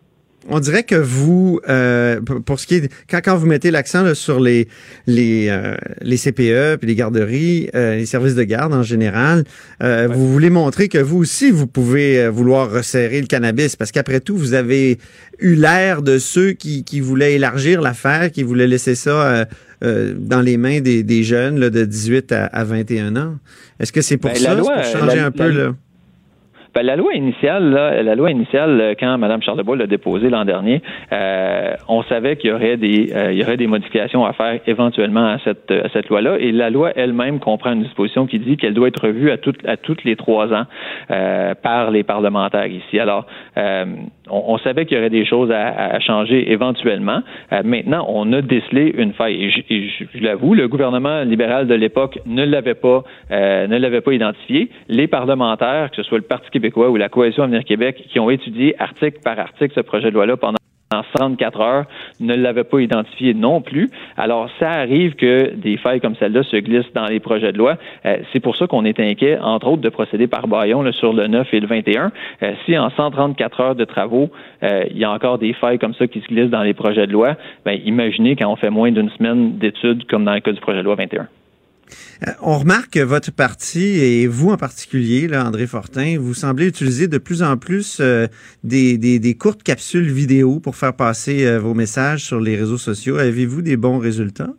On 0.48 0.60
dirait 0.60 0.84
que 0.84 0.94
vous, 0.94 1.60
euh, 1.68 2.20
pour- 2.20 2.60
ce 2.60 2.66
qui 2.66 2.76
est 2.76 2.92
quand, 3.10 3.20
quand 3.24 3.36
vous 3.36 3.46
mettez 3.46 3.70
l'accent 3.70 4.14
sur 4.14 4.38
les 4.40 4.68
les 5.06 5.48
euh, 5.50 5.74
les 6.02 6.16
CPE 6.16 6.76
puis 6.78 6.86
les 6.88 6.94
garderies, 6.94 7.68
euh, 7.74 7.96
les 7.96 8.06
services 8.06 8.34
de 8.34 8.42
garde 8.44 8.72
en 8.72 8.82
général, 8.82 9.44
euh, 9.82 10.08
vous 10.10 10.32
voulez 10.32 10.50
montrer 10.50 10.88
que 10.88 10.98
vous 10.98 11.18
aussi 11.18 11.50
vous 11.50 11.66
pouvez 11.66 12.28
vouloir 12.28 12.70
resserrer 12.70 13.20
le 13.20 13.26
cannabis 13.26 13.76
parce 13.76 13.90
qu'après 13.92 14.20
tout 14.20 14.36
vous 14.36 14.54
avez 14.54 14.98
eu 15.40 15.54
l'air 15.54 16.02
de 16.02 16.18
ceux 16.18 16.52
qui 16.52 16.84
qui 16.84 17.00
voulaient 17.00 17.34
élargir 17.34 17.80
l'affaire, 17.80 18.30
qui 18.30 18.42
voulaient 18.42 18.68
laisser 18.68 18.94
ça 18.94 19.46
dans 19.82 20.40
les 20.40 20.56
mains 20.56 20.80
des, 20.80 21.02
des 21.02 21.22
jeunes 21.22 21.60
là, 21.60 21.68
de 21.70 21.84
18 21.84 22.32
à, 22.32 22.46
à 22.46 22.64
21 22.64 23.14
ans. 23.16 23.34
Est-ce 23.78 23.92
que 23.92 24.00
c'est 24.00 24.16
pour 24.16 24.30
Ben, 24.30 24.38
ça, 24.40 24.54
loi, 24.54 24.74
pour 24.74 24.84
changer 25.00 25.16
la- 25.16 25.26
un 25.26 25.30
peu 25.30 25.50
là? 25.50 25.74
Ben, 26.76 26.84
la 26.84 26.96
loi 26.96 27.14
initiale, 27.14 27.70
là, 27.70 28.02
la 28.02 28.14
loi 28.14 28.30
initiale, 28.30 28.78
euh, 28.82 28.94
quand 29.00 29.16
Mme 29.16 29.40
Charlebois 29.40 29.76
l'a 29.76 29.86
déposée 29.86 30.28
l'an 30.28 30.44
dernier, 30.44 30.82
euh, 31.10 31.72
on 31.88 32.02
savait 32.02 32.36
qu'il 32.36 32.50
y 32.50 32.52
aurait 32.52 32.76
des, 32.76 33.14
euh, 33.14 33.32
il 33.32 33.38
y 33.38 33.42
aurait 33.42 33.56
des 33.56 33.66
modifications 33.66 34.26
à 34.26 34.34
faire 34.34 34.60
éventuellement 34.66 35.26
à 35.26 35.38
cette, 35.38 35.70
à 35.70 35.88
cette 35.94 36.10
loi-là. 36.10 36.36
Et 36.38 36.52
la 36.52 36.68
loi 36.68 36.92
elle-même 36.94 37.38
comprend 37.38 37.72
une 37.72 37.82
disposition 37.82 38.26
qui 38.26 38.38
dit 38.40 38.58
qu'elle 38.58 38.74
doit 38.74 38.88
être 38.88 39.06
revue 39.06 39.30
à, 39.30 39.38
toutes 39.38 39.66
à 39.66 39.78
toutes 39.78 40.04
les 40.04 40.16
trois 40.16 40.52
ans 40.52 40.64
par 41.62 41.90
les 41.90 42.02
parlementaires 42.02 42.66
ici. 42.66 42.98
Alors, 42.98 43.24
on, 44.28 44.58
savait 44.58 44.84
qu'il 44.84 44.98
y 44.98 45.00
aurait 45.00 45.08
des 45.08 45.24
choses 45.24 45.50
à, 45.50 45.68
à 45.68 46.00
changer 46.00 46.52
éventuellement. 46.52 47.22
maintenant, 47.64 48.04
on 48.08 48.30
a 48.34 48.42
décelé 48.42 48.92
une 48.98 49.14
faille. 49.14 49.44
Et 49.70 49.88
je, 49.88 50.22
l'avoue, 50.22 50.52
le 50.52 50.68
gouvernement 50.68 51.22
libéral 51.22 51.66
de 51.68 51.74
l'époque 51.74 52.18
ne 52.26 52.44
l'avait 52.44 52.74
pas, 52.74 53.04
ne 53.30 53.78
l'avait 53.78 54.02
pas 54.02 54.12
identifié. 54.12 54.68
Les 54.88 55.06
parlementaires, 55.06 55.90
que 55.90 55.96
ce 55.96 56.02
soit 56.02 56.18
le 56.18 56.24
Parti 56.24 56.50
québécois 56.50 56.65
ou 56.74 56.96
la 56.96 57.08
Coalition 57.08 57.44
Avenir 57.44 57.64
Québec, 57.64 58.04
qui 58.08 58.20
ont 58.20 58.30
étudié 58.30 58.74
article 58.80 59.20
par 59.22 59.38
article 59.38 59.74
ce 59.74 59.80
projet 59.80 60.10
de 60.10 60.14
loi-là 60.14 60.36
pendant 60.36 60.56
134 60.92 61.60
heures, 61.60 61.84
ne 62.20 62.34
l'avaient 62.34 62.64
pas 62.64 62.80
identifié 62.80 63.34
non 63.34 63.60
plus. 63.60 63.90
Alors, 64.16 64.48
ça 64.60 64.70
arrive 64.70 65.14
que 65.14 65.54
des 65.54 65.76
failles 65.76 66.00
comme 66.00 66.14
celle-là 66.16 66.42
se 66.44 66.56
glissent 66.56 66.92
dans 66.94 67.06
les 67.06 67.18
projets 67.18 67.52
de 67.52 67.58
loi. 67.58 67.76
Euh, 68.04 68.18
c'est 68.32 68.40
pour 68.40 68.56
ça 68.56 68.66
qu'on 68.66 68.84
est 68.84 69.00
inquiet, 69.00 69.38
entre 69.40 69.66
autres, 69.66 69.82
de 69.82 69.88
procéder 69.88 70.26
par 70.26 70.46
baillon 70.46 70.90
sur 70.92 71.12
le 71.12 71.26
9 71.26 71.52
et 71.52 71.60
le 71.60 71.66
21. 71.66 72.12
Euh, 72.42 72.52
si 72.64 72.78
en 72.78 72.90
134 72.90 73.60
heures 73.60 73.74
de 73.74 73.84
travaux, 73.84 74.30
euh, 74.62 74.84
il 74.90 74.98
y 74.98 75.04
a 75.04 75.10
encore 75.10 75.38
des 75.38 75.52
failles 75.54 75.78
comme 75.78 75.94
ça 75.94 76.06
qui 76.06 76.20
se 76.20 76.26
glissent 76.26 76.50
dans 76.50 76.62
les 76.62 76.74
projets 76.74 77.06
de 77.06 77.12
loi, 77.12 77.34
ben, 77.64 77.78
imaginez 77.84 78.36
quand 78.36 78.50
on 78.50 78.56
fait 78.56 78.70
moins 78.70 78.92
d'une 78.92 79.10
semaine 79.10 79.58
d'études, 79.58 80.06
comme 80.06 80.24
dans 80.24 80.34
le 80.34 80.40
cas 80.40 80.52
du 80.52 80.60
projet 80.60 80.78
de 80.78 80.84
loi 80.84 80.94
21. 80.94 81.26
Euh, 82.26 82.32
on 82.42 82.58
remarque 82.58 82.90
que 82.90 83.00
votre 83.00 83.32
parti 83.32 83.80
et 83.80 84.26
vous 84.26 84.50
en 84.50 84.56
particulier, 84.56 85.28
André 85.34 85.66
Fortin, 85.66 86.18
vous 86.18 86.34
semblez 86.34 86.66
utiliser 86.66 87.08
de 87.08 87.18
plus 87.18 87.42
en 87.42 87.56
plus 87.56 87.98
euh, 88.00 88.26
des, 88.64 89.36
courtes 89.38 89.62
capsules 89.62 90.10
vidéo 90.10 90.60
pour 90.60 90.76
faire 90.76 90.94
passer 90.94 91.46
euh, 91.46 91.58
vos 91.58 91.74
messages 91.74 92.24
sur 92.24 92.40
les 92.40 92.56
réseaux 92.56 92.78
sociaux. 92.78 93.18
Avez-vous 93.18 93.62
des 93.62 93.76
bons 93.76 93.98
résultats? 93.98 94.54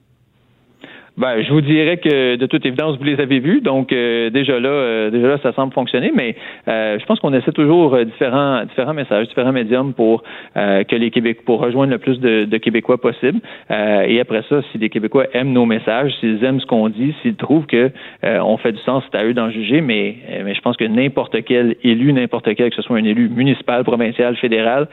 Ben, 1.17 1.41
je 1.41 1.51
vous 1.51 1.61
dirais 1.61 1.97
que 1.97 2.35
de 2.35 2.45
toute 2.45 2.63
évidence, 2.63 2.95
vous 2.99 3.03
les 3.03 3.19
avez 3.19 3.39
vus, 3.39 3.59
donc 3.59 3.91
euh, 3.91 4.29
déjà 4.29 4.59
là, 4.59 4.69
euh, 4.69 5.09
déjà 5.09 5.29
là, 5.29 5.37
ça 5.41 5.51
semble 5.53 5.73
fonctionner. 5.73 6.11
Mais 6.13 6.35
euh, 6.67 6.99
je 6.99 7.05
pense 7.07 7.19
qu'on 7.19 7.33
essaie 7.33 7.51
toujours 7.51 7.97
différents 8.05 8.63
différents 8.65 8.93
messages, 8.93 9.27
différents 9.27 9.51
médiums 9.51 9.93
pour 9.93 10.21
que 10.53 10.95
les 10.95 11.09
Québécois, 11.09 11.43
pour 11.45 11.59
rejoindre 11.59 11.91
le 11.91 11.97
plus 11.97 12.19
de, 12.19 12.45
de 12.45 12.57
Québécois 12.57 12.99
possible. 12.99 13.39
et 13.69 14.19
après 14.19 14.43
ça, 14.47 14.61
si 14.71 14.77
les 14.77 14.89
Québécois 14.89 15.25
aiment 15.33 15.53
nos 15.53 15.65
messages, 15.65 16.13
s'ils 16.19 16.43
aiment 16.43 16.59
ce 16.59 16.65
qu'on 16.65 16.89
dit, 16.89 17.15
s'ils 17.21 17.35
trouvent 17.35 17.65
que 17.65 17.89
on 18.23 18.57
fait 18.57 18.71
du 18.71 18.79
sens, 18.79 19.03
c'est 19.11 19.17
à 19.17 19.23
eux 19.23 19.33
d'en 19.33 19.49
juger. 19.49 19.81
Mais 19.81 20.17
mais 20.43 20.53
je 20.53 20.61
pense 20.61 20.77
que 20.77 20.85
n'importe 20.85 21.43
quel 21.45 21.75
élu, 21.83 22.13
n'importe 22.13 22.53
quel, 22.55 22.69
que 22.69 22.75
ce 22.75 22.81
soit 22.81 22.97
un 22.97 23.03
élu 23.03 23.29
municipal, 23.29 23.83
provincial, 23.83 24.35
fédéral, 24.37 24.87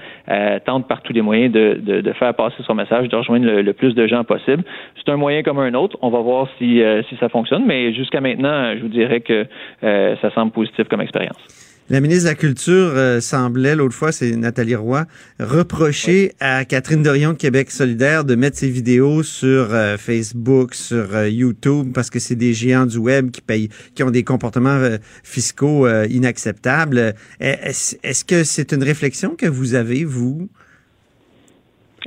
tente 0.65 0.89
par 0.89 1.03
tous 1.03 1.13
les 1.13 1.23
moyens 1.23 1.53
de, 1.53 1.79
de, 1.81 2.01
de, 2.01 2.13
faire 2.13 2.35
passer 2.35 2.63
son 2.67 2.75
message, 2.75 3.09
de 3.09 3.17
rejoindre 3.17 3.47
le, 3.47 3.73
plus 3.73 3.95
de 3.95 4.07
gens 4.07 4.25
possible. 4.25 4.63
C'est 4.97 5.11
un 5.11 5.17
moyen 5.17 5.43
comme 5.43 5.59
un 5.59 5.75
autre. 5.75 5.99
Va 6.15 6.23
voir 6.23 6.49
si, 6.59 6.83
euh, 6.83 7.03
si 7.09 7.17
ça 7.17 7.29
fonctionne, 7.29 7.65
mais 7.67 7.93
jusqu'à 7.93 8.21
maintenant, 8.21 8.75
je 8.77 8.83
vous 8.83 8.89
dirais 8.89 9.21
que 9.21 9.47
euh, 9.83 10.17
ça 10.23 10.31
semble 10.33 10.53
positif 10.53 10.89
comme 10.89 11.01
expérience. 11.01 11.37
La 11.91 12.01
ministre 12.01 12.25
de 12.25 12.29
la 12.31 12.35
Culture 12.35 12.93
euh, 12.95 13.21
semblait, 13.21 13.77
l'autre 13.77 13.95
fois, 13.95 14.11
c'est 14.11 14.35
Nathalie 14.37 14.75
Roy, 14.75 15.05
reprocher 15.39 16.33
à 16.41 16.65
Catherine 16.65 17.03
Dorion 17.03 17.33
de 17.33 17.37
Québec 17.37 17.71
solidaire 17.71 18.25
de 18.25 18.37
mettre 18.37 18.57
ses 18.57 18.71
vidéos 18.71 19.23
sur 19.23 19.69
Facebook, 19.99 20.75
sur 20.75 21.27
YouTube, 21.27 21.89
parce 21.95 22.09
que 22.09 22.19
c'est 22.19 22.37
des 22.37 22.55
géants 22.55 22.87
du 22.87 22.97
web 22.97 23.31
qui 23.31 23.43
payent, 23.43 23.69
qui 23.95 24.03
ont 24.03 24.11
des 24.11 24.25
comportements 24.25 24.81
fiscaux 25.23 25.87
inacceptables. 26.09 27.15
Est-ce 27.39 28.25
que 28.25 28.45
c'est 28.45 28.73
une 28.73 28.83
réflexion 28.83 29.35
que 29.37 29.47
vous 29.47 29.75
avez, 29.75 30.05
vous? 30.05 30.49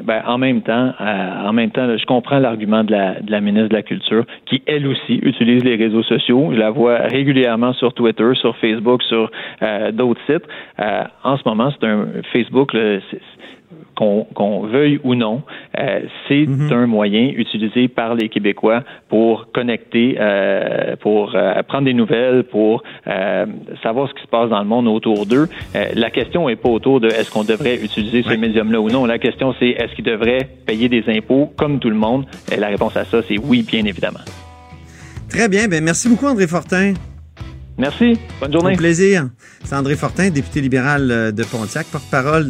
Ben, 0.04 0.22
en 0.28 0.38
même 0.38 0.62
temps, 0.62 0.94
euh, 1.02 1.48
en 1.48 1.54
même 1.54 1.72
temps, 1.72 1.98
je 1.98 2.06
comprends 2.06 2.40
l'argument 2.40 2.84
de 2.84 2.92
la, 2.92 3.20
de 3.20 3.32
la 3.32 3.42
ministre 3.42 3.70
de 3.70 3.74
la 3.74 3.82
Culture, 3.82 4.26
qui 4.46 4.62
elle 4.68 4.86
aussi 4.88 5.16
utilise 5.24 5.64
les 5.64 5.76
réseaux 5.76 6.04
sociaux. 6.04 6.50
Je 6.52 6.58
la 6.58 6.70
vois 6.70 6.98
régulièrement 6.98 7.74
sur 7.74 7.94
Twitter, 7.94 8.30
sur 8.36 8.56
Facebook, 8.58 9.02
sur 9.04 9.32
euh, 9.64 9.92
d'autres 9.92 10.22
sites. 10.28 10.44
Euh, 10.80 11.04
en 11.24 11.38
ce 11.38 11.44
moment, 11.46 11.72
c'est 11.72 11.88
un 11.88 12.08
Facebook, 12.32 12.76
qu'on 13.96 14.68
veuille 14.68 15.00
ou 15.04 15.16
non, 15.16 15.42
euh, 15.78 16.02
c'est 16.28 16.46
mhm. 16.46 16.72
un 16.72 16.88
moyen 16.88 17.32
utilisé 17.36 17.88
par 17.88 18.16
les 18.16 18.30
Québécois 18.30 18.84
pour 19.10 19.52
connecter, 19.52 20.18
euh, 20.20 20.96
pour 20.98 21.34
euh, 21.36 21.62
prendre 21.64 21.86
des 21.86 21.94
nouvelles, 21.94 22.44
pour 22.44 22.84
savoir 23.84 24.10
ce 24.10 24.14
qui 24.14 24.22
se 24.22 24.28
passe 24.28 24.50
dans 24.50 24.60
le 24.60 24.68
monde 24.68 24.88
autour 24.88 25.26
d'eux. 25.26 25.48
la 25.74 26.10
question 26.10 26.48
n'est 26.48 26.56
pas 26.56 26.70
autour 26.70 27.00
de 27.00 27.08
est-ce 27.08 27.32
qu'on 27.32 27.44
devrait 27.44 27.76
utiliser 27.76 28.22
ce 28.24 28.34
médium-là 28.34 28.80
ou 28.80 28.90
non. 28.90 29.06
La 29.06 29.20
question, 29.20 29.54
c'est 29.60 29.70
est-ce 29.70 29.96
qu'ils 29.96 30.06
devraient 30.06 30.48
payer 30.66 30.90
des 30.90 31.04
impôts 31.08 31.52
comme 31.58 31.80
tout 31.80 31.90
le 31.90 31.96
monde? 31.96 32.26
Et 32.52 32.58
la 32.58 32.68
réponse 32.68 32.96
à 32.96 33.06
ça, 33.06 33.22
c'est 33.28 33.38
oui, 33.38 33.64
bien 33.64 33.86
évidemment. 33.86 34.20
Très 35.30 35.50
bien. 35.50 35.68
Ben, 35.68 35.84
merci 35.84 36.10
beaucoup, 36.10 36.28
André 36.28 36.48
Fortin. 36.48 36.94
Merci. 37.78 38.18
Bonne 38.40 38.52
journée. 38.52 38.74
Un 38.74 38.78
plaisir. 38.78 39.30
C'est 39.64 39.76
André 39.76 39.96
Fortin, 39.96 40.30
député 40.30 40.62
libéral 40.62 41.12
euh, 41.12 41.32
de 41.32 41.44
Pontiac, 41.44 41.86
porte-parole 41.88 42.50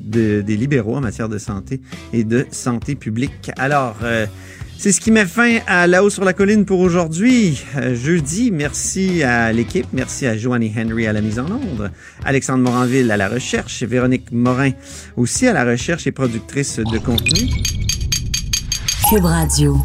des 0.00 0.56
libéraux 0.56 0.96
en 0.96 1.00
matière 1.00 1.28
de 1.28 1.38
santé 1.38 1.80
et 2.12 2.24
de 2.24 2.46
santé 2.50 2.94
publique. 2.94 3.50
Alors, 3.56 3.96
euh, 4.02 4.26
c'est 4.78 4.92
ce 4.92 5.00
qui 5.00 5.10
met 5.10 5.26
fin 5.26 5.58
à 5.66 5.88
La 5.88 6.04
Haut 6.04 6.10
sur 6.10 6.24
la 6.24 6.32
Colline 6.32 6.64
pour 6.64 6.78
aujourd'hui. 6.78 7.64
Euh, 7.76 7.96
jeudi, 7.96 8.52
merci 8.52 9.24
à 9.24 9.52
l'équipe, 9.52 9.86
merci 9.92 10.24
à 10.24 10.36
Joanny 10.36 10.72
Henry 10.78 11.08
à 11.08 11.12
la 11.12 11.20
mise 11.20 11.40
en 11.40 11.46
onde, 11.46 11.90
Alexandre 12.24 12.62
Moranville 12.62 13.10
à 13.10 13.16
la 13.16 13.28
recherche, 13.28 13.82
Véronique 13.82 14.30
Morin 14.30 14.70
aussi 15.16 15.48
à 15.48 15.52
la 15.52 15.64
recherche 15.64 16.06
et 16.06 16.12
productrice 16.12 16.78
de 16.78 16.98
contenu. 16.98 17.50
Cube 19.10 19.24
Radio. 19.24 19.78